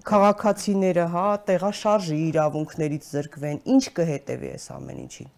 քաղաքացիները, 0.10 1.06
հա, 1.14 1.28
տեղաշարժի 1.50 2.18
իրավունքներից 2.34 3.10
զրկվեն, 3.14 3.62
ինչ 3.76 3.84
կհետևի 4.02 4.52
այս 4.58 4.68
ամեն 4.74 5.04
ինչին։ 5.04 5.30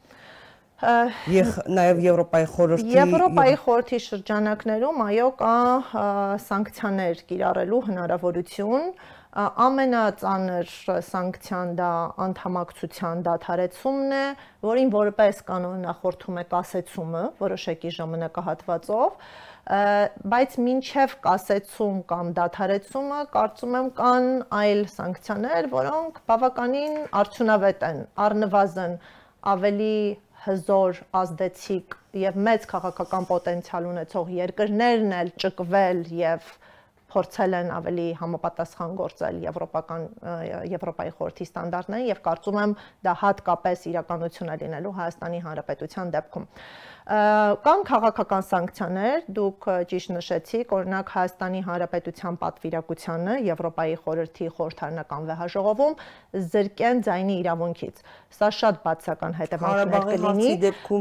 Եվ 0.76 1.52
նաև 1.72 2.00
Եվրոպայի 2.04 2.48
խորհրդի 2.52 2.96
Եվրոպայի 2.98 3.54
խորհրդի 3.64 4.00
շրջանակներում 4.06 4.98
այո 5.06 5.28
կա 5.40 5.52
սանկցիաներ 6.46 7.22
կիրառելու 7.30 7.80
հնարավորություն, 7.86 8.90
ամենածանր 9.36 10.74
սանկցիան 11.08 11.72
դա 11.80 11.92
անդամակցության 12.26 13.24
դադարեցումն 13.24 14.14
է, 14.20 14.26
որին 14.68 14.92
որպես 14.96 15.42
կանոն 15.48 15.82
նախորդում 15.88 16.40
է 16.40 16.46
կասեցումը 16.52 17.24
որոշակի 17.40 17.92
ժամանակահատվածով, 17.96 19.18
բայց 20.36 20.58
մինչև 20.68 21.18
կասեցում 21.26 22.00
կամ 22.12 22.32
դադարեցումը 22.40 23.20
կարծում 23.36 23.78
եմ 23.80 23.90
կան 24.00 24.30
այլ 24.60 24.84
սանկցիաներ, 24.96 25.70
որոնք 25.76 26.22
բավականին 26.32 26.98
արդյունավետ 27.24 27.88
են, 27.92 28.02
առնվազն 28.28 29.00
ավելի 29.56 29.96
հզոր, 30.46 31.02
ազդեցիկ 31.22 31.98
եւ 32.22 32.38
մեծ 32.48 32.70
քաղաքական 32.72 33.28
պոտենցիալ 33.32 33.90
ունեցող 33.92 34.32
երկրներն 34.36 35.18
էլ 35.20 35.32
ճկվել 35.44 36.02
եւ 36.20 36.54
փորձել 37.16 37.56
են 37.56 37.70
ավելի 37.72 38.06
համապատասխան 38.20 38.96
գործել 39.00 39.38
եվրոպական 39.46 40.02
Եվրոպայի 40.72 41.14
խորհրդի 41.20 41.46
ստանդարտներին 41.48 42.10
եւ 42.10 42.20
կարծում 42.26 42.58
եմ 42.64 42.74
դա 43.08 43.14
հատկապես 43.22 43.86
իրականություն 43.92 44.52
է 44.52 44.58
լինելու 44.64 44.94
Հայաստանի 45.00 45.40
Հանրապետության 45.46 46.12
դեպքում 46.16 46.50
կան 47.06 47.84
քաղաքական 47.86 48.46
սանկցիաներ, 48.50 49.26
դուք 49.38 49.66
ճիշտ 49.92 50.12
նշեցիք, 50.16 50.72
օրինակ 50.74 51.10
Հայաստանի 51.14 51.60
Հանրապետության 51.68 52.38
պատվիրակությանը 52.42 53.36
Եվրոպայի 53.46 53.94
խորհրդի 54.06 54.48
խորհրդարանական 54.58 55.28
վեհաժողովում 55.30 55.94
զրկեն 56.56 57.04
ձայնի 57.06 57.36
իրավունքից։ 57.46 58.02
Սա 58.36 58.50
շատ 58.58 58.80
բացական 58.86 59.38
հետևանքներ 59.38 60.08
կլինի։ 60.10 60.50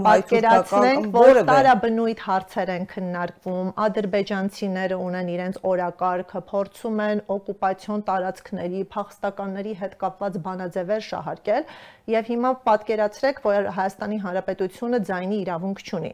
Պատկերացնենք, 0.05 1.09
որ 1.17 1.41
տարաբնույթ 1.49 2.21
հարցեր 2.29 2.75
են 2.75 2.87
քննարկվում, 2.93 3.73
ադրբեջանցիները 3.89 5.01
ունեն 5.09 5.33
իրենց 5.35 5.59
օրակարգը, 5.73 6.45
փորձում 6.53 7.03
են 7.09 7.25
օկուպացիոն 7.35 8.05
տարածքների, 8.13 8.85
փախստականների 8.93 9.75
հետ 9.81 9.99
կապված 10.05 10.39
բանաձևեր 10.45 11.05
շահարկել 11.09 11.69
եւ 12.11 12.27
հիմա 12.29 12.51
պատկերացրեք, 12.65 13.39
որ 13.45 13.69
Հայաստանի 13.77 14.19
Հանրապետությունը 14.25 14.99
ձայնի 15.09 15.39
իրավունք 15.45 15.83
չունի։ 15.85 16.11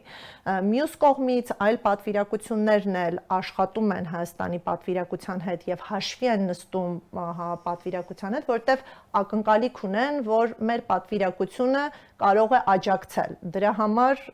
Մյուս 0.71 0.93
կողմից 1.01 1.51
այլ 1.65 1.79
պատվիրակություններն 1.85 2.97
էլ 3.01 3.19
աշխատում 3.37 3.91
են 3.97 4.07
Հայաստանի 4.11 4.59
պատվիրակության 4.67 5.43
հետ 5.47 5.65
եւ 5.71 5.83
հաշվի 5.89 6.31
են 6.31 6.47
նստում 6.51 6.95
հա 7.41 7.49
պատվիրակության 7.67 8.37
հետ, 8.39 8.49
որտեվ 8.51 8.85
ակնկալիք 9.21 9.83
ունեն, 9.91 10.21
որ 10.31 10.55
մեր 10.71 10.85
պատվիրակությունը 10.91 11.85
կարող 12.21 12.51
է 12.55 12.59
աջակցել։ 12.71 13.31
Դրա 13.55 13.71
համար 13.81 14.25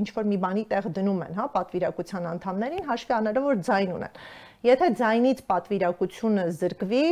ինչ 0.00 0.08
որ 0.16 0.26
մի 0.30 0.38
բանի 0.46 0.64
տեղ 0.72 0.90
դնում 0.96 1.22
են, 1.26 1.36
հա, 1.40 1.46
պատվիրակության 1.56 2.28
անդամներին 2.36 2.90
հաշվի 2.90 3.16
առնելով 3.16 3.46
որ 3.50 3.62
ձայն 3.66 3.94
ունեն։ 3.96 4.20
Եթե 4.64 4.86
ձայնից 4.98 5.40
պատվիրակությունը 5.50 6.44
զրկվի, 6.56 7.04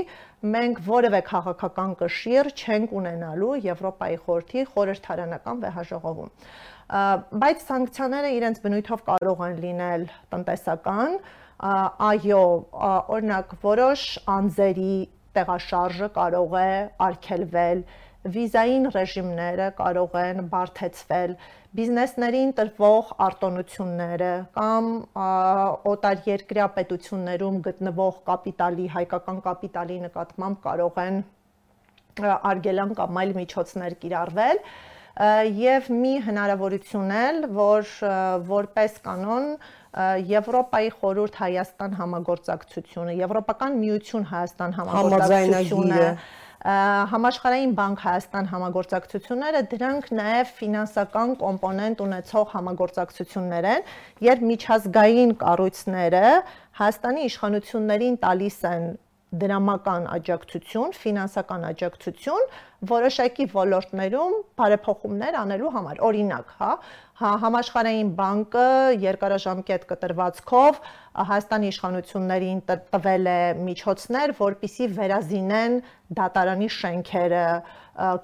մենք 0.55 0.79
որևէ 0.89 1.21
քաղաքական 1.29 1.91
կշիռ 2.01 2.49
չենք 2.55 2.95
ունենալու 3.01 3.53
Եվրոպայի 3.65 4.17
խորհրդի 4.25 4.65
խորհրդարանական 4.75 5.61
վեհաժողովում 5.65 6.33
բայց 6.85 7.63
սանկցիաները 7.65 8.31
իրենց 8.37 8.59
բնույթով 8.65 9.03
կարող 9.09 9.43
են 9.47 9.55
լինել 9.65 10.03
տնտեսական, 10.35 11.15
այո, 11.65 12.43
օրինակ 13.17 13.55
որոշ 13.65 14.03
անձերի 14.35 14.97
տեղաշարժը 15.35 16.09
կարող 16.19 16.57
է 16.61 16.73
արգելվել, 17.09 17.81
վիզային 18.25 18.89
ռեժիմները 18.95 19.67
կարող 19.77 20.15
են 20.21 20.39
բարթեցվել, 20.53 21.35
բիզնեսներին 21.77 22.53
տրվող 22.57 23.11
արտոնությունները 23.27 24.33
կամ 24.57 24.89
օտարերկրյա 25.93 26.67
պետություններում 26.79 27.61
գտնվող 27.69 28.19
կապիտալի, 28.31 28.89
հայկական 28.97 29.41
կապիտալի 29.45 29.99
նկատմամբ 30.07 30.61
կարող 30.65 31.01
են 31.05 31.23
արգելան 32.25 32.93
կամ 33.01 33.21
այլ 33.25 33.33
միջոցներ 33.43 33.97
կիրառվել 34.05 34.61
եւ 35.61 35.91
մի 35.95 36.13
հնարավորություն 36.27 37.11
էլ, 37.15 37.37
որ 37.55 37.91
որպես 38.49 38.97
կանոն 39.05 39.51
Եվրոպայի 40.27 40.89
խորհուրդ 40.99 41.37
Հայաստան 41.39 41.93
համագործակցությունը, 42.01 43.13
Եվրոպական 43.21 43.77
միություն 43.79 44.25
Հայաստան 44.33 44.73
համագործակցությունը 44.79 46.01
համաշխարհային 46.65 47.73
բանկ 47.77 47.99
Հայաստան 48.01 48.47
համագործակցությունները 48.49 49.61
դրանք 49.69 50.07
նաև 50.17 50.53
ֆինանսական 50.61 51.35
կոմպոնենտ 51.43 52.03
ունեցող 52.07 52.47
համագործակցություններ 52.55 53.69
են, 53.75 53.85
երբ 54.25 54.45
միջազգային 54.49 55.35
կառույցները 55.45 56.25
Հայաստանի 56.81 57.27
իշխանություններին 57.29 58.17
տալիս 58.25 58.59
են 58.71 58.87
դրամական 59.45 60.05
աջակցություն, 60.15 60.93
ֆինանսական 61.05 61.65
աջակցություն 61.69 62.45
որոշակի 62.89 63.47
ոլորտներում 63.55 64.35
բարեփոխումներ 64.61 65.39
անելու 65.41 65.73
համար։ 65.75 66.03
Օրինակ, 66.09 66.53
հա, 66.61 66.73
հա 67.21 67.31
համաշխարհային 67.45 68.13
բանկը 68.19 68.67
երկարաժամկետ 69.05 69.87
կտրվածքով 69.91 70.81
Հայաստանի 71.15 71.69
իշխանություններին 71.71 72.61
տվել 72.69 73.29
է 73.31 73.41
միջոցներ, 73.63 74.33
որպիսի 74.41 74.87
վերազինեն 74.97 75.77
դատարանի 76.19 76.69
շենքերը, 76.75 77.45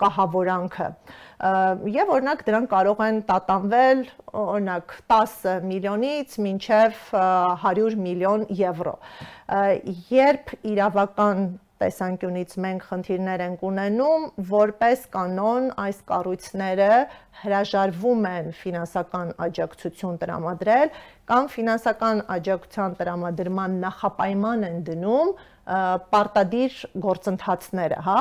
կահավորանքը 0.01 0.87
եւ 1.95 2.11
օրինակ 2.17 2.43
դրանք 2.49 2.71
կարող 2.73 3.03
են 3.07 3.21
տատանվել 3.29 4.01
օրինակ 4.41 4.95
10 5.13 5.69
միլիոնից 5.71 6.35
մինչեւ 6.47 6.99
100 7.15 7.95
միլիոն 8.07 8.47
եվրո 8.61 8.97
երբ 10.11 10.55
իրավական 10.75 11.47
տեսանկյունից 11.81 12.55
մենք 12.65 12.83
խնդիրներ 12.91 13.43
ենք 13.47 13.63
ունենում, 13.71 14.25
որպես 14.51 15.05
կանոն 15.15 15.69
այս 15.85 16.01
կառույցները 16.11 16.89
հրաժարվում 17.41 18.27
են 18.31 18.51
ֆինանսական 18.61 19.33
աջակցություն 19.47 20.19
տրամադրել 20.21 20.93
կամ 21.31 21.49
ֆինանսական 21.55 22.23
աջակցության 22.37 22.97
տրամադրման 23.01 23.79
նախապայման 23.87 24.67
են 24.71 24.79
դնում 24.91 25.33
պարտադիր 26.11 26.79
գործընթացները, 27.05 27.99
հա, 28.07 28.21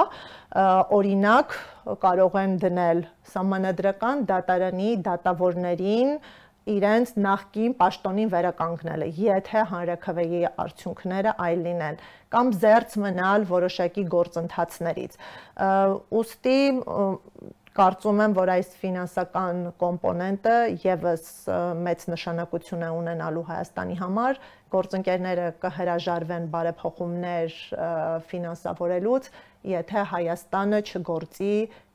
օրինակ 0.96 1.56
կարող 2.04 2.36
են 2.44 2.58
դնել 2.64 3.02
համանadrական 3.34 4.24
դատարանի 4.30 4.92
դատավորներին 5.08 6.14
իրենց 6.74 7.14
նախկին 7.26 7.76
պաշտոնին 7.80 8.32
վերականգնելը, 8.34 9.08
եթե 9.20 9.64
հանրակրվեի 9.74 10.42
արդյունքները 10.66 11.36
այլ 11.46 11.64
լինեն 11.68 12.00
կամ 12.30 12.52
զերծ 12.62 12.96
մնալ 13.04 13.46
որոշակի 13.50 14.04
գործընթացներից։ 14.14 15.16
Ոստի 16.14 16.60
կարծում 17.80 18.18
եմ, 18.26 18.34
որ 18.36 18.50
այս 18.58 18.72
ֆինանսական 18.76 19.60
կոմպոնենտը 19.80 20.56
եւս 20.84 21.28
մեծ 21.80 22.02
նշանակություն 22.12 22.82
է 22.84 22.90
ունենալու 22.92 23.44
Հայաստանի 23.48 23.96
համար։ 24.02 24.40
Գործընկերները 24.74 25.46
կհրաժարվեն 25.64 26.50
բարեփոխումներ 26.56 27.56
ֆինանսավորելուց, 28.34 29.30
եթե 29.72 30.04
Հայաստանը 30.12 30.82
չգործի 30.90 31.54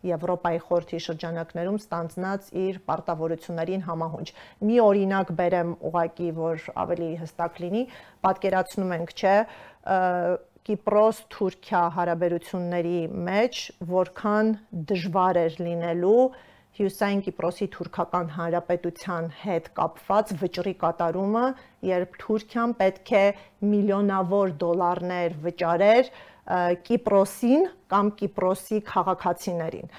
Եվրոպայի 0.09 0.59
խորհրդի 0.65 1.03
շրջանակներում 1.05 1.79
ստանձնած 1.81 2.49
իր 2.65 2.81
պարտավորություններին 2.89 3.85
համահունչ։ 3.85 4.27
Մի 4.69 4.81
օրինակ 4.85 5.31
բերեմ 5.39 5.71
ուղակի, 5.91 6.33
որ 6.41 6.67
ավելի 6.85 7.13
հստակ 7.25 7.63
լինի, 7.65 7.87
պատկերացնում 8.25 8.93
ենք, 8.99 9.15
չէ, 9.21 9.37
Կիպրոս-Թուրքիա 10.65 11.81
հարաբերությունների 11.95 12.99
մեջ 13.29 13.59
որքան 13.91 14.53
դժվար 14.91 15.39
էր 15.45 15.57
լինելու 15.67 16.21
Հյուսային 16.79 17.21
Կիպրոսի 17.27 17.67
թուրքական 17.75 18.31
հանրապետության 18.37 19.27
հետ 19.43 19.69
կապված 19.81 20.33
վճռի 20.41 20.73
կատարումը, 20.81 21.45
երբ 21.91 22.17
Թուրքիան 22.23 22.73
պետք 22.81 23.13
է 23.21 23.23
միլիոնավոր 23.75 24.55
դոլարներ 24.65 25.37
վճարեր 25.45 26.11
Կիպրոսին 26.45 27.63
կամ 27.89 28.11
Կիպրոսի 28.21 28.79
քաղաքացիներին 28.91 29.93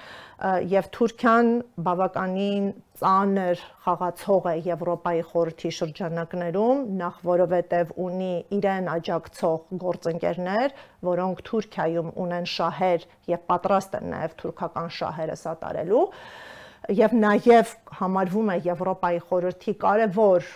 եւ 0.70 0.88
Թուրքիան 0.94 1.46
բավականին 1.86 2.66
ծանր 3.00 3.62
խաղացող 3.86 4.48
է 4.50 4.54
Եվրոպայի 4.66 5.22
խորհրդի 5.30 5.70
շրջանակներում, 5.78 6.82
նախ 7.00 7.20
որովհետեւ 7.30 7.94
ունի 8.06 8.32
իրեն 8.58 8.90
աջակցող 8.94 9.78
գործընկերներ, 9.84 10.74
որոնք 11.08 11.42
Թուրքիայում 11.50 12.10
ունեն 12.26 12.50
շահեր 12.52 13.06
եւ 13.32 13.46
պատրաստ 13.52 13.96
են 14.00 14.12
նաեւ 14.12 14.36
թուրքական 14.42 14.92
շահերը 15.00 15.38
սատարելու 15.42 16.04
եւ 16.94 17.14
նաեւ 17.18 17.72
համարվում 17.98 18.50
է 18.52 18.56
Եվրոպայի 18.66 19.22
խորհրդի 19.30 19.72
կարևոր 19.82 20.50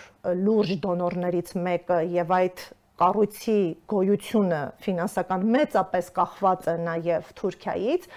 լուրջ 0.45 0.75
դոնորներից 0.85 1.49
մեկը 1.65 1.97
եւ 2.21 2.31
այդ 2.37 2.63
կառույցի 2.99 3.57
գոյությունը 3.91 4.61
ֆինանսական 4.85 5.47
մեծապես 5.55 6.11
կախված 6.17 6.69
է 6.71 6.75
նաեւ 6.85 7.33
Թուրքիայից 7.39 8.07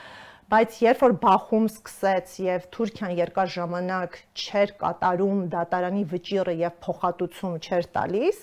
բայց 0.55 0.77
երբ 0.85 1.01
որ 1.05 1.15
Բախում 1.23 1.67
սկսեց 1.71 2.33
եւ 2.45 2.67
Թուրքիան 2.75 3.13
երկար 3.19 3.49
ժամանակ 3.55 4.19
չէր 4.37 4.73
կատարում 4.83 5.39
դատարանի 5.55 6.05
վճիռը 6.11 6.55
եւ 6.61 6.75
փոխհատուցում 6.85 7.55
չէր 7.65 7.89
տալիս, 7.97 8.43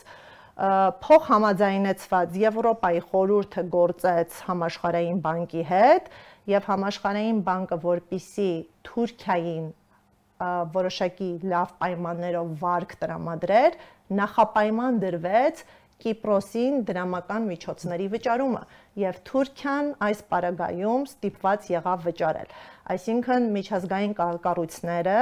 փոխ 1.06 1.28
համաձայնեցված 1.32 2.40
Եվրոպայի 2.42 3.04
խորհուրդը 3.12 3.64
գործեց 3.76 4.40
համաշխարհային 4.48 5.22
բանկի 5.28 5.64
հետ 5.70 6.10
եւ 6.52 6.68
համաշխարհային 6.72 7.40
բանկը 7.48 7.78
որպիսի 7.86 8.50
Թուրքիային 8.90 9.70
որոշակի 10.76 11.30
լավ 11.54 11.74
պայմաններով 11.82 12.54
վարկ 12.62 12.94
տրամադրեր, 13.02 13.76
նախապայման 14.22 15.00
դրվեց 15.02 15.64
Կիպրոսին 16.02 16.78
դրամական 16.88 17.47
միջոցների 17.52 18.08
վճարումը 18.16 18.62
եւ 19.02 19.20
Թուրքիան 19.30 19.91
այս 20.08 20.22
պարագայում 20.34 21.04
ստիպված 21.12 21.68
եղավ 21.72 22.06
վճարել։ 22.10 22.56
Այսինքն 22.91 23.45
միջազգային 23.56 24.16
կառույցները 24.20 25.18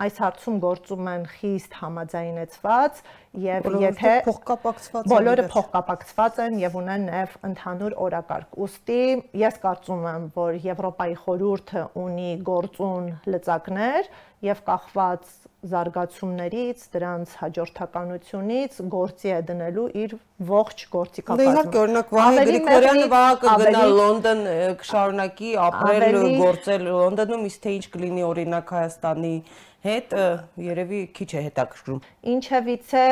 այս 0.00 0.18
հարցում 0.22 0.56
գործում 0.62 1.08
են 1.12 1.24
խիստ 1.32 1.74
համաձայնեցված 1.82 3.00
եւ 3.42 3.68
եթե 3.82 4.14
փոխկապակցված 4.24 5.08
բոլորը 5.12 5.44
փոխկապակցված 5.52 6.40
են 6.46 6.58
եւ 6.62 6.78
ունեն 6.80 7.06
նաեւ 7.10 7.36
ընդհանուր 7.48 7.96
օրակարգ։ 8.06 8.58
Ոստի 8.62 9.00
ես 9.42 9.60
կարծում 9.62 10.04
եմ, 10.12 10.26
որ 10.36 10.58
Եվրոպայի 10.66 11.16
խորհուրդը 11.22 11.86
ունի 12.02 12.32
գործուն 12.48 13.08
լծակներ 13.32 14.12
եւ 14.42 14.60
կախված 14.66 15.28
զարգացումներից, 15.70 16.80
դրանց 16.90 17.34
հաջորդականությունից 17.38 18.78
գործի 18.90 19.30
է 19.30 19.36
դնելու 19.46 19.84
իր 20.02 20.14
ողջ 20.48 20.80
գործիքակազմը։ 20.94 21.42
Դե 21.42 21.52
իհարկե, 21.52 21.78
օրինակ 21.82 22.10
Վահե 22.16 22.46
Գրիգորյանը 22.48 23.04
վաղ 23.12 23.36
կգնա 23.44 23.82
Լոնդոն, 23.92 24.42
կշարունակի 24.82 25.52
ապրել, 25.68 26.18
գործել 26.42 26.88
Լոնդոնում, 26.88 27.44
իսկ 27.52 27.62
թե 27.62 27.76
ինչ 27.78 27.86
կլինի 27.94 28.26
օրինակ 28.32 28.74
Հայաստանի 28.82 29.36
հետ 29.82 30.16
երևի 30.62 31.00
քիչ 31.18 31.30
է 31.34 31.44
հետաքրքրում։ 31.48 32.02
Ինչևիցե 32.32 33.06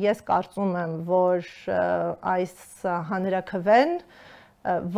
ես 0.00 0.22
կարծում 0.30 0.76
եմ, 0.82 0.94
որ 1.10 1.50
այս 2.34 2.54
հանրակրվեն 3.10 3.96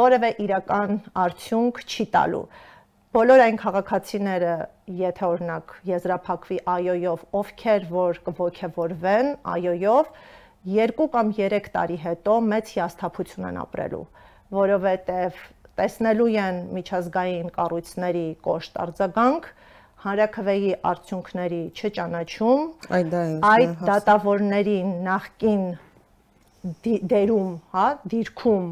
որևէ 0.03 0.30
իրական 0.46 1.00
արդյունք 1.24 1.82
չի 1.86 2.07
տալու 2.14 2.44
բոլոր 3.12 3.40
այն 3.44 3.57
քաղաքացիները, 3.61 4.53
եթե 4.96 5.24
օրինակ 5.26 5.72
եզրափակվի 5.84 6.57
այոյով, 6.74 7.24
ովքեր 7.40 7.82
որ 7.90 8.20
կողքեվորվեն 8.28 9.28
այոյով, 9.53 10.07
2 10.76 11.09
կամ 11.12 11.32
3 11.36 11.68
տարի 11.74 11.98
հետո 12.07 12.36
մեծ 12.53 12.72
հիասթափություն 12.76 13.48
են 13.50 13.59
ապրելու, 13.66 14.00
որովհետև 14.57 15.42
տեսնելու 15.82 16.30
են 16.46 16.62
միջազգային 16.78 17.53
կառույցների 17.59 18.24
կոշտ 18.48 18.80
արձագանք, 18.86 19.50
հանրակրվեի 20.03 20.70
արդյունքների 20.90 21.62
չճանաչում, 21.78 22.62
այդ 22.98 23.11
դա 23.12 23.22
է 23.22 23.34
այդ 23.53 23.82
դատավորների 23.88 24.78
նախքին 25.07 25.64
դերում, 27.12 27.53
հա, 27.74 27.86
դիրքում 28.12 28.66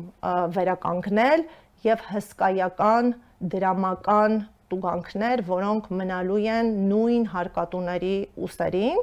վերականգնել 0.57 1.45
եւ 1.87 2.03
հսկայական 2.15 3.13
դրամական 3.55 4.37
տուգանքներ, 4.71 5.43
որոնք 5.49 5.89
մնալու 6.01 6.41
են 6.55 6.73
նույն 6.91 7.25
հարկատուների 7.33 8.17
ուսերին 8.47 9.01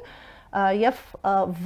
եւ 0.83 1.01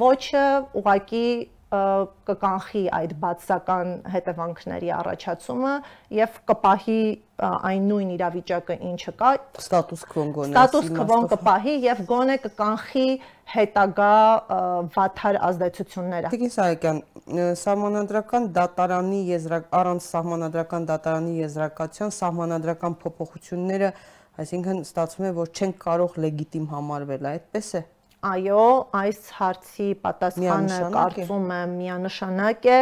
ոչը 0.01 0.45
ուղակի 0.81 1.27
կկանխի 1.71 2.81
այդ 2.97 3.11
բացական 3.21 3.91
հետևանքների 4.11 4.89
առաջացումը 4.91 5.75
եւ 6.17 6.39
կպահի 6.51 7.03
այն 7.47 7.85
նույն 7.91 8.09
իրավիճակը 8.15 8.75
ինչը 8.89 9.13
կա 9.21 9.29
ստատուս 9.61 10.03
քվոն 10.11 10.33
գոնե 10.35 10.51
ստատուս 10.51 10.89
քվոն 10.97 11.27
կպահի 11.31 11.75
եւ 11.85 12.01
գոնե 12.11 12.35
կկանխի 12.47 13.05
հետագա 13.53 14.11
վաթար 14.97 15.39
ազդեցությունները 15.47 16.33
Տիկին 16.35 16.53
Սահակյան 16.57 17.01
սահմանադրական 17.61 18.51
դատարանի 18.59 19.21
եզրակ 19.31 19.71
առանց 19.79 20.09
սահմանադրական 20.11 20.89
դատարանի 20.91 21.33
եզրակացության 21.39 22.13
սահմանադրական 22.19 22.99
փոփոխությունները 23.05 23.93
այսինքն 24.41 24.85
ստացվում 24.85 25.31
է 25.31 25.33
որ 25.39 25.55
չեն 25.55 25.73
կարող 25.87 26.21
լեգիտիմ 26.25 26.69
համարվել 26.75 27.27
այդպես 27.31 27.73
է 27.79 27.81
Այո, 28.21 28.63
այս 28.93 29.19
հարցի 29.33 29.85
պատասխանը 30.03 30.75
կարծում 30.93 31.47
եմ 31.55 31.71
միանշանակ 31.79 32.65
է։ 32.69 32.81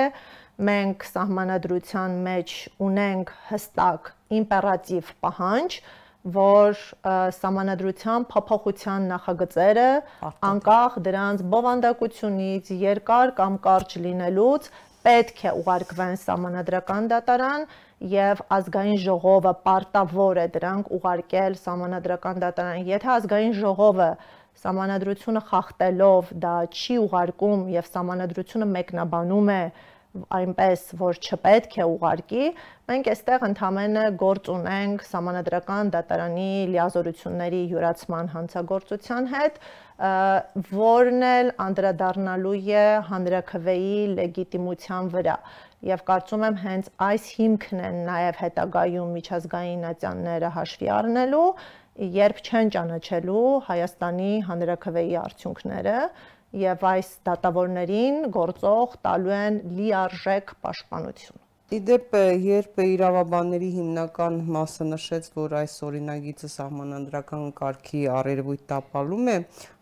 Մենք 0.67 1.05
սահմանադրության 1.07 2.17
մեջ 2.25 2.55
ունենք 2.83 3.31
հստակ 3.47 4.09
իմպերատիվ 4.39 5.13
պահանջ, 5.23 5.77
որ 6.35 6.81
սահմանադրության 7.37 8.25
փոփոխության 8.33 9.07
նախագծերը 9.13 9.87
անկախ 10.49 10.97
դրանց 11.07 11.45
բովանդակությունից, 11.53 12.73
երկար 12.83 13.31
կամ 13.39 13.55
կարճ 13.63 13.95
լինելուց 14.09 14.67
պետք 15.07 15.45
է 15.47 15.53
ուղարկվեն 15.61 16.19
սահմանադրական 16.19 17.07
դատարան 17.13 17.63
եւ 18.11 18.43
ազգային 18.55 18.99
ժողովը 19.05 19.53
պարտավոր 19.63 20.41
է 20.43 20.45
դրանք 20.59 20.91
ուղարկել 20.99 21.55
սահմանադրական 21.63 22.43
դատարան։ 22.43 22.83
Եթե 22.89 23.09
ազգային 23.15 23.55
ժողովը 23.63 24.09
Սամանադրությունը 24.60 25.41
խախտելով 25.49 26.34
դա 26.43 26.55
չի 26.74 26.97
ուղարկում 27.05 27.62
եւ 27.76 27.93
սամանադրությունը 27.93 28.68
մեկնաբանում 28.74 29.53
է 29.55 29.62
այնպես 30.10 30.84
որ 30.97 31.20
չպետք 31.22 31.76
է 31.80 31.86
ուղարկի, 31.86 32.45
մենք 32.89 33.10
այստեղ 33.12 33.43
ընդհանրապես 33.47 34.16
գործ 34.24 34.47
ունենք 34.53 35.03
համանդրական 35.10 35.91
դատարանի 35.93 36.47
լիազորությունների 36.74 37.60
յուրացման 37.74 38.32
հանցագործության 38.34 39.30
հետ, 39.36 39.60
որն 40.74 41.26
էլ 41.30 41.51
անդրադառնալու 41.68 42.55
է 42.74 42.86
հանրակրվեի 43.12 43.97
լեգիտիմության 44.18 45.12
վրա 45.14 45.38
եւ 45.89 46.01
կարծում 46.10 46.45
եմ 46.49 46.57
հենց 46.64 46.89
այս 47.05 47.28
հիմքն 47.39 47.84
են 47.89 47.99
նաեւ 48.10 48.39
հետագայում 48.43 49.14
միջազգային 49.20 49.86
ատյանները 49.93 50.49
հաշվի 50.57 50.89
առնելու 50.97 51.45
երբ 51.99 52.37
չեն 52.39 52.69
ճանաչելու 52.75 53.45
Հայաստանի 53.67 54.31
հանրակրվեի 54.47 55.17
արդյունքները 55.19 55.95
եւ 56.63 56.85
այս 56.93 57.11
դատավորներին 57.27 58.23
գործող 58.39 58.95
տալու 59.03 59.35
են 59.35 59.59
լիարժեք 59.79 60.53
պաշտպանություն։ 60.63 61.45
Իդեպ 61.69 62.15
երբ 62.41 62.79
իրավաբանների 62.81 63.67
հիմնական 63.75 64.37
մասը 64.55 64.87
նշեց, 64.89 65.27
որ 65.35 65.51
այս 65.59 65.75
օրինագիծը 65.85 66.47
սահմանադրական 66.55 67.43
կարգի 67.59 68.01
առերևույթ 68.15 68.63
տապալում 68.71 69.29
է, 69.29 69.35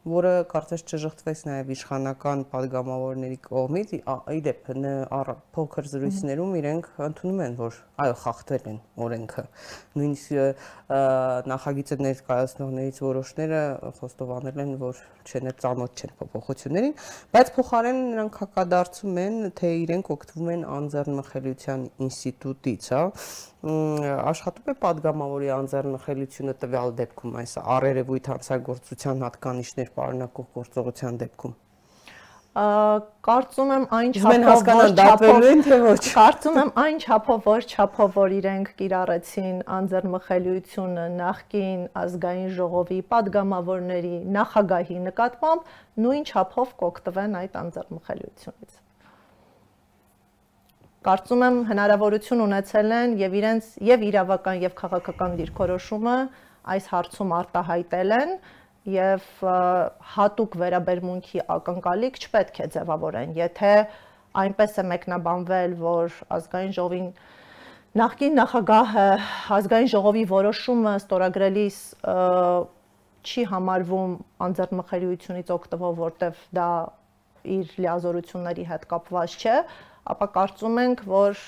որը 0.08 0.32
կարծես 0.52 0.84
չժղթվեց 0.88 1.42
նաև 1.48 1.72
իշխանական 1.76 2.44
падգամավորների 2.52 3.38
կողմից։ 3.48 3.94
Իդեպ 4.38 4.70
փոքր 5.58 5.90
զրույցներում 5.92 6.56
իրենք 6.62 6.90
ընդունում 7.08 7.42
են, 7.48 7.58
որ 7.60 7.80
այո, 8.04 8.16
խախտել 8.24 8.70
են 8.72 8.80
օրենքը։ 9.08 9.44
Նույնիսկ 9.98 10.64
նախագիծը 11.52 11.98
ներկայացնողներից 12.08 13.02
որոշները 13.04 13.62
խոստովանել 13.98 14.62
են, 14.64 14.74
որ 14.84 15.02
չեն 15.28 15.52
ծանոթ 15.60 16.04
չեն 16.04 16.14
փոփոխություններին, 16.22 16.94
բայց 17.36 17.52
փոխարեն 17.58 18.00
նրանք 18.08 18.40
հակադարձում 18.44 19.20
են, 19.24 19.38
թե 19.60 19.72
իրենք 19.84 20.12
օգտվում 20.16 20.52
են 20.54 20.66
անձեռնմխելիության 20.78 21.86
ինստիտուտից, 22.08 22.90
հա 22.96 23.04
աշխատում 24.32 24.74
է 24.74 24.76
падգամավորի 24.88 25.54
անձեռնխելիությունը 25.58 26.58
տվյալ 26.64 26.92
դեպքում 27.04 27.38
այս 27.44 27.54
առերևույթ 27.78 28.30
հանցագործության 28.34 29.24
հատկանիշներ 29.28 29.96
պարունակող 30.00 30.52
գործողության 30.58 31.24
դեպքում 31.24 31.56
կարծում 32.58 33.72
եմ 33.74 33.84
այն 33.98 34.14
չափով 34.18 34.64
որ 34.70 34.94
չափելու 34.98 35.50
են 35.50 35.60
թե 35.68 35.78
ոչ 35.84 36.00
կարծում 36.06 36.56
եմ 36.62 36.72
այն 36.84 36.98
չափով 37.04 37.44
որ 37.50 37.68
չափով 37.74 38.18
որ 38.18 38.34
իրենք 38.38 38.72
կիրառեցին 38.80 39.60
անձեռնմխելիությունը 39.78 41.06
նախկին 41.20 41.86
ազգային 42.02 42.50
ժողովի 42.58 43.00
падգամավորների 43.14 44.16
նախագահի 44.40 45.00
նկատմամբ 45.06 45.72
նույն 46.08 46.28
չափով 46.34 46.76
կօգտվեն 46.82 47.40
այդ 47.44 47.62
անձեռնմխելիությունից 47.62 48.84
կարծում 51.08 51.44
եմ 51.46 51.58
հնարավորություն 51.70 52.42
ունեցել 52.44 52.94
են 52.98 53.12
եւ 53.22 53.36
իրենց 53.40 53.68
եւ 53.88 54.02
իրավական 54.10 54.58
եւ 54.66 54.74
քաղաքական 54.76 55.38
դիրքորոշումը 55.40 56.16
այս 56.74 56.90
հարցում 56.92 57.32
արտահայտել 57.38 58.12
են 58.18 58.34
եւ 58.92 59.30
հատուկ 60.16 60.58
վերաբերմունքի 60.64 61.46
ակնկալիք 61.56 62.20
չպետք 62.28 62.60
է 62.60 62.68
ձևավորեն, 62.76 63.34
եթե 63.40 63.72
այնպես 64.44 64.78
է 64.84 64.86
մեկնաբանվել, 64.92 65.80
որ 65.80 66.20
ազգային 66.38 66.76
ժողովին 66.76 67.10
նախկին 68.04 68.38
նախագահը 68.44 69.08
ազգային 69.58 69.92
ժողովի 69.96 70.24
որոշումը 70.36 70.94
ստորագրելիս 71.08 71.82
չի 73.28 73.44
համարվում 73.52 74.12
անձեռնմխելիությունից 74.48 75.52
օգտվող, 75.56 76.00
որտեվ 76.04 76.48
դա 76.58 76.72
իր 77.48 77.76
լիազորությունների 77.80 78.66
հետ 78.72 78.90
կապված 78.92 79.36
չէ, 79.40 79.56
ապա 80.14 80.28
կարծում 80.38 80.80
ենք, 80.84 81.02
որ 81.12 81.42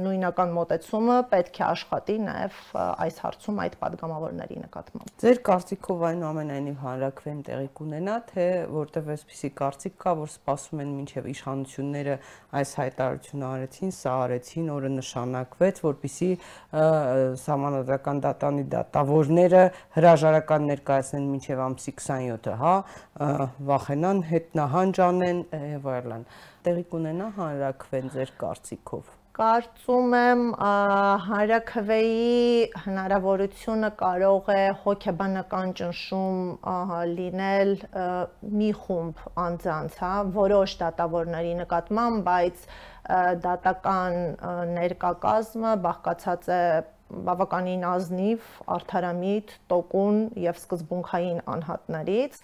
նույնական 0.00 0.52
մոտեցումը 0.56 1.16
պետք 1.32 1.58
է 1.60 1.64
աշխատի 1.66 2.16
նաև 2.26 2.60
այս 3.06 3.20
հարցում 3.24 3.60
այդ 3.64 3.76
падգամավորների 3.82 4.58
նկատմամբ։ 4.62 5.10
Ձեր 5.22 5.40
կարծիքով 5.48 6.04
այնուամենայնիվ 6.10 6.78
հանրակրեն 6.86 7.40
տեղի 7.46 7.70
կունենա, 7.80 8.16
թե 8.30 8.46
որտեվ 8.76 9.10
այսպիսի 9.16 9.50
կարծիք 9.60 9.96
կա, 10.06 10.14
որ 10.22 10.32
սպասում 10.36 10.82
են 10.86 10.94
մինչև 10.96 11.28
իշխանությունները 11.32 12.16
այս 12.56 12.74
հայտարարությունը 12.80 13.46
արեցին, 13.56 13.94
սա 13.96 14.14
արեցին, 14.26 14.70
օրը 14.76 14.90
նշանակվեց, 14.96 15.82
որpիսի 15.86 16.30
համանadrական 16.76 18.22
դատանի 18.26 18.64
դատավորները 18.76 19.62
հրաժարական 19.96 20.68
ներկայացնեն 20.70 21.30
մինչև 21.36 21.62
ամսի 21.66 21.96
27-ը, 21.96 22.56
հա, 22.60 22.74
վախենան, 23.70 24.22
հետ 24.30 24.52
նահանջ 24.60 25.00
անեն 25.06 25.40
եւ 25.76 25.88
այլն 25.96 26.26
տեղի 26.66 26.82
կունենա 26.90 27.26
հանրակրվեն 27.36 28.12
ձեր 28.16 28.30
կարծիքով։ 28.40 29.14
Կարծում 29.36 30.14
եմ 30.16 30.42
հանրակրվեի 31.26 32.30
հնարավորությունը 32.86 33.90
կարող 34.00 34.48
է 34.54 34.62
հոգեբանական 34.86 35.74
ճնշում 35.80 36.40
լինել 37.12 37.72
մի 38.62 38.70
խումբ 38.80 39.22
անձանց, 39.44 40.00
հա, 40.00 40.12
որոշ 40.40 40.76
դատավորների 40.82 41.54
նկատմամբ, 41.60 42.24
բայց 42.30 42.66
դատական 43.46 44.18
ներկակազմը 44.80 45.78
բաղկացած 45.86 46.52
է 46.56 46.62
բավականին 47.06 47.84
ազնիվ, 47.86 48.46
արդարամիտ, 48.76 49.52
տոկուն 49.70 50.16
եւ 50.42 50.56
սկզբունքային 50.60 51.42
անհատներից 51.54 52.40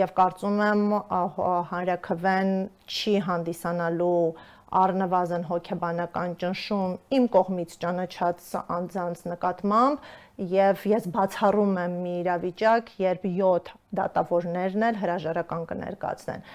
եւ 0.00 0.14
կարծում 0.16 0.62
եմ 0.66 0.82
հանրակրվեն 1.70 2.50
չի 2.90 3.14
հանդիսանալու 3.28 4.24
առնվազն 4.80 5.46
հոգեբանական 5.50 6.34
ճնշում 6.40 6.92
իմ 7.18 7.24
կողմից 7.36 7.72
ճանաչած 7.84 8.50
անձանց 8.76 9.22
նկատմամբ 9.30 10.10
եւ 10.52 10.84
ես 10.90 11.08
բացառում 11.16 11.80
եմ 11.84 11.96
մի 12.04 12.12
իրավիճակ, 12.20 12.92
երբ 13.02 13.26
7 13.38 13.72
դատավորներն 13.98 14.86
էլ 14.90 15.00
հրաժարական 15.02 15.66
կներկայացնեն 15.72 16.46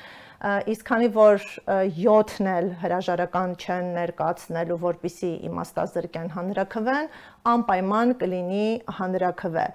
իսկ 0.44 0.88
քանի 0.90 1.10
որ 1.16 1.46
7-ն 1.96 2.50
էլ 2.56 2.68
հրաժարական 2.82 3.54
չեն 3.56 3.92
ներկայացնելու, 3.96 4.80
որpիսի 4.86 5.32
իմաստազրկեն 5.50 6.34
հանրակրվեն, 6.36 7.10
անպայման 7.56 8.14
կլինի 8.22 8.68
հանրակրվե 9.00 9.68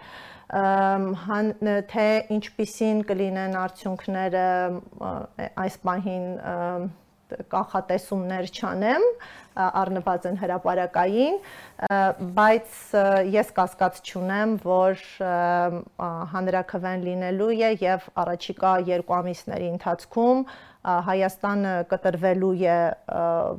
հան 0.51 1.51
թե 1.91 2.07
ինչպիսին 2.37 3.05
կլինեն 3.07 3.53
արդյունքները 3.61 4.47
այս 5.65 5.77
պահին 5.87 6.27
կանխատեսումներ 7.53 8.51
չանեմ 8.51 9.07
առնվազն 9.61 10.39
հրաապարակային, 10.41 11.37
բայց 12.39 12.81
ես 13.35 13.53
կասկած 13.57 14.01
չունեմ, 14.07 14.57
որ 14.65 15.05
հանրակրվեն 16.33 17.07
լինելու 17.09 17.53
է 17.59 17.71
եւ 17.83 18.11
առաջիկա 18.25 18.75
երկու 18.91 19.17
ամիսների 19.21 19.71
ընթացքում 19.77 20.45
Հայաստանը 20.81 21.73
կտրվելու 21.91 22.53
է 22.65 22.77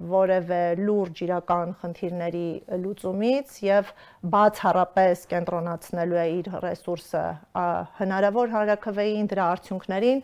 որևէ 0.10 0.62
լուրջ 0.80 1.20
իրական 1.28 1.74
խնդիրների 1.82 2.48
լուծումից 2.82 3.60
եւ 3.68 3.92
բացառապես 4.36 5.28
կենտրոնացնելու 5.36 6.18
է 6.18 6.26
իր 6.40 6.50
ռեսուրսը 6.66 7.26
հնարավոր 8.02 8.56
հանրակրվեին 8.56 9.30
դրա 9.36 9.46
արդյունքներին, 9.54 10.24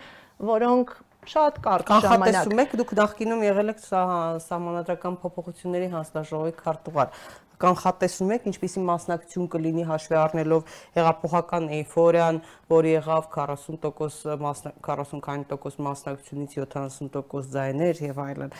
որոնք 0.49 0.95
շատ 1.34 1.59
կարճ 1.67 1.89
ժամանակ։ 1.91 2.05
Կանխատեսում 2.07 2.61
եք 2.63 2.78
դուք 2.82 2.93
նախկինում 3.01 3.43
եղել 3.47 3.73
եք 3.73 3.84
սահմանադրական 3.88 5.19
փոփոխությունների 5.23 5.91
հանձնաժողովի 5.97 6.55
քարտուղար 6.61 7.11
կանխատեսում 7.57 8.32
եք 8.36 8.43
ինչպիսի 8.51 8.82
մասնակցություն 8.86 9.47
կլինի 9.53 9.86
հաշվի 9.89 10.17
առնելով 10.21 10.73
հեղափոխական 10.97 11.69
էйֆորիան, 11.78 12.39
որ 12.72 12.88
եղավ 12.89 13.30
40% 13.34 14.36
մասնա 14.41 14.74
40% 14.88 15.78
մասնակցությունից 15.88 16.57
70% 16.59 17.47
ձայներ 17.53 18.01
եւ 18.07 18.20
այլն 18.24 18.53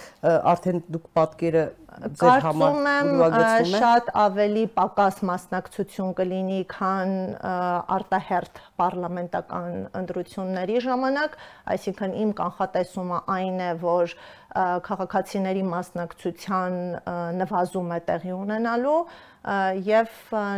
արդեն 0.54 0.82
դուք 0.96 1.10
պատկերը 1.18 1.66
ձեր 2.22 2.46
համար 2.46 2.80
ուրվագեցնում 3.12 3.76
եք 3.76 3.84
շատ 3.84 4.12
ավելի 4.24 4.66
պակաս 4.78 5.22
մասնակցություն 5.32 6.16
կլինի 6.22 6.60
քան 6.74 7.14
արտահերթ 7.98 8.62
պարլամենտական 8.82 9.78
ընտրությունների 10.02 10.82
ժամանակ 10.88 11.40
այսինքն 11.76 12.18
իմ 12.24 12.36
կանխատեսումը 12.42 13.24
այն 13.38 13.64
է 13.68 13.72
որ 13.84 14.18
քաղաքացիների 14.58 15.64
մասնակցության 15.70 16.78
նվազում 17.42 17.92
է 17.98 18.00
տեղի 18.08 18.32
ունենալու 18.38 19.02
եւ 19.88 20.10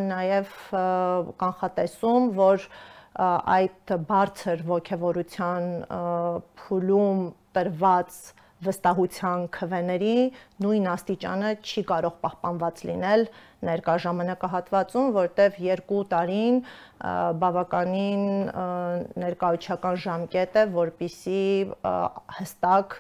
նաեւ 0.10 0.54
կանխատեսում, 1.42 2.30
որ 2.38 2.70
այդ 3.18 3.94
բարձր 4.10 4.62
ողջավորության 4.70 5.66
փուլում 6.62 7.24
տրված 7.58 8.20
վստահության 8.68 9.46
քվեների 9.56 10.16
նույն 10.64 10.90
աստիճանը 10.94 11.52
չի 11.64 11.84
կարող 11.92 12.18
պահպանված 12.26 12.84
լինել 12.90 13.30
ներկա 13.60 13.96
ժամանակահատվածում, 14.04 15.08
որտեղ 15.16 15.58
2 15.60 16.04
տարին 16.12 16.60
բավականին 17.40 18.24
ներկայացական 19.20 19.98
ժամկետ 20.04 20.56
է, 20.60 20.64
որբիսի 20.76 21.42
հստակ 22.40 22.96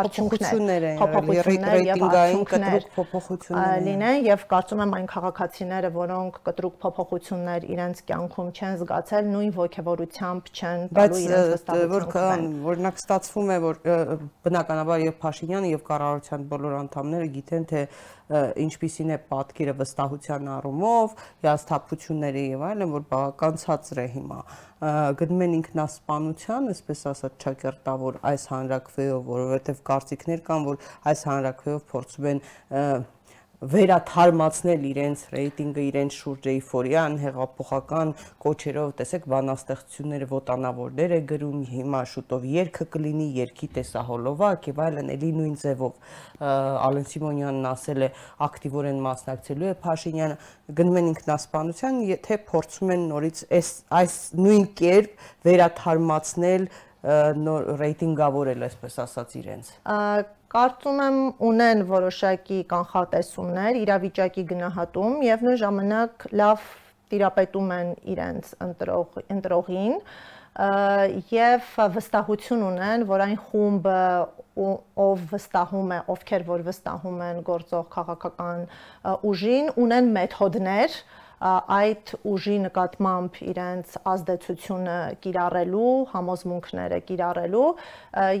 արդյունքներ, 0.00 0.86
փոփոխություններ 1.00 1.84
եւ 1.88 2.04
արդյունքներ 2.08 2.86
փոփոխություններ 2.96 3.84
լինեն 3.88 4.28
եւ 4.28 4.44
կարծում 4.52 4.82
եմ 4.84 4.96
այն 4.98 5.08
քաղաքացիները, 5.12 5.92
որոնք 5.96 6.40
կտրուկ 6.48 6.78
փոփոխություններ 6.84 7.68
իրենց 7.72 8.02
կյանքում 8.08 8.50
չեն 8.52 8.78
զգացել, 8.84 9.30
նույն 9.32 9.52
ողջավորությամբ 9.58 10.52
չեն 10.56 10.84
տալու 10.98 11.22
իրենց 11.24 11.52
վստահություն։ 11.52 11.88
Բայց 11.88 12.68
օրինակ 12.72 13.02
ստացվում 13.04 13.48
է, 13.48 13.58
որ 13.64 13.80
բնականաբար 14.48 14.97
եւ 15.02 15.16
Փաշինյանը 15.22 15.72
եւ 15.72 15.82
կառավարության 15.88 16.46
բոլոր 16.52 16.76
անդամները 16.78 17.28
գիտեն, 17.34 17.66
թե 17.72 17.82
ինչպիսին 18.64 19.12
է 19.14 19.18
պատկերը 19.32 19.74
վստահության 19.78 20.48
առումով, 20.54 21.14
հիասթափությունների 21.44 22.44
եւ 22.52 22.64
այլն, 22.68 22.94
որ 22.94 23.06
բավական 23.12 23.60
ցածր 23.62 24.02
է 24.04 24.06
հիմա։ 24.14 24.40
Գնում 25.18 25.44
են 25.48 25.54
ինքնասպանության, 25.58 26.68
այսպես 26.74 27.04
ասած, 27.12 27.38
ճակերտավոր 27.44 28.18
այս 28.28 28.48
հանրակրվեով, 28.52 29.22
որովհետեւ 29.32 29.80
կարծիքներ 29.88 30.42
կան, 30.48 30.66
որ 30.68 30.82
այս 31.12 31.24
հանրակրվեով 31.32 31.86
փորձում 31.94 32.28
են 32.34 32.42
վերաթարմացնել 33.58 34.84
իրենց 34.86 35.22
ռեյտինգը, 35.34 35.84
իրենց 35.88 36.16
շուրջ 36.18 36.44
էйֆորիան, 36.52 37.14
հեղափոխական 37.24 38.12
կոչերով, 38.44 38.92
տեսեք, 39.00 39.26
բանաստեղծությունները 39.32 40.28
ոտանավորներ 40.30 41.14
է 41.16 41.18
գրում, 41.32 41.64
հիմա 41.72 42.02
շուտով 42.12 42.46
երգը 42.54 42.86
կլինի, 42.94 43.26
երգի 43.38 43.68
տեսահոլովակ 43.78 44.70
եւ 44.70 44.80
այլն, 44.86 45.10
էլի 45.18 45.32
նույն 45.38 45.58
ձևով 45.64 46.14
Ալեն 46.86 47.08
Սիմոնյանն 47.10 47.68
ասել 47.74 48.06
է 48.06 48.10
ակտիվորեն 48.46 49.02
մասնակցելու 49.08 49.68
է 49.68 49.76
Փաշինյանը, 49.82 50.40
գնում 50.78 50.98
են 51.02 51.12
ինքնասպանության, 51.18 52.02
եթե 52.14 52.40
փորձում 52.46 52.94
են 52.94 53.06
նորից 53.10 53.44
այս 53.58 53.74
այս 53.98 54.18
նույն 54.38 54.66
կերպ 54.78 55.28
վերաթարմացնել 55.48 56.70
նոր 57.42 57.68
ռեյտինգավորել, 57.78 58.66
այսպես 58.68 58.98
ասած, 59.06 59.38
իրենց 59.42 59.70
կարծում 60.52 61.00
եմ 61.04 61.18
ունեն 61.44 61.84
որոշակի 61.90 62.58
կանխատեսումներ, 62.70 63.78
իրավիճակի 63.84 64.44
գնահատում 64.52 65.16
եւ 65.26 65.44
նույն 65.44 65.60
ժամանակ 65.62 66.26
լավ 66.40 66.66
տիրապետում 67.12 67.72
են 67.76 67.92
իրենց 68.14 68.50
ընտրող 68.64 69.20
ընտրողին 69.36 69.94
եւ 71.30 71.68
վստահություն 71.94 72.64
ունեն, 72.66 73.04
որ 73.06 73.24
այն 73.28 73.36
խումբը 73.48 74.00
ով 74.58 75.20
վստահում 75.30 75.92
է, 75.94 75.98
ովքեր 76.16 76.44
որ 76.48 76.64
վստահում 76.66 77.20
են 77.28 77.42
գործող 77.46 77.84
քաղաքական 77.92 78.64
ուժին, 79.28 79.70
ունեն 79.84 80.10
մեթոդներ, 80.16 80.96
այդ 81.38 82.12
ուժի 82.26 82.56
նկատմամբ 82.64 83.36
իրենց 83.46 83.92
ազդեցությունը 84.12 84.96
կիրառելու, 85.22 85.92
համոզմունքները 86.12 86.98
կիրառելու 87.10 87.68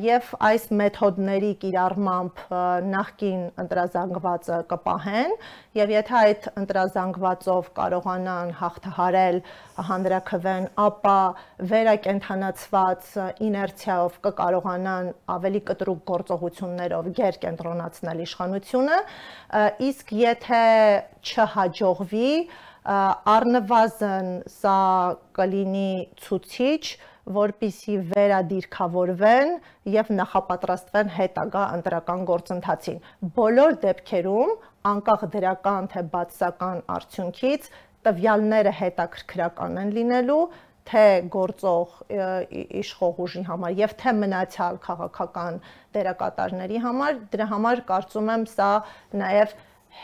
եւ 0.02 0.32
այս 0.48 0.64
մեթոդների 0.80 1.52
կիրառմամբ 1.62 2.42
նախքին 2.94 3.44
ընտրազանգվածը 3.62 4.58
կպահեն 4.72 5.36
եւ 5.78 5.94
եթե 5.94 6.16
այդ 6.18 6.48
ընտրազանգվածով 6.58 7.70
կարողանան 7.78 8.52
հաղթահարել 8.58 9.40
հանրակրվեն, 9.88 10.64
ապա 10.88 11.18
վերակենթանացված 11.70 13.10
իներցիայով 13.48 14.16
կկարողանան 14.26 15.10
ավելի 15.38 15.60
կտրուկ 15.70 16.00
գործողություններով 16.10 17.10
գեր 17.18 17.38
կենտրոնացնել 17.46 18.22
իշխանությունը, 18.26 18.98
իսկ 19.88 20.16
եթե 20.18 20.64
չհաջողվի, 21.28 22.32
առնվազն 22.88 24.28
սա 24.48 24.80
կլինի 25.36 25.90
ցուցիչ, 26.24 26.84
որpիսի 27.38 27.96
վերադիրքավորվեն 28.14 29.50
եւ 29.92 30.12
նախապատրաստվեն 30.20 31.10
հետագա 31.18 31.64
ընտրական 31.78 32.22
գործընթացին։ 32.30 33.02
Բոլոր 33.36 33.76
դեպքերում, 33.82 34.54
անկախ 34.92 35.26
դրական 35.34 35.90
թե 35.92 36.04
բացական 36.14 36.80
արդյունքից, 36.96 37.68
տվյալները 38.08 38.72
հետաքրքրական 38.80 39.78
են 39.82 39.92
լինելու 39.98 40.42
թե 40.88 41.04
գործող 41.32 41.96
իշխող 42.80 43.18
ուժի 43.24 43.42
համար 43.48 43.74
եւ 43.76 43.94
թե 44.00 44.12
մնացյալ 44.22 44.78
քաղաքական 44.86 45.58
դերակատարների 45.96 46.80
համար 46.84 47.18
դրա 47.34 47.48
համար 47.52 47.82
կարծում 47.90 48.30
եմ 48.34 48.46
սա 48.54 48.70
նաեւ 49.22 49.52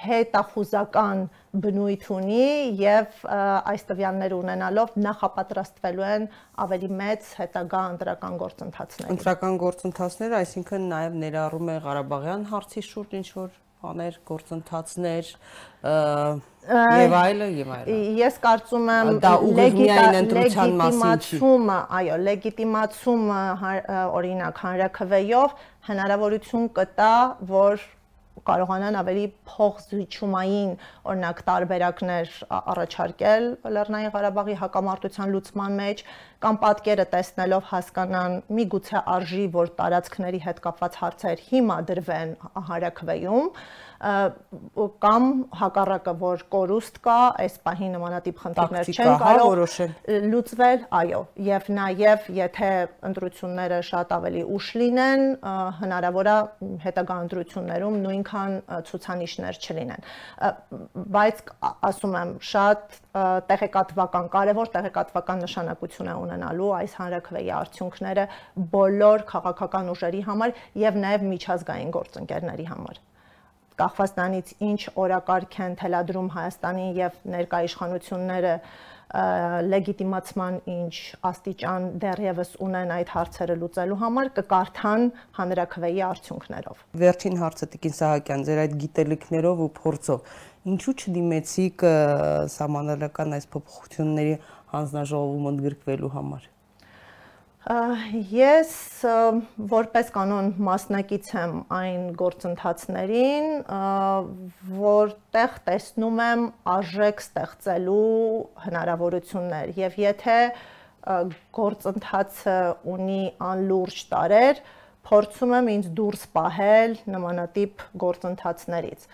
հետախուզական 0.05 1.20
բնույթ 1.64 2.07
ունի 2.14 2.47
եւ 2.80 3.24
այս 3.30 3.85
տվյալները 3.91 4.39
ունենալով 4.39 4.95
նախապատրաստվելու 5.05 6.07
են 6.11 6.28
ավելի 6.64 6.91
մեծ 7.01 7.28
հետագա 7.41 7.82
ընտրական 7.95 8.39
գործընթացներ։ 8.45 9.12
Ընտրական 9.14 9.59
գործընթացները, 9.64 10.41
այսինքն 10.41 10.89
նաեւ 10.95 11.20
ներառում 11.24 11.70
է 11.74 11.76
Ղարաբաղյան 11.85 12.49
հարցի 12.55 12.85
շուրջ 12.89 13.14
ինչ 13.20 13.28
որ 13.39 13.53
բաներ, 13.85 14.14
գործընթացներ 14.28 15.30
եւ 17.05 17.14
այլը 17.18 17.49
եւ 17.53 17.72
այլը։ 17.74 17.97
Ես 18.18 18.39
կարծում 18.45 18.87
եմ 18.95 19.11
լեգիտիմացումը, 19.59 21.76
այո, 21.99 22.16
լեգիտիմացումը 22.28 23.43
օրինակ 24.20 24.62
հանրակրվեյով 24.64 25.59
հնարավորություն 25.91 26.64
կտա, 26.78 27.12
որ 27.53 27.85
կարողանան 28.49 28.97
ավելի 28.99 29.24
փոխզիջումային 29.49 30.72
օրինակ 31.11 31.43
տարբերակներ 31.49 32.32
առաջարկել 32.59 33.47
Լեռնային 33.76 34.12
Ղարաբաղի 34.16 34.57
հակամարտության 34.62 35.32
լուծման 35.35 35.78
մեջ 35.80 36.03
կամ 36.45 36.59
պատկերը 36.64 37.07
տեսնելով 37.14 37.68
հասկանան 37.70 38.37
միգուցե 38.59 39.03
արժի 39.14 39.47
որ 39.55 39.72
տարածքների 39.78 40.41
հետ 40.49 40.61
կապված 40.66 40.99
հարցեր 41.05 41.45
հիմա 41.49 41.78
դրվեն 41.95 42.35
հարակվեյում 42.68 43.49
կամ 44.05 45.27
հակառակը 45.59 46.13
որ 46.21 46.43
կորուստ 46.53 46.99
կա, 47.05 47.19
այս 47.45 47.55
պահի 47.65 47.87
նմանատիպ 47.95 48.41
խնդիրներ 48.43 48.91
չեն 48.93 49.09
հա, 49.09 49.15
կարող 49.25 49.61
լուծվել, 50.35 50.83
այո, 50.99 51.21
եւ 51.47 51.71
նաեւ 51.79 52.27
եթե 52.37 52.71
ընտրությունները 53.09 53.79
շատ 53.89 54.13
ավելի 54.19 54.43
ուշ 54.57 54.69
լինեն, 54.83 55.25
հնարավոր 55.81 56.31
է 56.35 56.37
հետագա 56.85 57.17
ընտրություններում 57.25 57.97
նույնքան 58.05 58.59
ցուցանիշներ 58.91 59.61
չլինեն։ 59.65 60.07
Բայց 61.17 61.43
ասում 61.91 62.19
եմ, 62.21 62.37
շատ 62.51 63.01
տեղեկատվական, 63.49 64.31
կարևոր 64.37 64.73
տեղեկատվական 64.75 65.43
նշանակություն 65.47 66.13
է 66.13 66.19
ունենալու 66.27 66.71
այս 66.83 66.99
հանրակրվեի 67.01 67.51
արդյունքները 67.63 68.29
բոլոր 68.75 69.27
քաղաքական 69.33 69.91
ուժերի 69.95 70.23
համար 70.29 70.55
եւ 70.85 71.03
նաեւ 71.07 71.29
միջազգային 71.33 71.93
գործընկերների 71.95 72.71
համար 72.75 73.03
կախված 73.81 74.16
նրանից 74.18 74.51
ինչ 74.70 74.81
օրակարգ 75.05 75.55
են 75.64 75.79
թելադրում 75.81 76.29
Հայաստանի 76.35 76.89
եւ 76.99 77.16
ներկա 77.35 77.61
իշխանությունները 77.68 78.55
լեգիտիմացման 79.14 80.57
ինչ 80.70 80.95
աստիճան 81.29 81.85
դեռևս 82.03 82.55
ունեն 82.66 82.93
այդ 82.95 83.12
հարցերը 83.14 83.57
լուծելու 83.61 83.99
համար 84.01 84.31
կկարդան 84.39 85.05
հանրակրվեի 85.39 86.01
արդյունքներով։ 86.09 86.81
Վերջին 87.05 87.39
հարցը 87.43 87.68
Տիկին 87.75 87.95
Սահակյան, 87.99 88.45
ձեր 88.49 88.62
այդ 88.64 88.75
գիտելիքներով 88.85 89.62
ու 89.64 89.70
փորձով 89.79 90.35
ինչու 90.75 90.97
չդիմեցիք 91.05 91.87
սահմանադրական 92.57 93.39
այս 93.39 93.49
փոփոխությունների 93.55 94.35
հանձնաժողովում 94.75 95.49
ընդգրկվելու 95.55 96.12
համար։ 96.18 96.51
Ես 97.65 98.73
որպես 99.73 100.11
կանոն 100.12 100.51
մասնակից 100.61 101.31
եմ 101.33 101.55
այն 101.73 102.03
գործընթացներին, 102.21 103.47
որտեղ 104.83 105.57
տեսնում 105.71 106.21
եմ 106.27 106.45
արժեք 106.75 107.25
ստեղծելու 107.25 108.45
հնարավորություններ 108.67 109.73
եւ 109.81 109.99
եթե 110.03 110.39
գործընթացը 111.57 112.61
ունի 112.85 113.25
անլուրջ 113.49 114.05
տարեր, 114.12 114.62
փորձում 115.09 115.59
եմ 115.62 115.75
ինձ 115.79 115.93
դուրս 115.97 116.29
պահել 116.37 116.97
նմանատիպ 117.17 117.89
գործընթացներից 118.05 119.09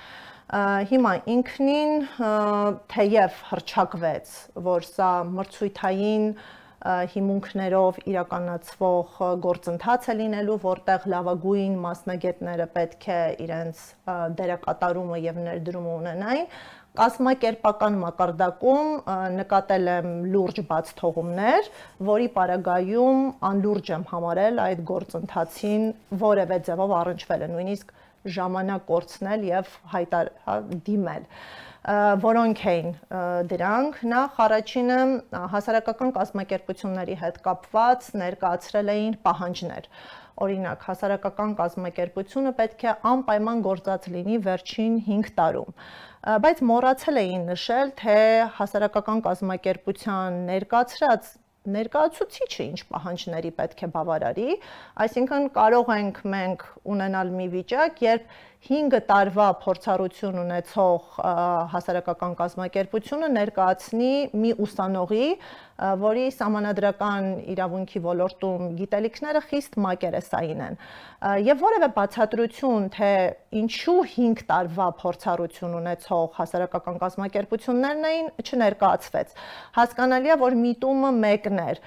հիմա 0.91 1.11
ինքնին 1.31 1.93
թեև 2.91 3.43
հրճակվեց, 3.53 4.33
որ 4.67 4.87
սա 4.91 5.11
մրցույթային 5.39 6.33
հիմունքներով 6.81 7.99
իրականացվող 8.09 9.17
գործընթաց 9.45 10.07
է 10.09 10.15
լինելու, 10.21 10.59
որտեղ 10.65 11.07
լավագույն 11.13 11.75
մասնագետները 11.85 12.67
պետք 12.77 13.09
է 13.13 13.21
իրենց 13.45 13.83
դերակատարումը 14.41 15.19
եւ 15.27 15.41
ներդրումը 15.45 15.97
ունենային, 16.01 16.49
կազմակերպական 17.01 17.99
մակարդակում 18.01 18.89
նկատել 19.37 19.91
եմ 19.93 20.09
լուրջ 20.33 20.61
բաց 20.71 20.93
թողումներ, 21.01 21.69
որի 22.09 22.29
պարագայում 22.35 23.21
անլուրջ 23.51 23.93
եմ 23.95 24.07
համարել 24.11 24.63
այդ 24.65 24.85
գործընթացին 24.91 25.85
որևէ 26.25 26.59
ձևով 26.67 26.95
առնչվելը, 27.01 27.51
նույնիսկ 27.55 27.95
ժամանակ 28.41 28.87
կորցնել 28.91 29.45
եւ 29.49 29.75
հայտար 29.95 30.33
հա 30.49 30.57
դիմել 30.89 31.29
որոնք 31.89 32.63
էին 32.71 32.91
դրանք 33.49 34.01
նախ 34.13 34.41
առաջինը 34.45 34.99
հասարակական 35.53 36.11
կազմակերպությունների 36.17 37.17
հետ 37.23 37.39
կապված 37.47 38.09
ներկայացրել 38.21 38.93
էին 38.95 39.15
պահանջներ 39.25 39.89
օրինակ 40.45 40.85
հասարակական 40.91 41.57
կազմակերպությունը 41.57 42.53
պետք 42.61 42.85
է 42.85 42.95
անպայման 43.13 43.65
գործած 43.65 44.09
լինի 44.13 44.39
վերջին 44.45 45.01
5 45.09 45.33
տարում 45.41 45.77
բայց 46.45 46.65
մոռացել 46.71 47.21
էին 47.25 47.47
նշել 47.49 47.95
թե 48.01 48.17
հասարակական 48.61 49.25
կազմակերպության 49.29 50.43
ներկայացրած 50.53 51.33
ներկայացուցիչը 51.69 52.65
ինչ 52.65 52.79
պահանջների 52.89 53.51
պետք 53.59 53.83
է 53.85 53.89
բավարարի, 53.95 54.55
այսինքն 55.05 55.49
կարող 55.57 55.91
ենք 55.93 56.21
մենք 56.35 56.63
ունենալ 56.95 57.33
մի 57.37 57.49
վիճակ, 57.55 58.01
երբ 58.07 58.39
5 58.61 58.99
տարվա 59.09 59.45
փորձառություն 59.63 60.35
ունեցող 60.43 61.05
հասարակական 61.73 62.35
կազմակերպությունը 62.37 63.29
ներկայացնի 63.33 64.11
մի 64.37 64.51
ուսանողի, 64.65 65.29
որի 66.03 66.27
համանadrական 66.41 67.29
իրավունքի 67.55 68.03
ոլորտում 68.05 68.67
գիտելիքները 68.81 69.43
խիստ 69.47 69.79
մակերեսային 69.87 70.61
են։ 70.67 70.77
Եվ 71.49 71.65
որևէ 71.65 71.89
բացատրություն, 71.97 72.91
թե 73.01 73.11
ինչու 73.63 73.97
5 74.19 74.45
տարվա 74.53 74.91
փորձառություն 75.01 75.79
ունեցող 75.81 76.29
հասարակական 76.37 77.01
կազմակերպություններն 77.07 78.07
էին, 78.11 78.31
չներկայացվեց։ 78.45 79.35
Հասկանալի 79.81 80.37
է, 80.37 80.39
որ 80.45 80.61
միտումը 80.69 81.17
մեկն 81.25 81.65
էր 81.65 81.85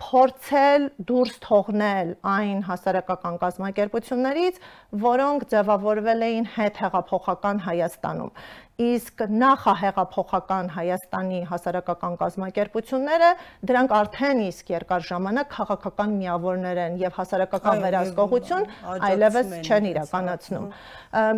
փորձել 0.00 0.86
դուրս 1.08 1.34
թողնել 1.44 2.12
այն 2.32 2.62
հասարակական 2.68 3.36
կազմակերպություններից, 3.42 4.60
որոնք 5.04 5.46
ձևավորվել 5.52 6.26
էին 6.28 6.48
հետ 6.56 6.80
հեղափոխական 6.84 7.62
Հայաստանում 7.66 8.32
իսկ 8.80 9.24
նախահեղափոխական 9.28 10.70
Հայաստանի 10.72 11.40
հասարակական 11.50 12.14
կազմակերպությունները 12.20 13.30
դրանք 13.68 13.94
արդեն 13.98 14.40
իսկ 14.46 14.72
երկար 14.72 15.04
ժամանակ 15.10 15.50
քաղաքական 15.54 16.14
միավորներ 16.20 16.80
են 16.84 16.96
եւ 17.02 17.18
հասարակական 17.18 17.82
վերահսկողություն 17.84 18.64
այլևս 19.10 19.52
չեն 19.60 19.88
իրականացնում։ 19.90 20.66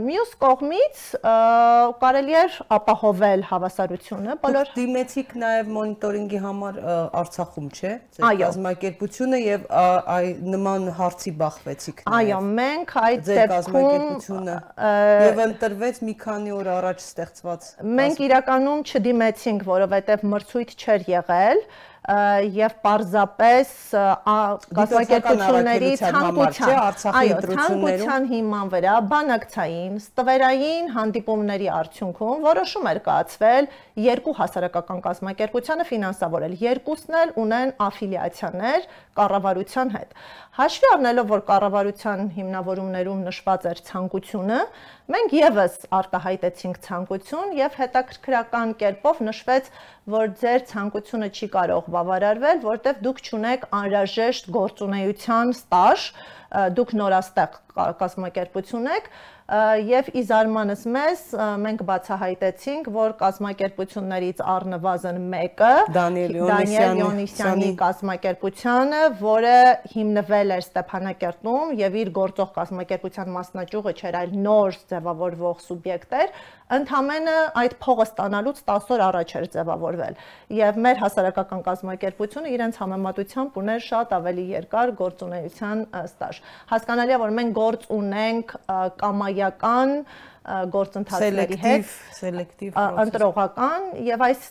Մյուս 0.02 0.34
կողմից 0.42 1.02
կարելի 2.02 2.36
է 2.38 2.44
ապահովել 2.76 3.44
հավասարությունը 3.50 4.36
բոլոր 4.42 4.72
դիմեցիք 4.76 5.34
նաեւ 5.42 5.72
մոնիտորինգի 5.76 6.42
համար 6.46 6.80
Արցախում, 7.22 7.68
չէ՞։ 7.72 7.92
կազմակերպությունը 8.42 9.42
եւ 9.42 9.66
այ 10.12 10.26
նման 10.52 10.88
հարցի 11.00 11.32
բախվեցիք 11.42 12.04
Այո, 12.12 12.40
մենք 12.62 12.94
այդ 13.02 13.30
դեպքում 13.32 14.50
եւ 15.32 15.42
ընտրվեց 15.46 16.02
մի 16.06 16.16
քանի 16.22 16.54
օր 16.58 16.70
առաջ 16.76 17.04
ստեղ 17.06 17.31
ստեղծված։ 17.32 17.68
Մենք 17.98 18.18
իրականում 18.26 18.82
չդիմեցինք, 18.88 19.64
որովհետև 19.68 20.24
մրցույթ 20.32 20.74
չէր 20.76 21.04
եղել 21.12 21.62
եւ 22.02 22.72
պարզապես 22.82 23.68
կազմակերպությունների 24.74 25.90
ցանկության, 26.00 27.12
այո, 27.20 27.36
ցանկության 27.52 28.26
հիման 28.32 28.72
վրա 28.72 28.94
բանակցային 29.12 30.00
ստվերային 30.02 30.90
հանդիպումների 30.96 31.68
արդյունքում 31.78 32.42
որոշում 32.48 32.88
էր 32.90 33.00
կայացվել 33.06 33.70
երկու 34.02 34.34
հասարակական 34.40 35.04
կազմակերպությանը 35.06 35.86
ֆինանսավորել։ 35.92 36.58
Երկուսն 36.66 37.18
էլ 37.22 37.34
ունեն 37.38 37.74
աֆիլիացիաներ 37.86 38.90
կառավարության 39.22 39.94
հետ։ 39.94 40.18
Հաշվի 40.52 40.88
առնելով, 40.92 41.26
որ 41.32 41.42
կառավարության 41.48 42.26
հիմնավորումներում 42.34 43.20
նշված 43.24 43.62
էր 43.70 43.78
ցանկությունը, 43.88 44.58
մենք 45.12 45.32
եւս 45.38 45.78
արտահայտեցինք 45.96 46.80
ցանկություն 46.86 47.54
եւ 47.56 47.78
հետաքրքրական 47.80 48.74
կերպով 48.82 49.22
նշվեց, 49.28 49.70
որ 50.10 50.32
ձեր 50.40 50.64
ցանկությունը 50.66 51.28
չի 51.30 51.46
կարող 51.52 51.90
բավարարվել, 51.94 52.62
որտեղ 52.66 53.02
դուք 53.06 53.20
ճունեք 53.28 53.66
անհրաժեշտ 53.78 54.48
գործունեության 54.56 55.52
ստաժ, 55.54 56.06
դուք 56.76 56.94
նորաստեղ 56.98 57.60
կազմակերպություն 58.02 58.88
եք 58.96 59.06
եւ 59.52 60.06
ի 60.16 60.22
զարմանս 60.30 60.82
մեզ 60.94 61.22
մենք 61.60 61.82
բացահայտեցինք, 61.88 62.86
որ 62.94 63.14
կազմակերպություններից 63.20 64.40
առնվազն 64.54 65.18
մեկը 65.34 65.72
Դանիել 65.96 67.00
Յոնիսյանի 67.02 67.68
կազմակերպությանը, 67.82 69.02
որը 69.20 69.58
հիմնվել 69.92 70.56
էր 70.56 70.64
Ստեփանակերտում 70.64 71.76
եւ 71.82 72.00
իր 72.02 72.12
գործող 72.22 72.50
կազմակերպության 72.56 73.32
մասնաճյուղը 73.36 73.94
չէր, 74.00 74.18
այլ 74.22 74.34
նոր 74.48 74.80
ձևավորվող 74.92 75.62
սուբյեկտ 75.68 76.18
էր, 76.22 76.34
ընդհանրապես 76.72 77.00
այդ 77.60 77.74
փողը 77.82 78.04
ստանալուց 78.08 78.60
10 78.68 78.90
օր 78.94 79.02
առաջ 79.06 79.32
էր 79.38 79.46
ձևավորվել 79.52 80.14
եւ 80.56 80.78
մեր 80.86 81.00
հասարակական 81.02 81.62
կազմակերպությունը 81.66 82.52
իրենց 82.56 82.78
համեմատությամբ 82.80 83.58
ուներ 83.62 83.82
շատ 83.86 84.14
ավելի 84.16 84.44
երկար 84.52 84.92
գործունեության 85.02 85.82
ստաժ։ 86.02 86.40
Հասկանալի 86.72 87.16
է, 87.16 87.18
որ 87.22 87.34
մենք 87.38 87.56
գործ 87.58 87.86
ունենք 87.98 88.54
կամայական 89.42 89.94
գործընթացների 90.42 91.56
հետ 91.62 91.90
սելեկտիվ 92.18 92.78
ընտրողական 93.04 93.84
եւ 94.08 94.24
այս 94.26 94.48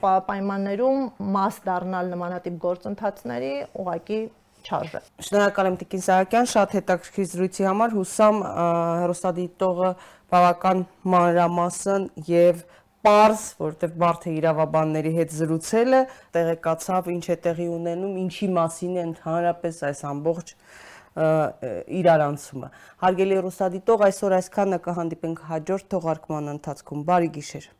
պայմաններում 0.00 1.02
մաս 1.36 1.58
դառնալ 1.66 2.08
նմանատիպ 2.14 2.56
գործընթացների 2.62 3.52
ուղակի 3.82 4.20
չարժե։ 4.66 5.02
Շնորհակալ 5.26 5.68
եմ 5.70 5.76
Տիկին 5.82 6.04
Սահակյան, 6.06 6.48
շատ 6.52 6.72
հետաքրքիր 6.76 7.28
զրույցի 7.32 7.66
համար։ 7.66 7.92
Հուսամ 7.96 8.40
հերոստատիտողը 9.02 9.90
բավական 10.32 10.82
մանրամասն 11.12 12.08
եւ 12.30 12.64
պարզ, 13.06 13.44
որովհետև 13.60 13.94
բարդ 14.02 14.26
է 14.26 14.32
իրավաբանների 14.40 15.12
հետ 15.20 15.36
զրուցելը, 15.36 16.00
տեղեկացավ 16.34 17.10
ինչ 17.12 17.24
է 17.30 17.36
տեղի 17.44 17.68
ունենում, 17.76 18.16
ինչի 18.24 18.48
մասին 18.56 18.96
է 18.96 19.04
ընդհանրապես 19.12 19.78
այս 19.92 20.00
ամբողջ 20.10 20.52
իրարանցումը։ 21.16 22.68
Հարգելի 23.06 23.40
ռուսադիտող, 23.46 24.04
այսօր 24.10 24.36
այսքանը 24.42 24.80
կհանդիպենք 24.84 25.42
հաջորդ 25.54 25.90
թողարկման 25.96 26.54
ընթացքում։ 26.56 27.04
Բարի 27.08 27.32
գիշեր։ 27.40 27.72